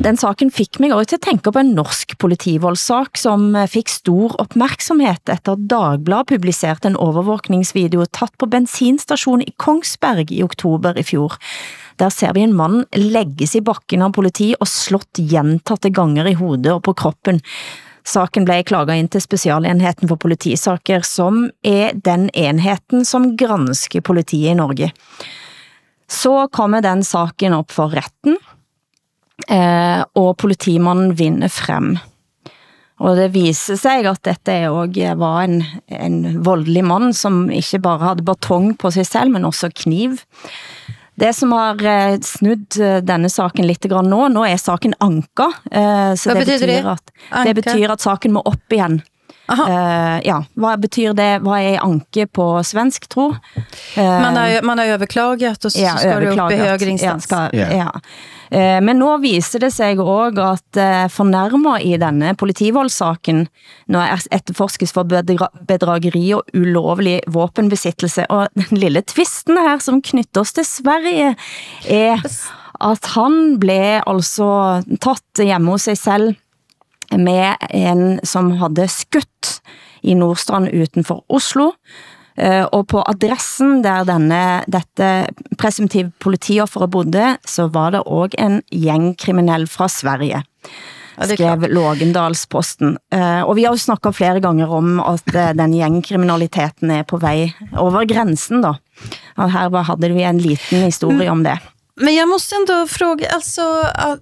Den 0.04 0.18
saken 0.18 0.48
fik 0.52 0.80
mig 0.80 0.94
også 0.96 1.10
til 1.10 1.16
at 1.16 1.22
tænke 1.28 1.52
på 1.52 1.60
en 1.60 1.74
norsk 1.76 2.18
politivoldssak, 2.20 3.18
som 3.18 3.56
øh, 3.56 3.68
fik 3.68 3.90
stor 3.92 4.36
opmærksomhed 4.40 5.12
efter 5.34 5.52
at 5.52 5.66
Dagblad 5.70 6.24
publicerede 6.28 6.88
en 6.88 6.96
overvåkningsvideo 6.96 8.06
tatt 8.06 8.32
på 8.40 8.46
bensinstation 8.46 9.42
i 9.42 9.52
Kongsberg 9.58 10.32
i 10.32 10.44
oktober 10.44 10.94
i 10.96 11.04
fjor. 11.04 11.36
Der 12.00 12.10
ser 12.14 12.34
vi 12.34 12.46
en 12.46 12.56
mand 12.56 12.86
lægges 12.96 13.58
i 13.60 13.64
bakken 13.66 14.06
av 14.06 14.14
politi 14.16 14.54
og 14.56 14.70
slått 14.72 15.20
gjentatte 15.20 15.92
ganger 15.92 16.30
i 16.32 16.38
hovedet 16.40 16.72
og 16.78 16.84
på 16.88 16.96
kroppen. 17.02 17.42
Saken 18.08 18.46
blev 18.48 18.64
klaget 18.64 18.96
ind 18.96 19.12
til 19.14 19.22
Specialenheten 19.22 20.08
for 20.10 20.18
politisaker, 20.18 21.04
som 21.06 21.50
er 21.66 21.92
den 21.94 22.30
enheten, 22.34 23.04
som 23.06 23.36
gransker 23.38 24.02
politiet 24.02 24.54
i 24.54 24.58
Norge. 24.58 24.92
Så 26.10 26.48
kommer 26.52 26.82
den 26.82 27.04
saken 27.06 27.54
op 27.54 27.76
for 27.76 27.92
retten, 27.94 28.40
eh, 29.46 30.02
og 30.16 30.38
politimannen 30.42 31.14
vinner 31.20 31.52
frem. 31.54 31.98
Og 33.00 33.16
det 33.16 33.30
viser 33.36 33.78
sig, 33.80 34.08
at 34.10 34.24
dette 34.26 34.56
også 34.72 35.04
eh, 35.06 35.20
var 35.20 35.44
en, 35.44 35.62
en 35.88 36.40
voldelig 36.46 36.84
mand, 36.88 37.14
som 37.14 37.46
ikke 37.52 37.84
bare 37.84 38.08
havde 38.08 38.26
batong 38.26 38.74
på 38.80 38.92
sig 38.92 39.06
selv, 39.06 39.32
men 39.36 39.46
også 39.46 39.70
kniv. 39.84 40.18
Det 41.20 41.34
som 41.36 41.52
har 41.52 41.86
eh, 41.86 42.20
snudd 42.24 42.80
eh, 42.80 42.98
denne 43.04 43.30
saken 43.30 43.68
lidt 43.68 43.84
grann 43.92 44.08
nå, 44.10 44.28
nå 44.32 44.46
er 44.48 44.58
saken 44.58 44.94
anka. 45.04 45.52
Eh, 45.72 46.14
så 46.16 46.32
Hvad 46.32 46.40
det 46.40 46.46
betyder 46.46 46.68
det? 46.68 46.98
At, 47.30 47.46
det 47.46 47.54
betyder 47.60 47.92
at 47.92 48.02
saken 48.02 48.34
må 48.38 48.44
op 48.46 48.72
igen. 48.72 49.02
Uh, 49.50 50.28
ja, 50.28 50.46
vad 50.54 50.80
betyder 50.80 51.14
det? 51.14 51.40
Vad 51.40 51.60
är 51.60 51.80
anke 51.80 52.28
på 52.28 52.64
svensk, 52.64 53.08
tro? 53.10 53.30
Uh, 53.98 54.04
man, 54.04 54.38
har, 54.38 54.62
man 54.62 54.80
har 54.80 54.86
överklagat 54.86 55.66
och 55.66 55.72
så 55.72 55.80
ja, 55.80 55.98
ska 55.98 56.20
det 56.20 56.30
upp 56.30 56.52
i 56.52 56.56
högre 56.56 56.90
instans. 56.90 57.28
Ja, 57.32 57.48
ska, 57.48 57.58
yeah. 57.58 57.78
ja. 57.78 58.02
Uh, 58.50 58.80
men 58.82 58.98
nu 58.98 59.12
viser 59.22 59.62
det 59.62 59.72
sig 59.76 60.00
også 60.00 60.46
at 60.46 60.80
uh, 60.82 61.10
fornærmer 61.14 61.84
i 61.86 61.96
denne 62.02 62.34
politivoldssaken 62.40 63.44
nå 63.94 64.02
er 64.02 64.24
etterforskes 64.34 64.94
for 64.96 65.06
bedra 65.10 65.50
bedrageri 65.70 66.24
og 66.38 66.50
ulovlig 66.58 67.20
våpenbesittelse. 67.30 68.26
Og 68.30 68.48
den 68.58 68.82
lille 68.82 69.04
tvisten 69.06 69.58
her, 69.58 69.78
som 69.84 70.02
knytter 70.02 70.42
oss 70.42 70.56
til 70.58 70.68
Sverige, 70.68 71.36
er 71.90 72.26
at 72.80 73.12
han 73.16 73.58
blev 73.60 74.06
altså 74.08 74.50
tatt 75.04 75.44
hjemme 75.44 75.76
hos 75.76 75.90
sig 75.90 75.98
selv 76.00 76.36
med 77.12 77.58
en 77.74 78.20
som 78.24 78.52
havde 78.62 78.88
skutt 78.92 79.60
i 80.02 80.14
Nordstrand 80.16 80.70
utenfor 80.72 81.26
Oslo, 81.30 81.74
og 82.72 82.86
på 82.88 83.02
adressen 83.04 83.82
der 83.84 84.06
denne, 84.08 84.62
dette 84.72 85.10
presumptiv 85.60 86.12
politiofferet 86.24 86.92
bodde, 86.94 87.34
så 87.48 87.68
var 87.68 87.92
det 87.96 88.04
også 88.06 88.40
en 88.40 88.62
gængkriminell 88.72 89.68
fra 89.68 89.90
Sverige. 89.92 90.44
Ja, 91.20 91.28
skrev 91.28 91.66
Lågendalsposten. 91.68 92.96
Uh, 93.12 93.42
og 93.44 93.58
vi 93.58 93.66
har 93.66 93.76
jo 93.76 93.82
snakket 93.82 94.16
flere 94.16 94.40
ganger 94.40 94.72
om 94.72 95.02
at 95.04 95.34
uh, 95.36 95.50
den 95.58 95.74
gængkriminaliteten 95.76 96.94
er 96.96 97.04
på 97.04 97.20
vej 97.20 97.50
over 97.76 98.08
grænsen 98.08 98.64
da. 98.64 98.78
Og 99.36 99.52
her 99.52 99.84
havde 99.84 100.14
vi 100.14 100.24
en 100.24 100.40
liten 100.40 100.86
historie 100.86 101.32
om 101.32 101.44
det. 101.44 101.60
Men 102.02 102.16
jag 102.16 102.30
måste 102.30 102.56
ändå 102.56 102.88
fråga, 102.88 103.28
alltså, 103.28 103.62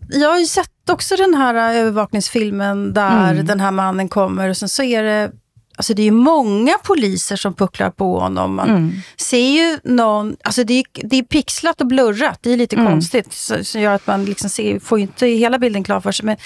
jag 0.10 0.30
har 0.30 0.40
ju 0.40 0.46
sett 0.46 0.72
sett 0.88 0.94
också 0.94 1.16
den 1.16 1.34
här 1.34 1.74
övervakningsfilmen 1.74 2.94
där 2.94 3.32
Mm. 3.32 3.46
den 3.46 3.60
här 3.60 3.72
mannen 3.72 4.10
kommer 4.10 4.50
och 4.50 4.58
sen 4.58 4.70
så 4.70 4.84
är 4.84 5.04
det 5.04 5.32
Alltså 5.78 5.94
det 5.94 6.08
är 6.08 6.12
många 6.12 6.74
poliser 6.84 7.36
som 7.36 7.54
pucklar 7.54 7.90
på 7.90 8.20
honom. 8.20 8.56
Man 8.56 8.70
Mm. 8.70 8.92
ser 9.18 9.50
ju 9.50 9.80
någon, 9.84 10.36
alltså 10.44 10.64
det 10.64 10.74
är, 10.74 10.84
det 10.94 11.16
är 11.18 11.24
pixlat 11.24 11.82
och 11.82 11.88
blurrat, 11.88 12.40
det 12.42 12.54
är 12.54 12.58
lite 12.58 12.76
Mm. 12.76 12.88
konstigt. 12.92 13.34
Så, 13.34 13.64
som 13.64 13.82
gör 13.82 13.94
att 13.94 14.08
man 14.08 14.26
liksom 14.26 14.50
ser, 14.50 14.80
får 14.80 15.00
inte 15.00 15.28
hela 15.28 15.60
bilden 15.60 15.84
klar 15.84 16.00
för 16.02 16.12
sig. 16.12 16.26
Men 16.26 16.38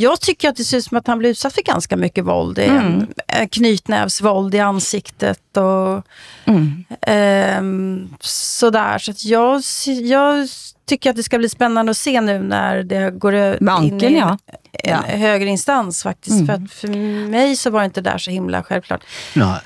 jag 0.00 0.20
tycker 0.20 0.48
att 0.48 0.56
det 0.56 0.64
ser 0.64 0.76
ut 0.78 0.84
som 0.84 0.96
att 0.96 1.06
han 1.06 1.18
blir 1.18 1.30
utsatt 1.30 1.54
för 1.54 1.62
ganska 1.62 1.96
mycket 1.96 2.24
våld. 2.24 2.56
Det 2.56 2.64
Mm. 2.64 3.06
eh, 3.28 3.48
knytnävsvåld 3.48 4.54
i 4.54 4.58
ansiktet 4.60 5.56
och 5.56 6.04
Mm. 6.44 6.84
Ehm, 7.02 8.08
sådär, 8.20 8.98
så 8.98 9.10
att 9.10 9.24
jag, 9.24 9.62
jag 9.86 10.48
tycker 10.86 11.10
att 11.10 11.16
det 11.16 11.22
ska 11.22 11.38
bli 11.38 11.48
spännande 11.48 11.90
att 11.90 11.96
se 11.96 12.20
nu 12.20 12.38
när 12.42 12.82
det 12.82 13.10
går 13.10 13.60
Med 13.60 13.84
in 13.84 14.00
i 14.04 14.18
ja. 14.18 14.38
en 14.72 14.90
Ja. 14.90 14.96
högre 15.16 15.48
instans 15.48 16.02
faktiskt. 16.02 16.40
Mm. 16.40 16.46
För 16.46 16.52
att 16.54 16.72
för 16.72 16.88
mig 17.28 17.56
så 17.56 17.70
var 17.70 17.80
det 17.80 17.84
inte 17.86 18.00
där 18.00 18.18
så 18.18 18.30
himla 18.30 18.62
självklart. 18.62 19.04
Nej. 19.34 19.60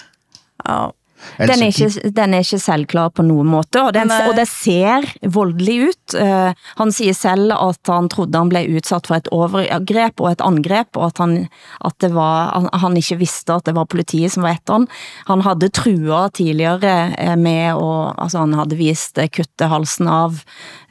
Ja. 0.64 0.93
Altså, 1.39 1.53
den, 1.53 1.62
er 1.62 1.70
ikke, 1.70 2.12
den 2.16 2.35
er 2.35 2.45
ikke 2.45 2.59
selvklar 2.62 3.12
på 3.14 3.25
nogen 3.27 3.49
måte, 3.49 3.83
og, 3.83 3.93
den, 3.95 4.11
og 4.11 4.35
det 4.37 4.47
ser 4.51 5.07
voldelig 5.35 5.77
ut. 5.91 6.16
Uh, 6.18 6.53
han 6.79 6.93
siger 6.93 7.16
selv 7.16 7.55
at 7.57 7.91
han 7.91 8.09
trodde 8.12 8.39
han 8.39 8.51
blev 8.53 8.77
udsat 8.77 9.07
for 9.09 9.18
et 9.18 9.31
overgrep 9.33 10.20
og 10.20 10.33
et 10.33 10.45
angrep, 10.45 10.97
og 10.97 11.07
at 11.11 11.23
han, 11.23 11.37
at 11.85 11.97
det 12.03 12.12
var, 12.14 12.53
han, 12.55 12.68
han 12.85 12.99
ikke 13.01 13.20
vidste 13.23 13.55
at 13.55 13.66
det 13.66 13.77
var 13.77 13.89
politiet 13.91 14.33
som 14.35 14.47
var 14.47 14.57
etter 14.57 14.81
han. 14.81 14.89
Han 15.29 15.45
havde 15.47 15.70
trua 15.73 16.27
tidligere 16.35 17.12
eh, 17.18 17.37
med 17.39 17.79
å, 17.79 18.12
altså 18.16 18.45
han 18.45 18.55
havde 18.59 18.79
vist 18.79 19.20
kutte 19.33 19.68
halsen 19.70 20.11
av 20.11 20.39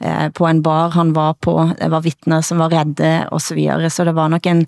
eh, 0.00 0.28
på 0.34 0.48
en 0.48 0.62
bar 0.64 0.92
han 0.96 1.14
var 1.16 1.36
på, 1.40 1.56
det 1.78 1.90
var 1.92 2.04
vittner 2.04 2.44
som 2.44 2.62
var 2.62 2.72
redde 2.72 3.14
og 3.32 3.42
så 3.42 3.56
videre, 3.58 3.90
så 3.90 4.06
det 4.08 4.16
var 4.16 4.32
nok 4.32 4.46
en, 4.50 4.66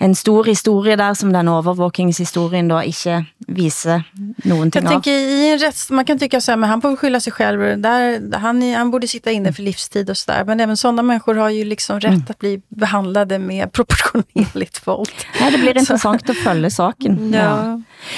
en 0.00 0.14
stor 0.14 0.44
historie 0.44 0.96
der, 0.96 1.14
som 1.14 1.32
den 1.32 1.48
overvåkingshistorien 1.48 2.68
da 2.68 2.80
ikke 2.80 3.24
viser 3.48 4.02
nogen 4.44 4.70
ting 4.70 4.84
Jag 4.84 4.92
av. 4.92 5.02
tänker 5.02 5.12
i 5.12 5.52
en 5.52 5.58
rätts... 5.58 5.90
Man 5.90 6.04
kan 6.04 6.18
tycka 6.18 6.40
så 6.40 6.52
här, 6.52 6.56
men 6.56 6.68
han 6.70 6.80
får 6.82 6.96
skylla 6.96 7.20
sig 7.20 7.32
själv. 7.32 7.60
Där, 7.82 8.36
han, 8.38 8.62
är- 8.62 8.76
han 8.76 8.90
borde 8.90 9.08
sitta 9.08 9.30
inne 9.30 9.52
för 9.52 9.62
livstid 9.62 10.10
och 10.10 10.16
sådär. 10.16 10.44
Men 10.44 10.60
även 10.60 10.76
sådana 10.76 11.02
människor 11.02 11.34
har 11.34 11.50
ju 11.50 11.64
liksom 11.64 12.00
rätt 12.00 12.06
Mm. 12.12 12.22
att 12.28 12.38
bli 12.38 12.60
behandlade 12.68 13.38
med 13.38 13.72
proportionerligt 13.72 14.86
våld. 14.86 15.08
Ja, 15.40 15.50
det 15.50 15.58
bliver 15.58 15.78
interessant 15.82 16.30
at 16.30 16.36
følge 16.36 16.70
saken. 16.70 17.32
Ja. 17.34 17.62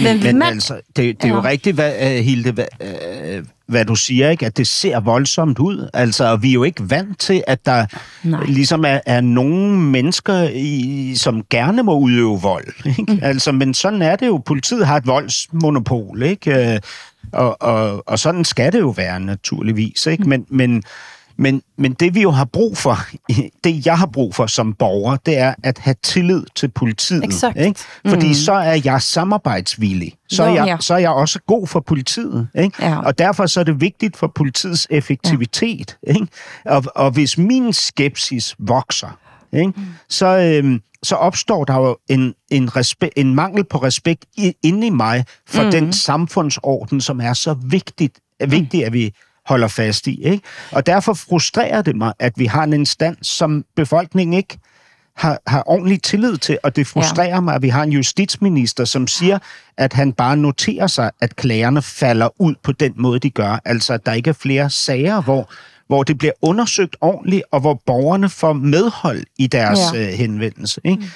Men, 0.00 0.18
Men, 0.20 0.38
men, 0.38 0.42
altså, 0.42 0.74
det, 0.96 1.02
det 1.22 1.24
er 1.24 1.28
jo 1.28 1.34
Ja. 1.42 1.48
rigtigt, 1.50 1.74
hvad, 1.76 1.92
øh, 2.00 2.24
Hilde, 2.24 2.52
hvad, 2.52 2.66
øh, 2.80 3.44
hvad 3.68 3.84
du 3.84 3.94
siger, 3.94 4.30
ikke? 4.30 4.46
at 4.46 4.56
det 4.56 4.66
ser 4.66 5.00
voldsomt 5.00 5.58
ud. 5.58 5.88
Altså, 5.94 6.24
og 6.24 6.42
vi 6.42 6.48
er 6.48 6.54
jo 6.54 6.62
ikke 6.64 6.90
vant 6.90 7.18
til, 7.20 7.42
at 7.46 7.66
der 7.66 7.86
Nej. 8.24 8.44
ligesom 8.44 8.84
er, 8.84 9.00
er 9.06 9.20
nogle 9.20 9.78
mennesker, 9.78 10.48
i, 10.54 11.14
som 11.16 11.42
gerne 11.50 11.82
må 11.82 11.98
udøve 11.98 12.40
vold. 12.40 12.86
Ikke? 12.98 13.12
Mm. 13.12 13.18
Altså, 13.22 13.52
men 13.52 13.74
sådan 13.74 14.02
er 14.02 14.16
det 14.16 14.26
jo. 14.26 14.42
Politiet 14.46 14.86
har 14.86 14.96
et 14.96 15.06
voldsmonopol, 15.06 16.22
ikke? 16.22 16.72
Øh, 16.74 16.80
Og, 17.32 17.62
og, 17.62 18.08
og 18.08 18.18
sådan 18.18 18.44
skal 18.44 18.72
det 18.72 18.80
jo 18.80 18.88
være, 18.88 19.20
naturligvis. 19.20 20.06
Ikke? 20.06 20.28
Men, 20.28 20.46
men, 20.50 20.82
men, 21.38 21.62
men 21.78 21.92
det 21.92 22.14
vi 22.14 22.22
jo 22.22 22.30
har 22.30 22.44
brug 22.44 22.76
for, 22.76 22.98
det 23.64 23.86
jeg 23.86 23.98
har 23.98 24.06
brug 24.06 24.34
for 24.34 24.46
som 24.46 24.74
borger, 24.74 25.16
det 25.26 25.38
er 25.38 25.54
at 25.64 25.78
have 25.78 25.94
tillid 26.02 26.42
til 26.54 26.68
politiet. 26.68 27.24
Exakt. 27.24 27.56
Ikke? 27.58 27.80
Fordi 28.08 28.28
Mm. 28.28 28.34
så 28.34 28.52
er 28.52 28.80
jeg 28.84 29.02
samarbejdsvillig. 29.02 30.12
Så 30.28 30.42
er, 30.42 30.52
Ja. 30.52 30.64
jeg, 30.64 30.76
så 30.80 30.94
er 30.94 30.98
jeg 30.98 31.10
også 31.10 31.38
god 31.46 31.66
for 31.66 31.80
politiet. 31.80 32.48
Ikke? 32.58 32.84
Ja. 32.86 32.98
Og 33.00 33.18
derfor 33.18 33.46
så 33.46 33.60
er 33.60 33.64
det 33.64 33.80
vigtigt 33.80 34.16
for 34.16 34.26
politiets 34.34 34.86
effektivitet. 34.90 35.96
Ikke? 36.06 36.26
Og, 36.64 36.84
og 36.94 37.10
hvis 37.10 37.38
min 37.38 37.72
skepsis 37.72 38.54
vokser, 38.58 39.18
ikke? 39.52 39.72
Så, 40.08 40.26
øhm, 40.26 40.80
så 41.02 41.14
opstår 41.14 41.64
der 41.64 41.74
jo 41.76 41.96
en, 42.08 42.34
en, 42.50 42.68
respe- 42.68 43.08
en 43.16 43.34
mangel 43.34 43.64
på 43.64 43.78
respekt 43.78 44.24
i, 44.36 44.52
inde 44.62 44.86
i 44.86 44.90
mig 44.90 45.24
for 45.46 45.62
mm. 45.64 45.70
den 45.70 45.92
samfundsorden, 45.92 47.00
som 47.00 47.20
er 47.20 47.32
så 47.32 47.54
vigtigt, 47.64 48.18
vigtig, 48.48 48.84
at 48.86 48.92
vi 48.92 49.12
holder 49.48 49.68
fast 49.68 50.06
i. 50.06 50.22
Ikke? 50.24 50.42
Og 50.72 50.86
derfor 50.86 51.14
frustrerer 51.14 51.82
det 51.82 51.96
mig, 51.96 52.12
at 52.18 52.32
vi 52.36 52.46
har 52.46 52.64
en 52.64 52.72
instans, 52.72 53.26
som 53.26 53.64
befolkningen 53.76 54.34
ikke 54.34 54.58
har, 55.16 55.38
har 55.46 55.62
ordentlig 55.66 56.02
tillid 56.02 56.36
til, 56.36 56.58
og 56.62 56.76
det 56.76 56.86
frustrerer 56.86 57.34
ja. 57.34 57.40
mig, 57.40 57.54
at 57.54 57.62
vi 57.62 57.68
har 57.68 57.82
en 57.82 57.92
justitsminister, 57.92 58.84
som 58.84 59.06
siger, 59.06 59.38
at 59.76 59.92
han 59.92 60.12
bare 60.12 60.36
noterer 60.36 60.86
sig, 60.86 61.10
at 61.20 61.36
klagerne 61.36 61.82
falder 61.82 62.28
ud 62.42 62.54
på 62.62 62.72
den 62.72 62.92
måde, 62.96 63.18
de 63.18 63.30
gør. 63.30 63.60
Altså, 63.64 63.92
at 63.92 64.06
der 64.06 64.12
ikke 64.12 64.30
er 64.30 64.34
flere 64.34 64.70
sager, 64.70 65.22
hvor, 65.22 65.50
hvor 65.86 66.02
det 66.02 66.18
bliver 66.18 66.32
undersøgt 66.42 66.96
ordentligt, 67.00 67.42
og 67.50 67.60
hvor 67.60 67.80
borgerne 67.86 68.28
får 68.28 68.52
medhold 68.52 69.22
i 69.38 69.46
deres 69.46 69.78
Ja. 69.94 70.00
øh, 70.00 70.08
henvendelse. 70.08 70.80
Ikke? 70.84 71.02
ja, 71.02 71.08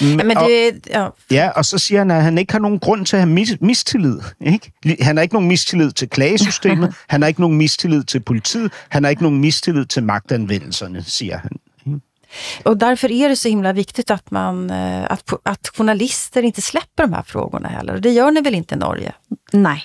men 0.00 0.36
og, 0.36 0.48
det, 0.48 0.86
ja, 0.90 1.08
ja, 1.30 1.48
og 1.48 1.64
så 1.64 1.78
siger 1.78 1.98
han, 2.00 2.10
at 2.10 2.22
han 2.22 2.38
ikke 2.38 2.52
har 2.52 2.60
nogen 2.60 2.78
grund 2.78 3.06
til 3.06 3.16
at 3.16 3.22
have 3.22 3.40
mis- 3.40 3.56
mistillid. 3.60 4.20
Ikke? 4.40 4.72
Han 5.00 5.16
har 5.16 5.22
ikke 5.22 5.34
nogen 5.34 5.48
mistillid 5.48 5.90
til 5.92 6.08
klagesystemet, 6.08 6.94
han 7.08 7.22
har 7.22 7.28
ikke 7.28 7.40
nogen 7.40 7.56
mistillid 7.56 8.04
til 8.04 8.20
politiet, 8.20 8.72
han 8.88 9.04
har 9.04 9.10
ikke 9.10 9.22
nogen 9.22 9.40
mistillid 9.40 9.86
til 9.86 10.02
magtanvendelserne, 10.02 11.02
siger 11.04 11.38
han. 11.38 11.50
och 12.64 12.76
därför 12.76 13.12
är 13.12 13.28
det 13.28 13.36
så 13.36 13.48
himla 13.48 13.72
viktigt 13.72 14.10
att, 14.10 14.30
man, 14.30 14.70
eh, 14.70 15.04
att, 15.10 15.24
po- 15.24 15.40
att 15.42 15.68
journalister 15.76 16.42
inte 16.42 16.62
släpper 16.62 17.02
de 17.02 17.12
här 17.12 17.22
frågorna 17.22 17.68
heller. 17.68 17.94
Och 17.94 18.00
det 18.00 18.10
gör 18.10 18.30
ni 18.30 18.40
väl 18.40 18.54
inte 18.54 18.74
i 18.74 18.78
Norge? 18.78 19.12
Nej, 19.52 19.84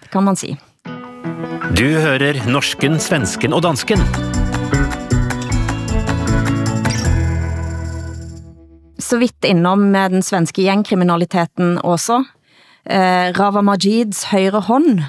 det 0.00 0.08
kan 0.08 0.24
man 0.24 0.36
sige. 0.36 0.56
Du 1.76 1.98
hører 2.00 2.46
norsken, 2.46 3.00
svensken 3.00 3.52
og 3.52 3.62
dansken. 3.62 3.98
Så 8.98 9.18
vidt 9.20 9.46
innom 9.46 9.90
med 9.92 10.16
den 10.16 10.24
svenske 10.26 10.64
gjengkriminaliteten 10.64 11.78
også. 11.86 12.22
Eh, 12.88 13.30
Rava 13.36 13.62
Majids 13.62 14.24
højre 14.32 14.62
hånd, 14.66 15.02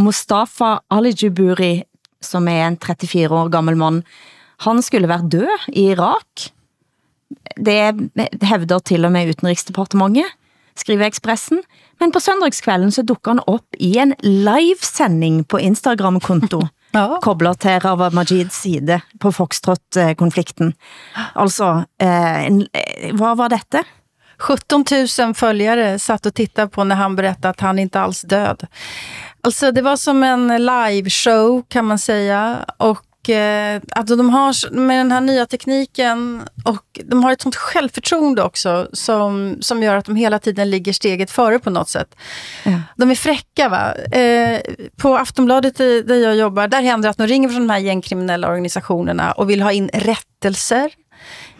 Mustafa 0.00 0.78
Alijiburi, 0.90 1.84
som 2.22 2.48
er 2.48 2.66
en 2.66 2.78
34 2.80 3.30
år 3.30 3.50
gammel 3.52 3.76
mand, 3.76 4.02
han 4.66 4.82
skulle 4.84 5.08
være 5.08 5.28
død 5.32 5.68
i 5.72 5.90
Irak. 5.94 6.50
Det 7.56 8.10
hævder 8.42 8.82
til 8.84 9.04
og 9.04 9.12
med 9.12 9.30
Utenriksdepartementet, 9.32 10.28
skriver 10.76 11.06
Expressen. 11.06 11.62
Men 12.00 12.12
på 12.12 12.20
søndagskvelden 12.20 12.92
så 12.92 13.04
dukker 13.04 13.36
han 13.36 13.44
op 13.46 13.78
i 13.78 13.96
en 14.00 14.14
livesending 14.24 15.44
på 15.48 15.60
Instagram-konto. 15.60 16.62
Ja. 16.92 17.18
kobler 17.22 17.54
til 17.54 17.80
Rava 17.80 18.10
Majids 18.10 18.62
side 18.62 19.00
på 19.20 19.32
Foxtrot-konflikten. 19.32 20.74
Altså, 21.34 21.84
eh, 22.02 22.46
eh, 22.46 23.14
hvad 23.14 23.36
var 23.36 23.48
dette? 23.48 23.84
17 24.40 24.84
000 25.18 25.34
följare 25.34 25.98
satt 25.98 26.26
och 26.26 26.34
tittade 26.34 26.68
på 26.68 26.84
när 26.84 26.96
han 26.96 27.16
berättade 27.16 27.48
att 27.48 27.60
han 27.60 27.78
inte 27.78 28.00
alls 28.00 28.22
död. 28.22 28.66
Alltså 29.42 29.72
det 29.72 29.82
var 29.82 29.96
som 29.96 30.22
en 30.22 30.66
liveshow 30.66 31.62
kan 31.68 31.84
man 31.84 31.98
säga. 31.98 32.64
Och 32.76 32.98
eh, 33.28 33.80
alltså 33.90 34.16
de 34.16 34.30
har 34.30 34.70
med 34.70 34.98
den 35.00 35.12
här 35.12 35.20
nya 35.20 35.46
tekniken 35.46 36.42
och 36.64 37.00
de 37.04 37.24
har 37.24 37.32
ett 37.32 37.40
sånt 37.40 37.56
självförtroende 37.56 38.42
också 38.42 38.88
som, 38.92 39.56
som 39.60 39.82
gör 39.82 39.96
att 39.96 40.04
de 40.04 40.16
hela 40.16 40.38
tiden 40.38 40.70
ligger 40.70 40.92
steget 40.92 41.30
före 41.30 41.58
på 41.58 41.70
något 41.70 41.88
sätt. 41.88 42.14
Ja. 42.64 42.72
De 42.96 43.10
är 43.10 43.14
fräcka 43.14 43.68
va. 43.68 43.94
Eh, 44.18 44.60
på 44.96 45.16
Aftonbladet 45.16 45.80
i- 45.80 46.02
där 46.02 46.16
jag 46.16 46.36
jobbar, 46.36 46.68
där 46.68 46.82
händer 46.82 47.08
att 47.08 47.16
de 47.16 47.26
ringer 47.26 47.48
från 47.48 47.66
de 47.66 47.72
här 47.72 47.80
gängkriminella 47.80 48.48
organisationerna 48.48 49.32
och 49.32 49.50
vill 49.50 49.62
ha 49.62 49.72
in 49.72 49.90
rättelser. 49.94 50.90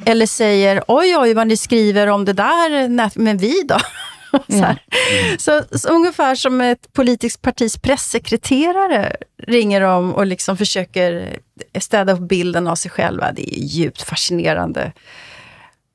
Eller 0.04 0.26
säger, 0.26 0.82
oj 0.88 1.16
oj 1.16 1.34
vad 1.34 1.46
ni 1.46 1.56
skriver 1.56 2.06
om 2.06 2.24
det 2.24 2.32
där, 2.32 2.88
men 3.18 3.38
vi 3.38 3.62
då? 3.64 3.76
så, 4.48 4.64
här. 4.64 4.78
Så, 5.38 5.78
så 5.78 5.88
ungefär 5.88 6.34
som 6.34 6.60
ett 6.60 6.92
politiskt 6.92 7.42
partis 7.42 7.76
pressekreterare 7.76 9.16
ringer 9.46 9.80
de 9.80 10.14
och 10.14 10.26
liksom 10.26 10.56
försöker 10.56 11.38
städa 11.80 12.12
upp 12.12 12.28
bilden 12.28 12.68
av 12.68 12.74
sig 12.74 12.90
själva. 12.90 13.32
Det 13.32 13.56
är 13.56 13.64
djupt 13.64 14.02
fascinerande 14.02 14.92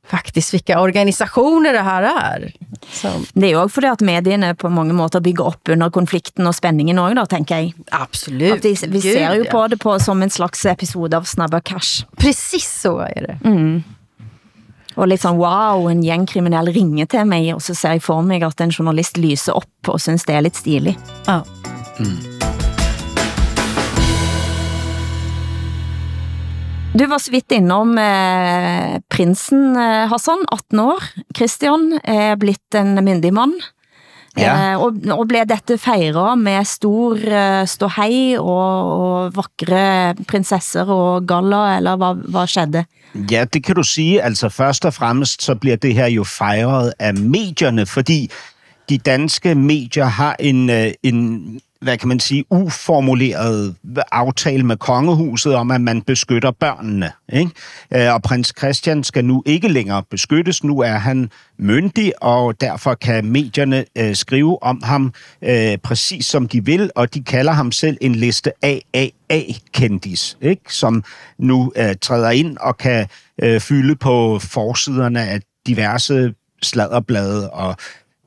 faktiskt 0.08 0.54
vilka 0.54 0.82
organisationer 0.82 1.74
det 1.74 1.82
här 1.82 2.04
är. 2.04 2.54
Som, 2.92 3.26
Det 3.34 3.48
er 3.48 3.52
jo 3.52 3.62
også 3.64 3.74
fordi 3.74 3.88
at 3.88 4.02
medierne 4.02 4.56
på 4.56 4.70
mange 4.70 4.94
måter 4.94 5.20
bygger 5.20 5.44
op 5.44 5.70
under 5.70 5.90
konflikten 5.90 6.48
og 6.48 6.56
spændingen 6.56 7.00
også, 7.00 7.16
da, 7.16 7.26
tænker 7.26 7.56
jeg. 7.56 7.74
absolut. 7.92 8.54
At 8.54 8.64
de, 8.64 8.76
vi 8.88 9.00
Gud, 9.00 9.02
ser 9.02 9.36
jo 9.36 9.44
ja. 9.44 9.52
på 9.52 9.68
det 9.68 9.80
på, 9.80 10.00
som 10.00 10.22
en 10.22 10.30
slags 10.30 10.66
episode 10.66 11.18
av 11.18 11.24
Snabba 11.24 11.60
Cash. 11.60 12.06
Precis 12.18 12.82
så 12.82 13.00
är 13.00 13.22
det. 13.28 13.40
Mm. 13.50 13.84
Og 14.96 15.08
lidt 15.08 15.22
sådan, 15.22 15.40
wow, 15.40 15.90
en 15.92 16.04
gængkriminel 16.04 16.72
ringer 16.72 17.06
til 17.06 17.28
mig, 17.28 17.54
og 17.56 17.62
så 17.62 17.74
ser 17.76 17.98
jeg 17.98 18.04
for 18.04 18.22
mig, 18.22 18.44
at 18.44 18.62
en 18.62 18.70
journalist 18.70 19.18
lyser 19.18 19.54
op 19.54 19.92
og 19.92 20.02
synes, 20.02 20.24
det 20.24 20.36
er 20.36 20.42
lidt 20.42 20.56
stiligt. 20.56 21.00
Ja. 21.28 21.40
Du 26.96 27.04
var 27.12 27.20
så 27.20 27.32
vidt 27.34 27.52
innom 27.52 27.98
eh, 28.00 29.02
prinsen 29.12 29.76
eh, 29.76 30.08
Hassan, 30.08 30.46
18 30.48 30.80
år. 30.80 31.04
Christian 31.36 32.00
er 32.04 32.38
blitt 32.40 32.78
en 32.80 32.96
myndig 33.04 33.34
mand. 33.36 33.60
Ja. 34.38 34.72
Eh, 34.72 34.82
og, 34.82 34.94
og 35.10 35.28
blev 35.28 35.46
dette 35.50 35.78
fejret 35.78 36.38
med 36.38 36.66
stor 36.66 37.16
uh, 37.16 37.68
ståhej 37.68 38.38
og, 38.38 38.76
og 39.00 39.36
vakre 39.36 40.16
prinsesser 40.28 40.86
og 40.86 41.24
galla, 41.28 41.78
eller 41.78 41.96
hvad, 41.96 42.32
hvad 42.32 42.48
skedde? 42.48 42.86
Ja, 43.32 43.46
det 43.54 43.64
kan 43.64 43.76
du 43.76 43.84
sige. 43.84 44.22
Altså 44.22 44.50
først 44.50 44.86
og 44.86 44.94
fremmest, 44.94 45.44
så 45.44 45.56
bliver 45.56 45.76
det 45.76 45.94
her 45.94 46.08
jo 46.08 46.24
fejret 46.24 46.94
af 47.00 47.14
medierne, 47.14 47.86
fordi 47.86 48.32
de 48.90 48.98
danske 48.98 49.56
medier 49.56 50.06
har 50.06 50.36
en, 50.40 50.70
øh, 50.70 50.92
en 51.04 51.60
hvad 51.82 51.98
kan 51.98 52.08
man 52.08 52.20
sige, 52.20 52.46
uformuleret 52.50 53.76
aftale 54.12 54.64
med 54.64 54.78
kongehuset 54.78 55.56
om, 55.56 55.72
at 55.72 55.82
man 55.82 56.02
beskytter 56.02 56.52
børnene. 56.52 57.12
Ikke? 57.34 57.52
Øh, 57.94 58.14
og 58.14 58.22
prins 58.22 58.54
Christian 58.58 59.04
skal 59.04 59.26
nu 59.26 59.44
ikke 59.46 59.68
længere 59.68 60.04
beskyttes. 60.10 60.64
Nu 60.64 60.80
er 60.80 60.98
han 60.98 61.30
myndig, 61.60 62.24
og 62.24 62.62
derfor 62.62 62.94
kan 62.94 63.26
medierne 63.26 63.86
øh, 63.98 64.16
skrive 64.16 64.64
om 64.64 64.82
ham 64.84 65.14
øh, 65.42 65.78
præcis 65.78 66.26
som 66.26 66.48
de 66.48 66.66
vil, 66.66 66.92
og 66.96 67.14
de 67.14 67.24
kalder 67.24 67.52
ham 67.52 67.72
selv 67.72 67.98
en 68.02 68.16
liste 68.16 68.52
AAA-kendis, 68.64 70.38
ikke? 70.42 70.74
som 70.74 71.04
nu 71.40 71.72
øh, 71.76 71.96
træder 72.02 72.30
ind 72.30 72.58
og 72.58 72.78
kan 72.78 73.08
øh, 73.42 73.62
fylde 73.62 73.96
på 73.96 74.40
forsiderne 74.40 75.22
af 75.22 75.42
diverse 75.68 76.34
sladderblade 76.62 77.50
og 77.50 77.76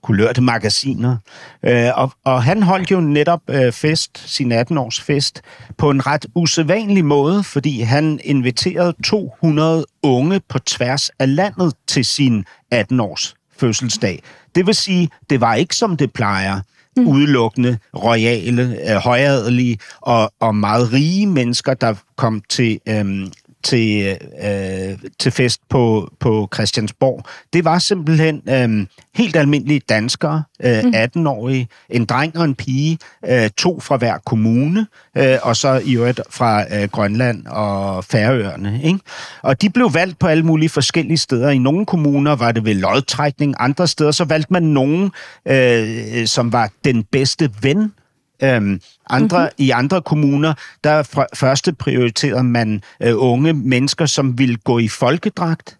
kulørte 0.08 0.40
magasiner. 0.40 1.16
Øh, 1.62 1.90
og, 1.94 2.12
og 2.24 2.42
han 2.42 2.62
holdt 2.62 2.90
jo 2.90 3.00
netop 3.00 3.40
øh, 3.50 3.72
fest, 3.72 4.22
sin 4.26 4.52
18-års 4.52 5.00
fest, 5.00 5.42
på 5.78 5.90
en 5.90 6.06
ret 6.06 6.26
usædvanlig 6.34 7.04
måde, 7.04 7.44
fordi 7.44 7.80
han 7.80 8.20
inviterede 8.24 8.94
200 9.04 9.84
unge 10.02 10.40
på 10.48 10.58
tværs 10.58 11.10
af 11.18 11.34
landet 11.34 11.72
til 11.86 12.04
sin 12.04 12.44
18-års 12.74 13.34
fødselsdag. 13.58 14.22
Det 14.54 14.66
vil 14.66 14.74
sige, 14.74 15.08
det 15.30 15.40
var 15.40 15.54
ikke 15.54 15.76
som 15.76 15.96
det 15.96 16.12
plejer 16.12 16.60
mm. 16.96 17.08
udelukkende 17.08 17.78
royale, 17.96 18.76
øh, 18.90 18.96
højadelige 18.96 19.78
og, 20.00 20.32
og 20.40 20.54
meget 20.54 20.92
rige 20.92 21.26
mennesker, 21.26 21.74
der 21.74 21.94
kom 22.16 22.42
til 22.48 22.80
øhm, 22.88 23.32
til, 23.62 24.16
øh, 24.44 24.98
til 25.18 25.32
fest 25.32 25.60
på, 25.68 26.12
på 26.20 26.48
Christiansborg. 26.54 27.24
Det 27.52 27.64
var 27.64 27.78
simpelthen 27.78 28.42
øh, 28.48 28.86
helt 29.14 29.36
almindelige 29.36 29.80
danskere, 29.88 30.42
øh, 30.64 30.78
18-årige, 30.78 31.68
mm. 31.70 31.96
en 31.96 32.04
dreng 32.04 32.38
og 32.38 32.44
en 32.44 32.54
pige, 32.54 32.98
øh, 33.28 33.50
to 33.50 33.80
fra 33.80 33.96
hver 33.96 34.18
kommune, 34.26 34.86
øh, 35.16 35.38
og 35.42 35.56
så 35.56 35.82
i 35.84 35.96
øvrigt 35.96 36.20
fra 36.30 36.64
øh, 36.76 36.88
Grønland 36.88 37.46
og 37.46 38.04
Færøerne. 38.04 38.80
Ikke? 38.84 38.98
Og 39.42 39.62
de 39.62 39.70
blev 39.70 39.94
valgt 39.94 40.18
på 40.18 40.26
alle 40.26 40.44
mulige 40.44 40.68
forskellige 40.68 41.18
steder. 41.18 41.50
I 41.50 41.58
nogle 41.58 41.86
kommuner 41.86 42.36
var 42.36 42.52
det 42.52 42.64
ved 42.64 42.74
lodtrækning, 42.74 43.54
andre 43.58 43.88
steder 43.88 44.10
så 44.10 44.24
valgte 44.24 44.52
man 44.52 44.62
nogen, 44.62 45.12
øh, 45.48 46.26
som 46.26 46.52
var 46.52 46.70
den 46.84 47.04
bedste 47.04 47.50
ven 47.62 47.92
Øhm, 48.42 48.80
andre, 49.10 49.38
mm-hmm. 49.38 49.64
I 49.64 49.70
andre 49.70 50.02
kommuner, 50.02 50.54
der 50.84 51.02
for, 51.02 51.26
første 51.34 51.72
prioriterede 51.72 52.44
man 52.44 52.82
øh, 53.02 53.14
unge 53.16 53.52
mennesker, 53.52 54.06
som 54.06 54.38
ville 54.38 54.56
gå 54.56 54.78
i 54.78 54.88
folkedragt, 54.88 55.78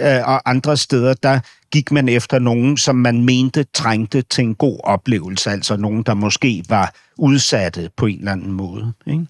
øh, 0.00 0.28
og 0.28 0.50
andre 0.50 0.76
steder, 0.76 1.14
der 1.14 1.40
gik 1.72 1.92
man 1.92 2.08
efter 2.08 2.38
nogen, 2.38 2.76
som 2.76 2.96
man 2.96 3.24
mente 3.24 3.66
trængte 3.74 4.22
til 4.22 4.44
en 4.44 4.54
god 4.54 4.80
oplevelse, 4.84 5.50
altså 5.50 5.76
nogen, 5.76 6.02
der 6.02 6.14
måske 6.14 6.64
var 6.68 6.94
udsatte 7.16 7.90
på 7.96 8.06
en 8.06 8.18
eller 8.18 8.32
anden 8.32 8.52
måde. 8.52 8.92
Ikke? 9.06 9.26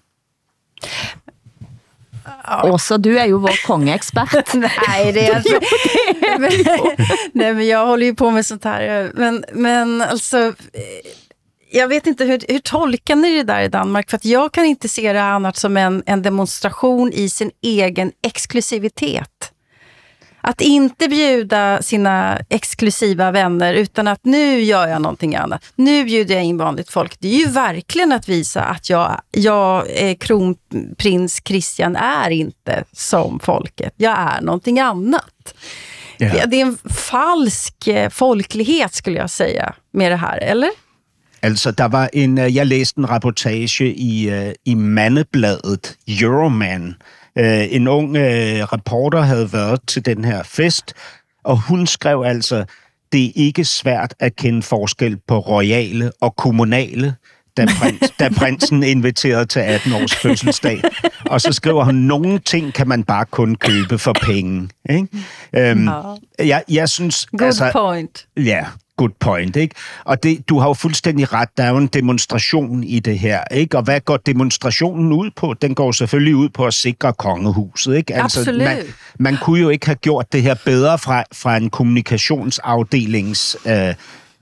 Åsa, 2.63 2.97
du 2.97 3.09
er 3.09 3.25
jo 3.25 3.37
vår 3.37 3.55
kongeekspert. 3.65 4.53
nej, 4.87 5.11
det 5.11 5.19
är 5.27 5.35
alltså, 5.35 5.59
men, 6.39 6.51
nej, 7.33 7.53
men 7.53 7.67
jag 7.67 7.85
håller 7.85 8.05
ju 8.05 8.15
på 8.15 8.31
med 8.31 8.45
sånt 8.45 8.63
här. 8.63 9.11
Men, 9.13 9.45
men 9.53 10.01
alltså, 10.01 10.53
jag 11.75 11.87
vet 11.87 12.07
inte, 12.07 12.25
hur, 12.25 12.41
hur 12.47 12.59
tolkar 12.59 13.15
ni 13.15 13.37
det 13.37 13.43
där 13.43 13.61
i 13.61 13.67
Danmark? 13.67 14.09
För 14.09 14.17
att 14.17 14.25
jag 14.25 14.51
kan 14.51 14.65
inte 14.65 14.89
se 14.89 15.13
det 15.13 15.23
annat 15.23 15.57
som 15.57 15.77
en, 15.77 16.03
en 16.05 16.21
demonstration 16.21 17.13
i 17.13 17.29
sin 17.29 17.51
egen 17.61 18.11
exklusivitet. 18.21 19.51
Att 20.41 20.61
inte 20.61 21.07
bjuda 21.07 21.81
sina 21.81 22.39
exklusiva 22.49 23.31
vänner 23.31 23.73
utan 23.73 24.07
att 24.07 24.19
nu 24.25 24.61
gör 24.61 24.87
jag 24.87 25.01
någonting 25.01 25.35
annat. 25.35 25.63
Nu 25.75 26.03
bjuder 26.03 26.35
jag 26.35 26.43
in 26.43 26.57
vanligt 26.57 26.89
folk. 26.89 27.19
Det 27.19 27.27
är 27.27 27.39
ju 27.39 27.47
verkligen 27.47 28.11
att 28.11 28.29
visa 28.29 28.61
att 28.61 28.89
jag, 28.89 29.21
jag 29.31 29.85
eh, 29.89 30.15
kronprins 30.15 31.41
Christian 31.45 31.95
är 31.95 32.29
inte 32.29 32.83
som 32.91 33.39
folket. 33.39 33.93
Jag 33.97 34.19
är 34.19 34.41
någonting 34.41 34.79
annat. 34.79 35.53
Yeah. 36.17 36.49
Det 36.49 36.61
är 36.61 36.65
en 36.65 36.77
falsk 36.89 37.87
eh, 37.87 38.09
folklighet 38.09 38.93
skulle 38.93 39.19
jag 39.19 39.29
säga 39.29 39.73
med 39.91 40.11
det 40.11 40.15
här, 40.15 40.37
eller? 40.37 40.82
Altså, 41.43 41.71
der 41.71 41.85
var 41.85 42.09
en, 42.13 42.37
øh, 42.37 42.55
jeg 42.55 42.67
læste 42.67 42.99
en 42.99 43.09
reportage 43.09 43.93
i, 43.93 44.29
øh, 44.29 44.53
i 44.65 44.73
mandebladet 44.73 45.97
Euroman. 46.07 46.95
Øh, 47.37 47.67
en 47.69 47.87
ung 47.87 48.15
reporter 48.73 49.21
havde 49.21 49.53
været 49.53 49.79
til 49.87 50.05
den 50.05 50.25
her 50.25 50.43
fest, 50.43 50.93
og 51.43 51.57
hun 51.57 51.87
skrev 51.87 52.23
altså, 52.25 52.65
det 53.11 53.25
er 53.25 53.31
ikke 53.35 53.65
svært 53.65 54.13
at 54.19 54.35
kende 54.35 54.61
forskel 54.61 55.17
på 55.27 55.39
royale 55.39 56.11
og 56.21 56.35
kommunale, 56.35 57.15
da, 57.57 57.65
prins, 57.65 58.11
da 58.19 58.29
prinsen 58.29 58.83
inviterede 58.83 59.45
til 59.45 59.59
18 59.59 59.93
års 59.93 60.15
fødselsdag. 60.15 60.81
Og 61.25 61.41
så 61.41 61.53
skriver 61.53 61.83
hun, 61.83 61.95
nogle 61.95 62.39
ting 62.39 62.73
kan 62.73 62.87
man 62.87 63.03
bare 63.03 63.25
kun 63.25 63.55
købe 63.55 63.97
for 63.97 64.13
penge. 64.21 64.69
Ikke? 64.89 65.07
Øhm, 65.55 65.89
jeg, 66.39 66.63
jeg 66.69 66.89
synes... 66.89 67.25
Good 67.25 67.41
altså, 67.41 67.71
point. 67.71 68.27
Ja, 68.37 68.65
good 68.97 69.09
point, 69.19 69.55
ikke? 69.55 69.75
Og 70.05 70.23
det, 70.23 70.49
du 70.49 70.59
har 70.59 70.67
jo 70.67 70.73
fuldstændig 70.73 71.33
ret, 71.33 71.49
der 71.57 71.63
er 71.63 71.69
jo 71.69 71.77
en 71.77 71.87
demonstration 71.87 72.83
i 72.83 72.99
det 72.99 73.19
her, 73.19 73.43
ikke? 73.51 73.77
Og 73.77 73.83
hvad 73.83 73.99
går 73.99 74.17
demonstrationen 74.17 75.11
ud 75.13 75.29
på? 75.35 75.53
Den 75.61 75.75
går 75.75 75.91
selvfølgelig 75.91 76.35
ud 76.35 76.49
på 76.49 76.65
at 76.65 76.73
sikre 76.73 77.13
kongehuset, 77.13 77.95
ikke? 77.95 78.15
Altså, 78.15 78.39
Absolut. 78.39 78.63
Man, 78.63 78.77
man 79.19 79.37
kunne 79.41 79.61
jo 79.61 79.69
ikke 79.69 79.85
have 79.85 79.95
gjort 79.95 80.33
det 80.33 80.41
her 80.41 80.55
bedre 80.65 80.97
fra, 80.97 81.23
fra 81.33 81.57
en 81.57 81.69
kommunikationsafdelings... 81.69 83.57
Øh, 83.65 83.93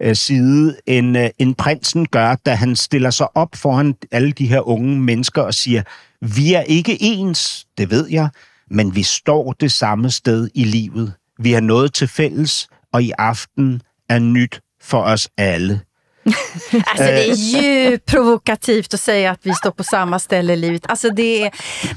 øh, 0.02 0.16
side, 0.16 0.78
end, 0.86 1.18
øh, 1.18 1.30
end 1.40 1.56
prinsen 1.56 2.06
gør, 2.06 2.36
da 2.46 2.54
han 2.54 2.76
stiller 2.76 3.10
sig 3.10 3.38
op 3.38 3.56
foran 3.56 3.96
alle 4.12 4.32
de 4.32 4.48
her 4.48 4.68
unge 4.68 5.00
mennesker 5.00 5.42
og 5.42 5.54
siger, 5.54 5.84
vi 6.22 6.54
er 6.54 6.62
ikke 6.62 6.98
ens, 7.00 7.66
det 7.78 7.92
ved 7.92 8.08
jeg, 8.10 8.30
men 8.72 8.96
vi 8.96 9.04
står 9.04 9.54
det 9.54 9.72
samme 9.72 10.10
sted 10.10 10.50
i 10.56 10.64
livet. 10.64 11.14
Vi 11.40 11.52
har 11.52 11.62
noget 11.62 11.94
til 11.94 12.08
fælles, 12.08 12.68
og 12.94 13.04
i 13.04 13.12
aften 13.18 13.82
er 14.16 14.20
nyt 14.20 14.60
for 14.84 15.14
os 15.14 15.28
alle. 15.38 15.80
alltså 16.86 17.04
det 17.04 17.30
är 17.30 17.34
djupt 17.34 18.06
provokativt 18.06 18.94
att 18.94 19.00
säga 19.00 19.32
att 19.32 19.40
vi 19.44 19.54
står 19.54 19.72
på 19.72 19.84
samma 19.84 20.20
ställe 20.20 20.54
i 20.54 20.56
livet. 20.56 20.82
Alltså 20.88 21.10
det 21.10 21.44
är, 21.44 21.52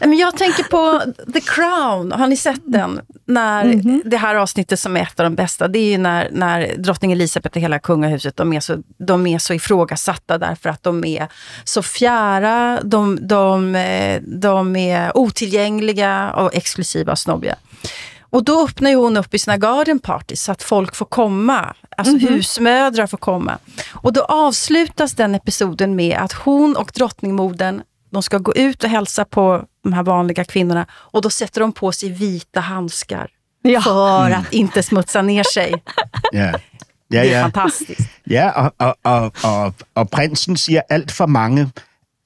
men 0.06 0.18
jag 0.18 0.36
tänker 0.36 0.62
på 0.62 1.02
The 1.32 1.40
Crown, 1.40 2.12
har 2.12 2.26
ni 2.26 2.36
sett 2.36 2.60
den? 2.64 3.00
När 3.26 3.64
mm 3.64 3.80
-hmm. 3.80 4.02
Det 4.04 4.16
här 4.16 4.34
avsnittet 4.34 4.80
som 4.80 4.96
är 4.96 5.02
ett 5.02 5.20
av 5.20 5.24
de 5.24 5.34
bästa, 5.34 5.68
det 5.68 5.78
är 5.78 5.90
ju 5.90 5.98
när, 5.98 6.28
när 6.32 6.76
drottning 6.76 7.12
Elizabeth 7.12 7.56
och 7.56 7.62
hela 7.62 7.78
kungahuset, 7.78 8.36
de 8.36 8.52
är, 8.52 8.60
så, 8.60 8.82
de 8.98 9.26
är 9.26 9.38
så 9.38 9.54
ifrågasatta 9.54 10.38
därför 10.38 10.68
att 10.68 10.82
de 10.82 11.04
är 11.04 11.28
så 11.64 11.82
fjära, 11.82 12.80
de, 12.84 13.18
de, 13.28 13.74
eh, 13.74 14.22
de 14.22 14.76
är 14.76 15.16
otillgängliga 15.16 16.32
och 16.32 16.54
exklusiva 16.54 17.12
och 17.12 17.18
snobbiga. 17.18 17.56
Och 18.34 18.44
då 18.44 18.64
öppnar 18.64 18.94
hon 18.94 19.16
upp 19.16 19.34
i 19.34 19.38
sina 19.38 19.56
garden 19.56 19.98
parties 19.98 20.42
så 20.42 20.52
att 20.52 20.62
folk 20.62 20.94
får 20.94 21.06
komma. 21.06 21.74
Alltså 21.96 22.14
mm 22.14 22.26
-hmm. 22.26 22.30
husmödrar 22.30 23.06
får 23.06 23.18
komma. 23.18 23.58
Och 23.90 24.12
då 24.12 24.24
avslutas 24.24 25.12
den 25.12 25.34
episoden 25.34 25.96
med 25.96 26.18
att 26.18 26.32
hon 26.32 26.76
och 26.76 26.92
drottningmodern 26.94 27.82
de 28.10 28.22
ska 28.22 28.38
gå 28.38 28.54
ut 28.54 28.84
och 28.84 28.90
hälsa 28.90 29.24
på 29.24 29.64
de 29.82 29.92
här 29.92 30.02
vanliga 30.02 30.44
kvinnorna 30.44 30.86
och 30.92 31.22
då 31.22 31.30
sätter 31.30 31.60
de 31.60 31.72
på 31.72 31.92
sig 31.92 32.08
vita 32.08 32.60
handskar. 32.60 33.30
Ja. 33.62 33.80
För 33.82 34.26
mm. 34.26 34.40
att 34.40 34.52
inte 34.52 34.82
smutsa 34.82 35.22
ner 35.22 35.44
sig. 35.54 35.74
Ja. 36.32 36.52
Ja, 37.08 37.22
det 37.22 37.30
är 37.30 37.36
ja. 37.36 37.42
fantastiskt. 37.42 38.10
Ja, 38.24 38.50
og, 38.50 38.72
og, 38.78 38.94
og, 39.02 39.32
og, 39.44 39.74
og 39.94 40.10
prinsen 40.10 40.56
siger, 40.56 40.82
alt 40.88 41.12
for 41.12 41.26
mange 41.26 41.70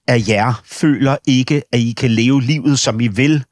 af 0.09 0.29
jer 0.29 0.63
føler 0.65 1.17
ikke, 1.27 1.63
at 1.73 1.79
I 1.79 1.93
kan 1.93 2.11
leve 2.11 2.43
livet, 2.43 2.79
som 2.79 3.01
I 3.01 3.09
vil, 3.09 3.45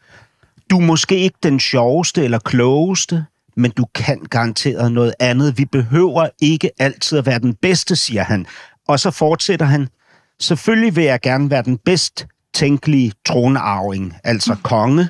du 0.71 0.77
er 0.77 0.85
måske 0.85 1.17
ikke 1.17 1.39
den 1.43 1.61
sjoveste 1.61 2.25
eller 2.25 2.39
klogeste, 2.39 3.25
men 3.57 3.71
du 3.71 3.87
kan 3.95 4.21
garanteret 4.31 4.93
noget 4.93 5.14
andet. 5.21 5.59
Vi 5.59 5.64
behøver 5.64 6.29
ikke 6.41 6.71
altid 6.79 7.19
at 7.19 7.27
være 7.27 7.39
den 7.39 7.55
bedste, 7.55 7.97
siger 7.97 8.23
han. 8.23 8.47
Og 8.89 9.01
så 9.01 9.11
fortsætter 9.11 9.67
han. 9.67 9.89
Selvfølgelig 10.41 10.97
vil 10.97 11.05
jeg 11.05 11.21
gerne 11.21 11.51
være 11.51 11.62
den 11.62 11.79
bedst 11.79 12.27
tænkelige 12.55 13.12
tronarving, 13.27 14.17
altså 14.25 14.53
mm. 14.55 14.61
konge, 14.62 15.09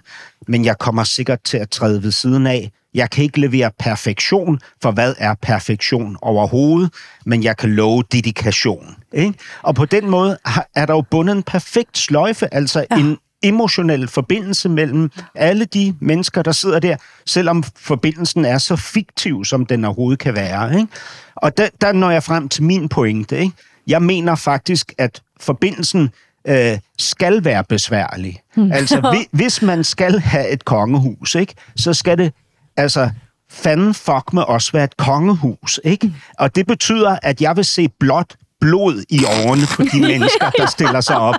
men 0.49 0.65
jeg 0.65 0.79
kommer 0.79 1.05
sikkert 1.05 1.43
til 1.43 1.59
at 1.59 1.71
træde 1.71 2.03
ved 2.03 2.11
siden 2.11 2.47
af. 2.47 2.71
Jeg 2.95 3.11
kan 3.11 3.25
ikke 3.25 3.41
levere 3.41 3.71
perfektion, 3.79 4.61
for 4.83 4.91
hvad 4.91 5.15
er 5.19 5.35
perfektion 5.43 6.17
overhovedet? 6.23 6.93
Men 7.27 7.43
jeg 7.43 7.57
kan 7.57 7.75
love 7.75 8.03
dedikation. 8.13 8.97
Ikke? 9.13 9.35
Og 9.63 9.75
på 9.75 9.85
den 9.85 10.11
måde 10.11 10.39
er 10.75 10.87
der 10.87 10.95
jo 10.95 11.01
bundet 11.11 11.37
en 11.37 11.43
perfekt 11.43 11.99
sløjfe, 11.99 12.55
altså 12.55 12.87
ja. 12.91 12.97
en, 12.97 13.19
emotionel 13.43 14.09
forbindelse 14.09 14.68
mellem 14.68 15.11
alle 15.34 15.64
de 15.64 15.95
mennesker, 16.01 16.43
der 16.43 16.53
sidder 16.53 16.78
der, 16.78 16.97
selvom 17.26 17.64
forbindelsen 17.76 18.45
er 18.45 18.59
så 18.59 18.76
fiktiv, 18.76 19.45
som 19.45 19.66
den 19.66 19.84
overhovedet 19.84 20.18
kan 20.18 20.34
være. 20.34 20.78
Ikke? 20.78 20.93
Og 21.37 21.57
der, 21.57 21.68
der 21.80 21.93
når 21.93 22.11
jeg 22.11 22.22
frem 22.22 22.49
til 22.49 22.62
min 22.62 22.89
pointe. 22.89 23.39
Ikke? 23.39 23.53
Jeg 23.87 24.03
mener 24.03 24.34
faktisk, 24.34 24.93
at 24.99 25.22
forbindelsen 25.41 26.11
øh, 26.47 26.78
skal 26.99 27.45
være 27.45 27.64
besværlig. 27.64 28.41
Mm. 28.57 28.72
Altså, 28.72 29.16
hvis, 29.32 29.62
man 29.62 29.84
skal 29.84 30.20
have 30.20 30.49
et 30.49 30.64
kongehus, 30.64 31.34
ikke, 31.34 31.55
så 31.76 31.95
skal 31.95 32.18
det 32.18 32.32
altså 32.76 33.11
fanden 33.51 33.95
fuck 33.95 34.32
med 34.32 34.43
også 34.43 34.72
være 34.72 34.84
et 34.84 34.97
kongehus, 34.97 35.80
ikke? 35.84 36.14
Og 36.39 36.57
det 36.57 36.66
betyder, 36.66 37.18
at 37.22 37.41
jeg 37.41 37.57
vil 37.57 37.64
se 37.64 37.89
blot 38.01 38.34
blod 38.61 39.05
i 39.09 39.25
årene 39.25 39.67
på 39.77 39.83
de 39.83 40.01
mennesker, 40.11 40.51
der 40.51 40.67
stiller 40.67 41.01
sig 41.01 41.17
op 41.17 41.35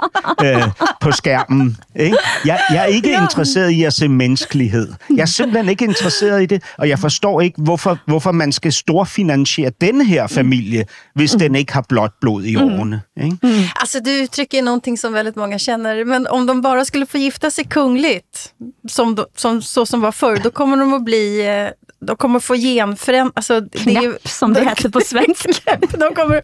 øh, 0.46 0.64
på 1.02 1.12
skærmen. 1.12 1.78
Ikke? 1.96 2.18
Jeg, 2.46 2.60
jeg 2.70 2.78
er 2.78 2.86
ikke 2.86 3.10
ja. 3.10 3.22
interesseret 3.22 3.72
i 3.72 3.84
at 3.84 3.94
se 3.94 4.08
menneskelighed. 4.08 4.94
Jeg 5.10 5.22
er 5.22 5.26
simpelthen 5.26 5.70
ikke 5.70 5.86
interesseret 5.86 6.44
i 6.44 6.46
det, 6.46 6.64
og 6.78 6.90
jeg 6.90 7.00
forstår 7.00 7.42
ikke, 7.42 7.62
hvorfor, 7.62 7.98
hvorfor 8.06 8.32
man 8.32 8.52
skal 8.52 8.74
storfinansiere 8.74 9.72
denne 9.82 10.06
her 10.06 10.28
familie, 10.28 10.86
hvis 11.16 11.32
den 11.32 11.56
ikke 11.56 11.74
har 11.74 11.86
blot 11.90 12.12
blod 12.22 12.44
i 12.44 12.56
årene. 12.56 13.02
Ikke? 13.24 13.38
Mm. 13.44 13.64
Alltså 13.76 14.00
du 14.00 14.10
uttrycker 14.24 14.62
någonting 14.62 15.00
som 15.00 15.14
väldigt 15.14 15.36
många 15.36 15.58
känner, 15.60 16.06
men 16.06 16.28
om 16.28 16.48
de 16.48 16.62
bara 16.62 16.86
skulle 16.86 17.06
få 17.06 17.18
gifta 17.18 17.50
sig 17.50 17.66
kungligt, 17.70 18.54
som, 18.88 19.18
som, 19.36 19.62
så 19.62 19.86
som 19.86 20.02
var 20.02 20.12
förr, 20.12 20.40
då 20.44 20.52
kommer 20.52 20.78
de 20.78 20.94
att 20.94 21.06
bli 21.06 21.48
eh, 21.48 21.72
de 22.00 22.18
kommer 22.18 22.40
få 22.40 22.56
genförändring... 22.56 23.32
Alltså, 23.36 23.62
det 23.62 23.96
är 23.96 24.28
som 24.28 24.54
det 24.54 24.64
heter 24.70 24.90
på 24.90 25.02
svenska. 25.02 25.78
de, 25.92 26.16
kommer, 26.16 26.42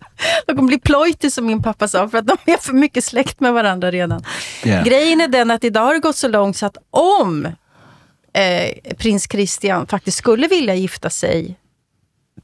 de 0.48 0.56
kommer 0.56 0.63
bli 0.66 0.80
plojter 0.80 1.30
som 1.30 1.46
min 1.46 1.64
pappa 1.64 1.88
sa, 1.88 2.10
för 2.10 2.18
att 2.18 2.28
de 2.28 2.38
är 2.46 2.58
för 2.58 2.74
mycket 2.74 3.04
släkt 3.04 3.40
med 3.40 3.54
varandra 3.54 3.92
redan. 3.92 4.24
Yeah. 4.64 4.86
Grejen 4.86 5.22
är 5.22 5.28
den 5.28 5.52
att 5.52 5.64
idag 5.64 5.82
har 5.82 5.94
det 5.94 6.00
gått 6.00 6.16
så 6.16 6.28
långt 6.28 6.58
så 6.58 6.66
att 6.66 6.78
om 6.90 7.46
eh, 8.34 8.96
prins 8.98 9.28
Christian 9.32 9.88
faktiskt 9.88 10.18
skulle 10.18 10.48
vilja 10.48 10.76
gifta 10.76 11.10
sig 11.10 11.60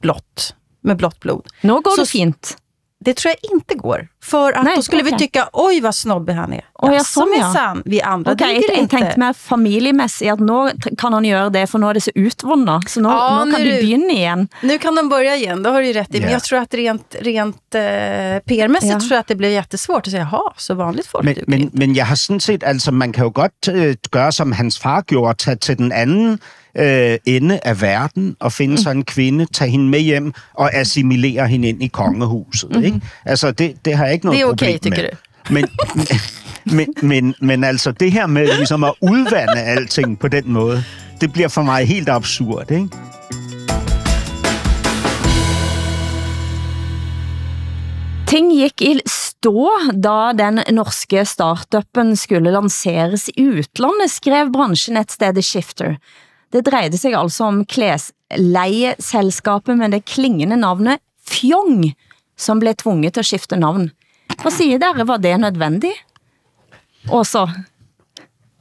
blått, 0.01 0.55
med 0.81 0.97
blått 0.97 1.19
blod. 1.19 1.47
Nu 1.61 1.73
går 1.73 1.95
så, 1.95 2.01
det 2.01 2.07
fint. 2.07 2.57
Det 3.05 3.13
tror 3.13 3.33
jag 3.41 3.51
inte 3.51 3.75
går. 3.75 4.07
För 4.23 4.53
att 4.53 4.63
Nej, 4.63 4.75
då 4.75 4.81
skulle 4.81 5.01
okay. 5.01 5.11
vi 5.13 5.19
tycka, 5.19 5.49
oj 5.53 5.81
vad 5.81 5.95
snobbig 5.95 6.33
han 6.33 6.53
är. 6.53 6.65
Oh, 6.73 6.93
ja, 6.93 7.03
som 7.03 7.23
är 7.23 7.53
sann. 7.53 7.81
Vi 7.85 8.01
andra 8.01 8.31
okay, 8.31 8.47
duger 8.47 8.61
inte. 8.61 8.95
Jag 8.95 9.01
tänkte 9.01 9.19
med 9.19 9.37
familjemässigt 9.37 10.31
att 10.31 10.39
nu 10.39 10.71
kan 10.97 11.13
han 11.13 11.25
göra 11.25 11.49
det, 11.49 11.67
för 11.67 11.79
nu 11.79 11.87
är 11.87 11.93
det 11.93 12.01
så 12.01 12.11
utvunnet. 12.15 12.89
Så 12.89 13.01
nu, 13.01 13.09
ja, 13.09 13.45
nu 13.45 13.51
kan 13.51 13.61
nu, 13.61 13.69
de 13.69 13.81
börja 13.81 14.09
igen. 14.11 14.47
Nu 14.61 14.77
kan 14.77 14.95
de 14.95 15.09
börja 15.09 15.35
igen, 15.35 15.63
det 15.63 15.69
har 15.69 15.81
du 15.81 15.87
ju 15.87 15.93
rätt 15.93 16.09
i. 16.09 16.17
Yeah. 16.17 16.25
Men 16.25 16.33
jag 16.33 16.43
tror 16.43 16.59
att 16.59 16.73
rent, 16.73 17.15
rent 17.19 17.75
eh, 17.75 17.81
PR-mässigt 17.81 18.93
ja. 18.93 18.99
tror 18.99 19.11
jag 19.11 19.19
att 19.19 19.27
det 19.27 19.35
blir 19.35 19.49
jättesvårt 19.49 20.07
att 20.07 20.11
säga, 20.11 20.27
jaha, 20.31 20.53
så 20.57 20.73
vanligt 20.73 21.07
folk 21.07 21.25
men, 21.25 21.35
men, 21.47 21.69
men 21.73 21.93
jag 21.93 22.05
har 22.05 22.15
sådan 22.15 22.39
set, 22.39 22.63
alltså 22.63 22.91
man 22.91 23.13
kan 23.13 23.25
ju 23.25 23.31
gott 23.31 23.67
äh, 23.67 23.73
göra 24.13 24.31
som 24.31 24.51
hans 24.51 24.79
far 24.79 25.03
gjorde, 25.07 25.35
ta 25.35 25.55
till 25.55 25.75
den 25.77 25.91
anden 25.91 26.39
øh, 26.77 27.17
ende 27.25 27.59
af 27.63 27.81
verden 27.81 28.35
og 28.39 28.53
finde 28.53 28.73
mm. 28.73 28.77
sig 28.77 28.91
en 28.91 29.05
kvinde, 29.05 29.45
tage 29.53 29.71
hende 29.71 29.89
med 29.89 29.99
hjem 29.99 30.33
og 30.53 30.73
assimilere 30.73 31.47
hende 31.47 31.69
ind 31.69 31.83
i 31.83 31.87
kongehuset. 31.87 32.75
Mm. 32.75 32.83
Ikke? 32.83 33.01
Altså, 33.25 33.51
det, 33.51 33.85
det 33.85 33.95
har 33.95 34.05
jeg 34.05 34.13
ikke 34.13 34.25
noget 34.25 34.37
det 34.37 34.43
er 34.43 34.51
okay, 34.51 34.73
problem 34.73 34.93
med. 34.93 35.09
Du. 35.11 35.53
Men, 35.53 35.65
men, 36.77 36.93
men, 37.01 37.35
men 37.41 37.63
altså, 37.63 37.91
det 37.91 38.11
her 38.11 38.27
med 38.27 38.47
ligesom 38.57 38.83
at 38.83 38.93
udvande 39.01 39.61
alting 39.61 40.19
på 40.19 40.27
den 40.27 40.51
måde, 40.51 40.83
det 41.21 41.33
bliver 41.33 41.47
for 41.47 41.61
mig 41.61 41.87
helt 41.87 42.09
absurd, 42.09 42.71
ikke? 42.71 42.89
Ting 48.27 48.51
gik 48.51 48.81
i 48.81 48.99
stå, 49.07 49.71
da 50.03 50.33
den 50.37 50.59
norske 50.75 51.25
startupen 51.25 52.15
skulle 52.15 52.51
lanceres 52.51 53.29
i 53.37 53.47
utlandet, 53.47 54.11
skrev 54.11 54.51
branchenettstedet 54.53 55.45
Shifter. 55.45 55.95
Det 56.53 56.65
drejede 56.65 56.97
sig 56.97 57.13
altså 57.13 57.43
om 57.43 57.65
klæslejeselskabet 57.65 59.77
med 59.77 59.91
det 59.91 60.05
klingende 60.05 60.57
navnet 60.57 60.97
Fjong, 61.29 61.93
som 62.37 62.59
blev 62.59 62.75
tvunget 62.75 63.13
til 63.13 63.21
at 63.21 63.25
skifte 63.25 63.55
navn. 63.55 63.91
Hvad 64.41 64.51
siger 64.51 64.77
dere, 64.77 65.07
var 65.07 65.17
det 65.17 65.39
nødvendigt? 65.39 65.93
Også. 67.09 67.49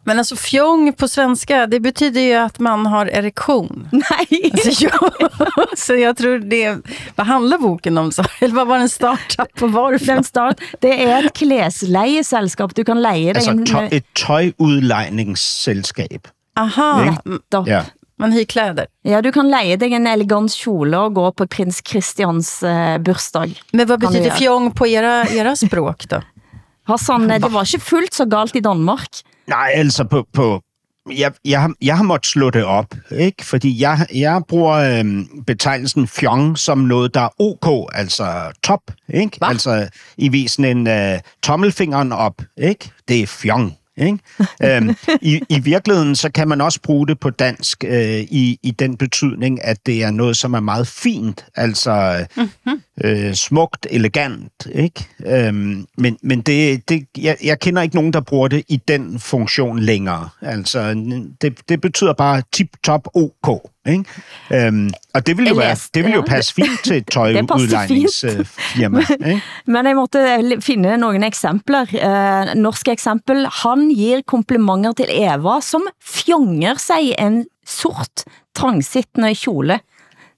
Men 0.08 0.18
alltså 0.18 0.36
fjong 0.36 0.96
på 0.96 1.08
svenska, 1.08 1.66
det 1.66 1.82
betyder 1.82 2.20
ju 2.20 2.34
att 2.34 2.58
man 2.58 2.86
har 2.86 3.06
erektion. 3.06 3.88
Nej. 3.92 4.50
Alltså, 4.52 4.84
ja, 4.84 4.98
så 5.76 5.94
jag 5.94 6.16
tror 6.16 6.38
det, 6.38 6.78
vad 7.16 7.26
handlar 7.26 7.58
boken 7.58 7.98
om? 7.98 8.12
Så? 8.12 8.24
Eller 8.40 8.54
vad 8.54 8.66
var 8.66 8.78
den 8.78 8.88
startup 8.88 9.62
och 9.62 9.72
varför? 9.72 10.06
Den 10.06 10.24
start, 10.24 10.60
det 10.80 11.04
är 11.04 11.26
ett 11.26 11.32
klæslejeselskab. 11.32 12.74
Du 12.74 12.84
kan 12.84 13.02
leje 13.02 13.32
dig. 13.32 13.48
Altså 13.48 13.64
tøj, 13.66 13.88
et 13.92 14.14
tøjudlejningsselskab. 14.14 16.28
Aha, 16.58 16.90
nettopp. 17.24 17.68
Ja. 17.68 17.84
Man 18.18 18.32
hyr 18.34 18.44
kläder. 18.44 18.86
Ja, 19.06 19.22
du 19.22 19.30
kan 19.32 19.50
leje 19.50 19.76
dig 19.78 19.92
en 19.94 20.06
elegant 20.06 20.50
kjole 20.50 20.98
og 20.98 21.14
gå 21.14 21.30
på 21.38 21.46
prins 21.46 21.78
Christians 21.86 22.50
uh, 22.66 22.96
bursdag. 22.98 23.54
Men 23.72 23.86
hvad 23.86 23.98
betyder 24.02 24.34
fjong 24.34 24.72
på 24.74 24.86
era, 24.86 25.22
era 25.30 25.56
språk 25.56 26.08
då? 26.10 26.22
Hassan, 26.88 27.28
det 27.28 27.52
var 27.52 27.62
ikke 27.62 27.84
fuldt 27.84 28.14
så 28.14 28.24
galt 28.24 28.56
i 28.56 28.60
Danmark. 28.60 29.22
Nej, 29.46 29.72
altså 29.74 30.04
på, 30.04 30.26
på 30.32 30.62
jeg, 31.10 31.32
jeg, 31.44 31.70
jeg 31.80 31.96
har 31.96 32.04
måttet 32.04 32.26
slå 32.26 32.50
det 32.50 32.64
op, 32.64 32.94
ikke? 33.10 33.44
fordi 33.44 33.80
jeg, 33.80 34.06
jeg 34.14 34.42
bruger 34.48 35.00
øhm, 35.00 35.44
betegnelsen 35.46 36.08
fjong 36.08 36.58
som 36.58 36.78
noget, 36.78 37.14
der 37.14 37.20
er 37.20 37.28
ok, 37.38 37.90
altså 37.94 38.52
top. 38.62 38.90
Ikke? 39.08 39.38
Hva? 39.38 39.48
Altså 39.48 39.88
i 40.16 40.28
visen 40.28 40.64
en 40.64 40.86
øh, 40.86 41.18
tommelfingeren 41.42 42.12
op. 42.12 42.42
Ikke? 42.56 42.90
Det 43.08 43.22
er 43.22 43.26
fjong. 43.26 43.77
Ikke? 43.98 44.18
øhm, 44.62 44.96
i, 45.22 45.40
I 45.48 45.60
virkeligheden 45.60 46.16
så 46.16 46.30
kan 46.30 46.48
man 46.48 46.60
også 46.60 46.80
bruge 46.82 47.06
det 47.06 47.20
på 47.20 47.30
dansk 47.30 47.84
øh, 47.84 48.20
i, 48.20 48.58
i 48.62 48.70
den 48.70 48.96
betydning, 48.96 49.64
at 49.64 49.86
det 49.86 50.02
er 50.02 50.10
noget, 50.10 50.36
som 50.36 50.54
er 50.54 50.60
meget 50.60 50.86
fint, 50.86 51.44
altså 51.56 52.26
mm-hmm 52.36 52.82
øh, 53.04 53.34
smukt, 53.34 53.86
elegant. 53.90 54.66
Ikke? 54.72 55.06
Øhm, 55.26 55.86
men 55.98 56.18
men 56.22 56.40
det, 56.40 56.88
det, 56.88 57.06
jeg, 57.18 57.36
jeg 57.44 57.60
kender 57.60 57.82
ikke 57.82 57.96
nogen, 57.96 58.12
der 58.12 58.20
bruger 58.20 58.48
det 58.48 58.64
i 58.68 58.76
den 58.88 59.18
funktion 59.18 59.78
længere. 59.78 60.28
Altså, 60.42 60.94
det, 61.42 61.68
det 61.68 61.80
betyder 61.80 62.12
bare 62.12 62.42
tip-top 62.52 63.08
OK. 63.14 63.70
Ikke? 63.88 64.04
Øhm, 64.52 64.90
og 65.14 65.26
det 65.26 65.36
vil 65.38 65.48
jo, 65.48 65.54
være, 65.54 65.76
det 65.94 66.04
vil 66.04 66.12
jo 66.12 66.24
passe 66.26 66.54
fint 66.54 66.84
til 66.84 66.96
et 66.96 67.06
tøjudlejningsfirma. 67.14 69.00
Ikke? 69.00 69.42
Men 69.72 69.86
jeg 69.86 69.96
måtte 69.96 70.60
finde 70.60 70.96
nogle 70.96 71.26
eksempler. 71.26 71.86
Uh, 71.92 72.54
norske 72.60 72.92
eksempel. 72.92 73.46
Han 73.62 73.88
giver 73.88 74.20
komplimenter 74.26 74.92
til 74.92 75.06
Eva, 75.08 75.60
som 75.60 75.82
fjonger 76.04 76.74
sig 76.78 77.14
en 77.18 77.46
sort, 77.66 78.24
trangsittende 78.54 79.34
kjole. 79.34 79.80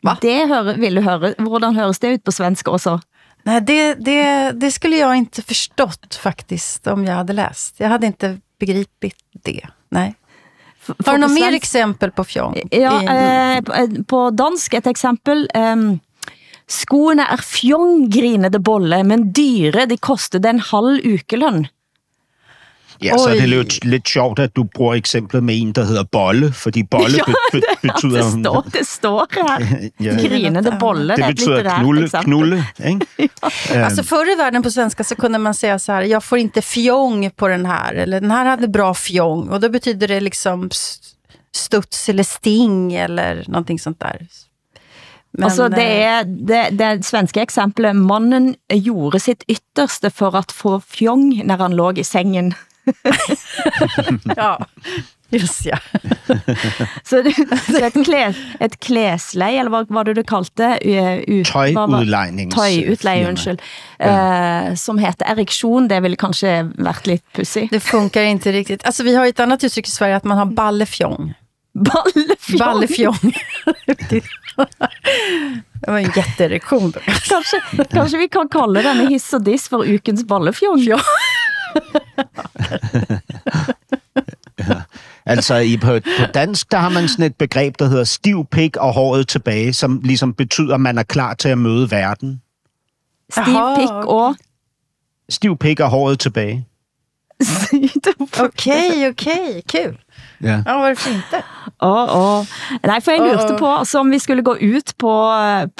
Hva? 0.04 0.16
Det 0.22 0.36
hører, 0.48 0.78
vil 0.80 0.96
du 0.96 1.04
høre. 1.04 1.34
Hvordan 1.38 1.76
høres 1.76 2.00
det 2.00 2.14
ut 2.16 2.24
på 2.24 2.34
svensk 2.34 2.68
også? 2.72 2.98
Nej, 3.48 3.60
det, 3.60 3.80
det, 4.04 4.22
det 4.60 4.70
skulle 4.72 4.96
jag 4.96 5.16
inte 5.16 5.42
förstått 5.42 6.14
faktiskt 6.14 6.86
om 6.86 7.04
jag 7.04 7.14
hade 7.14 7.32
läst. 7.32 7.80
Jag 7.80 7.88
hade 7.88 8.06
inte 8.06 8.38
begripit 8.60 9.16
det. 9.32 9.66
Nej. 9.88 10.14
Har 11.06 11.12
du 11.12 11.18
något 11.18 11.30
mer 11.30 11.52
exempel 11.52 12.10
på 12.10 12.24
fjong? 12.24 12.60
Ja, 12.70 13.02
eh, 13.02 13.64
på 14.06 14.30
dansk 14.30 14.74
et 14.74 14.86
eksempel. 14.86 15.48
Um, 15.54 16.00
skoene 16.70 17.26
er 17.28 17.42
fjong, 17.44 18.08
grinede 18.10 18.60
bolle, 18.64 19.02
men 19.04 19.28
dyre, 19.36 19.86
de 19.86 19.98
kostede 20.00 20.48
en 20.48 20.62
halv 20.70 21.04
ukeløn. 21.04 21.66
Ja, 23.02 23.18
så 23.18 23.30
er 23.30 23.34
det 23.40 23.48
lidt, 23.48 23.84
lidt 23.84 24.08
sjovt, 24.08 24.38
at 24.38 24.56
du 24.56 24.64
bruger 24.64 24.94
eksemplet 24.94 25.44
med 25.44 25.54
en, 25.56 25.72
der 25.72 25.84
hedder 25.84 26.04
bolle, 26.04 26.52
fordi 26.52 26.82
bolle 26.82 27.18
ja, 27.20 27.24
be, 27.26 27.34
be, 27.52 27.60
betyder... 27.82 28.18
Ja, 28.18 28.24
det 28.24 28.40
står, 28.40 28.64
det 28.72 28.86
står 28.86 29.26
her. 29.48 29.90
ja. 30.00 30.16
Grinende 30.20 30.76
bolle, 30.80 31.16
det, 31.16 31.24
det 31.26 31.34
betyder 31.34 31.70
knulle, 31.80 32.08
knulle. 32.08 32.64
Ikke? 32.92 33.06
ja. 33.18 33.76
um, 33.76 33.84
alltså 33.84 34.02
förr 34.02 34.32
i 34.32 34.36
världen 34.36 34.62
på 34.62 34.70
svenska 34.70 35.04
så 35.04 35.14
kunde 35.16 35.38
man 35.38 35.54
säga 35.54 35.78
så 35.78 35.92
här, 35.92 36.02
jag 36.02 36.24
får 36.24 36.38
inte 36.38 36.62
fjong 36.62 37.30
på 37.30 37.48
den 37.48 37.66
här, 37.66 37.94
eller 37.94 38.20
den 38.20 38.30
här 38.30 38.44
hade 38.44 38.68
bra 38.68 38.94
fjong. 38.94 39.48
Och 39.48 39.60
då 39.60 39.68
betyder 39.68 40.08
det 40.08 40.20
liksom 40.20 40.70
studs 41.52 42.08
eller 42.08 42.22
sting 42.22 42.94
eller 42.94 43.44
någonting 43.46 43.78
sånt 43.78 44.00
där. 44.00 44.26
Men, 45.32 45.44
altså 45.44 45.68
det 45.68 45.82
eh, 45.82 46.18
er 46.18 46.24
det, 46.24 46.62
det 46.70 47.06
svenske 47.06 47.42
eksemplet, 47.42 47.96
mannen 47.96 48.54
gjorde 48.72 49.20
sitt 49.20 49.44
ytterste 49.48 50.10
for 50.10 50.36
at 50.36 50.52
få 50.52 50.80
fjong 50.80 51.42
når 51.46 51.56
han 51.56 51.76
låg 51.76 51.98
i 51.98 52.04
sengen. 52.04 52.54
ja, 54.36 54.56
just 55.30 55.66
ja. 55.66 55.78
så, 57.08 57.22
så 57.66 57.86
et, 57.86 57.98
klæs, 58.04 58.36
et 58.60 58.80
klæsleie, 58.80 59.58
eller 59.58 59.70
hvad 59.70 59.84
var 59.88 60.02
det 60.08 60.16
du 60.16 60.22
kaldte? 60.22 60.78
Tøjudlejnings. 61.44 62.54
Tøjudleie, 62.54 63.28
undskyld. 63.28 63.58
Ja. 64.00 64.70
Uh, 64.70 64.76
som 64.76 64.98
heter 64.98 65.26
erektion, 65.26 65.88
det 65.90 66.02
ville 66.02 66.16
kanske 66.16 66.70
vært 66.78 67.06
lidt 67.06 67.24
pussy. 67.36 67.68
Det 67.70 67.82
funkar 67.82 68.22
inte 68.22 68.52
riktigt. 68.52 68.86
Alltså 68.86 69.02
vi 69.02 69.14
har 69.14 69.26
ett 69.26 69.40
annat 69.40 69.64
uttryck 69.64 69.86
i 69.88 69.90
Sverige, 69.90 70.16
att 70.16 70.24
man 70.24 70.38
har 70.38 70.46
ballefjong. 70.46 71.34
Ballefjong? 71.74 72.58
Ballefjong. 72.58 73.34
det 75.80 75.90
var 75.90 75.98
en 75.98 76.12
jätteerektion. 76.16 76.92
kanske, 77.28 77.60
kanske 77.90 78.16
vi 78.16 78.28
kan 78.28 78.48
kalla 78.48 78.82
den 78.82 79.08
hiss 79.08 79.32
och 79.32 79.42
diss 79.42 79.68
för 79.68 79.84
ukens 79.84 80.24
ballefjong? 80.24 80.78
Ja. 80.78 81.00
Altså 85.26 85.56
i, 85.56 85.76
på, 85.76 85.98
på 86.18 86.26
dansk, 86.34 86.72
der 86.72 86.78
har 86.78 86.88
man 86.88 87.08
sådan 87.08 87.24
et 87.24 87.36
begreb, 87.36 87.78
der 87.78 87.88
hedder 87.88 88.04
stiv 88.04 88.46
pik 88.50 88.76
og 88.76 88.92
håret 88.92 89.28
tilbage, 89.28 89.72
som 89.72 90.00
ligesom 90.04 90.34
betyder, 90.34 90.74
at 90.74 90.80
man 90.80 90.98
er 90.98 91.02
klar 91.02 91.34
til 91.34 91.48
at 91.48 91.58
møde 91.58 91.90
verden. 91.90 92.42
Stiv 93.32 93.56
pik 93.76 93.90
og... 93.90 94.36
Stiv 95.28 95.56
pik 95.56 95.80
og 95.80 95.90
håret 95.90 96.18
tilbage. 96.18 96.66
okay, 98.46 99.08
okay, 99.08 99.60
kul. 99.72 99.98
Ja. 100.42 100.62
Ja, 100.66 100.78
varför 100.78 101.10
inte? 101.10 101.42
Åh, 101.82 102.16
åh. 102.16 102.44
Nej, 102.82 103.00
for 103.00 103.10
jeg 103.10 103.20
lurte 103.20 103.56
på, 103.58 103.66
altså, 103.66 103.98
om 103.98 104.10
vi 104.10 104.18
skulle 104.18 104.42
gå 104.42 104.56
ut 104.60 104.92
på, 104.98 105.32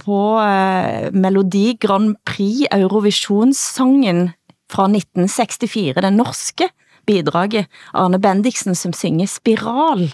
på 0.05 0.39
uh, 0.39 1.15
Melodi 1.15 1.77
Grand 1.81 2.17
Prix 2.27 2.67
Eurovisionssangen 2.73 4.31
fra 4.71 4.87
1964, 4.89 6.01
den 6.03 6.19
norske 6.21 6.71
bidraget, 7.07 7.67
Arne 7.95 8.21
Bendiksen, 8.23 8.75
som 8.75 8.95
synger 8.95 9.27
Spiral. 9.27 10.11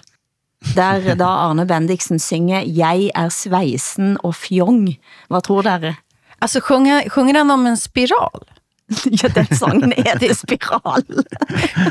Der 0.75 1.13
da 1.15 1.29
Arne 1.47 1.67
Bendiksen 1.69 2.19
synger 2.19 2.65
Jeg 2.65 3.11
er 3.15 3.29
sveisen 3.29 4.17
og 4.23 4.35
fjong. 4.35 4.97
Hvad 5.29 5.41
tror 5.45 5.61
dere? 5.61 5.95
Alltså 6.41 6.61
sjunger, 6.61 7.09
sjunger 7.09 7.37
han 7.37 7.51
om 7.51 7.65
en 7.65 7.77
spiral? 7.77 8.45
Ja, 9.23 9.27
den 9.35 9.47
sangen 9.57 9.91
er 9.97 10.15
det 10.19 10.29
spiral. 10.37 11.03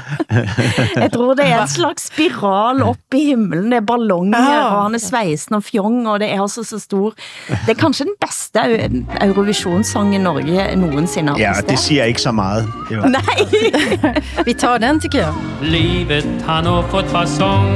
Jeg 1.03 1.11
tror 1.13 1.35
det 1.37 1.45
er 1.47 1.61
en 1.63 1.69
slags 1.69 2.07
spiral 2.13 2.81
op 2.83 3.15
i 3.15 3.25
himlen. 3.31 3.67
Det 3.73 3.77
er 3.83 3.85
ballonger, 3.87 4.39
Ah. 4.39 4.73
og 4.77 4.83
han 4.87 4.95
er 4.95 5.03
sveisen 5.03 5.55
og 5.59 5.63
fjong, 5.65 6.07
og 6.09 6.21
det 6.21 6.31
er 6.33 6.41
altså 6.43 6.65
så 6.65 6.79
stor. 6.81 7.13
Det 7.49 7.75
er 7.75 7.79
kanskje 7.81 8.07
den 8.09 8.17
bedste 8.21 8.59
Eu- 8.65 9.27
Eurovisionssang 9.27 10.17
Norge 10.23 10.77
nogensinde 10.77 11.33
har 11.33 11.39
Ja, 11.39 11.53
det 11.69 11.79
siger 11.79 12.05
ikke 12.05 12.21
så 12.23 12.33
meget. 12.33 12.65
Nej! 12.91 13.45
Vi 14.47 14.53
tar 14.55 14.79
den 14.79 15.01
tycker 15.01 15.19
jag. 15.19 15.35
Livet 15.63 16.25
har 16.47 16.63
nå 16.63 16.83
fått 16.91 17.11
fasong 17.11 17.69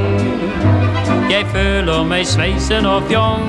Jeg 1.31 1.45
føler 1.53 2.05
mig 2.05 2.27
sveisen 2.27 2.87
og 2.87 3.03
fjong 3.09 3.45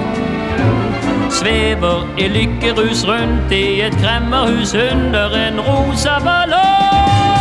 Svæver 1.32 1.98
i 2.20 2.28
lykkerus 2.28 3.06
rundt 3.08 3.52
i 3.52 3.82
et 3.82 3.96
kremmerhus 4.04 4.74
under 4.74 5.30
en 5.48 5.60
rosa 5.60 6.20
ballong. 6.20 7.40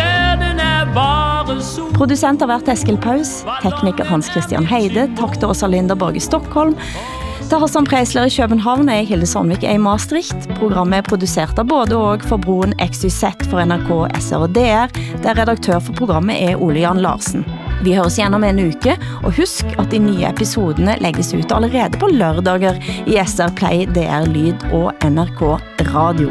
Verden 0.00 0.60
er 0.60 0.94
bare 0.94 1.62
sol. 1.62 1.92
Producent 1.94 2.40
har 2.40 2.46
været 2.46 2.68
Eskil 2.68 2.96
Paus, 2.96 3.44
tekniker 3.62 4.04
Hans 4.04 4.26
Christian 4.30 4.66
Heide, 4.66 5.10
tak 5.18 5.38
til 5.38 5.48
Åsa 5.48 5.66
Linderborg 5.66 6.16
i 6.16 6.20
Stockholm, 6.20 6.76
der 7.50 7.58
har 7.58 7.66
som 7.66 7.82
præsler 7.84 8.28
i 8.28 8.30
København 8.30 8.88
og 8.88 9.06
Hilde 9.06 9.26
Sandvik, 9.26 9.64
er 9.66 9.74
i 9.74 9.78
Maastricht. 9.82 10.44
Programmet 10.60 11.00
er 11.00 11.06
produceret 11.08 11.58
av 11.58 11.66
både 11.66 11.96
og 11.98 12.22
for 12.22 12.38
broen 12.38 12.76
XYZ 12.78 13.48
for 13.50 13.58
NRK, 13.66 13.90
SR 14.22 14.44
og 14.46 14.54
DR, 14.54 14.86
der 15.24 15.34
redaktør 15.34 15.80
for 15.82 15.98
programmet 15.98 16.38
er 16.38 16.62
Ole 16.62 16.84
Jan 16.84 17.02
Larsen. 17.02 17.42
Vi 17.82 17.96
høres 17.98 18.20
gjennom 18.22 18.44
om 18.44 18.46
en 18.46 18.62
uke, 18.68 18.94
og 19.24 19.34
husk 19.34 19.66
at 19.82 19.90
de 19.90 19.98
nye 19.98 20.30
episodene 20.30 20.94
lægges 21.02 21.34
ut 21.34 21.50
allerede 21.50 21.98
på 21.98 22.12
lørdager 22.14 22.78
i 23.10 23.18
SR 23.18 23.50
Play, 23.58 23.82
DR 23.98 24.30
Lyd 24.30 24.70
og 24.70 24.94
NRK 25.02 25.42
Radio. 25.90 26.30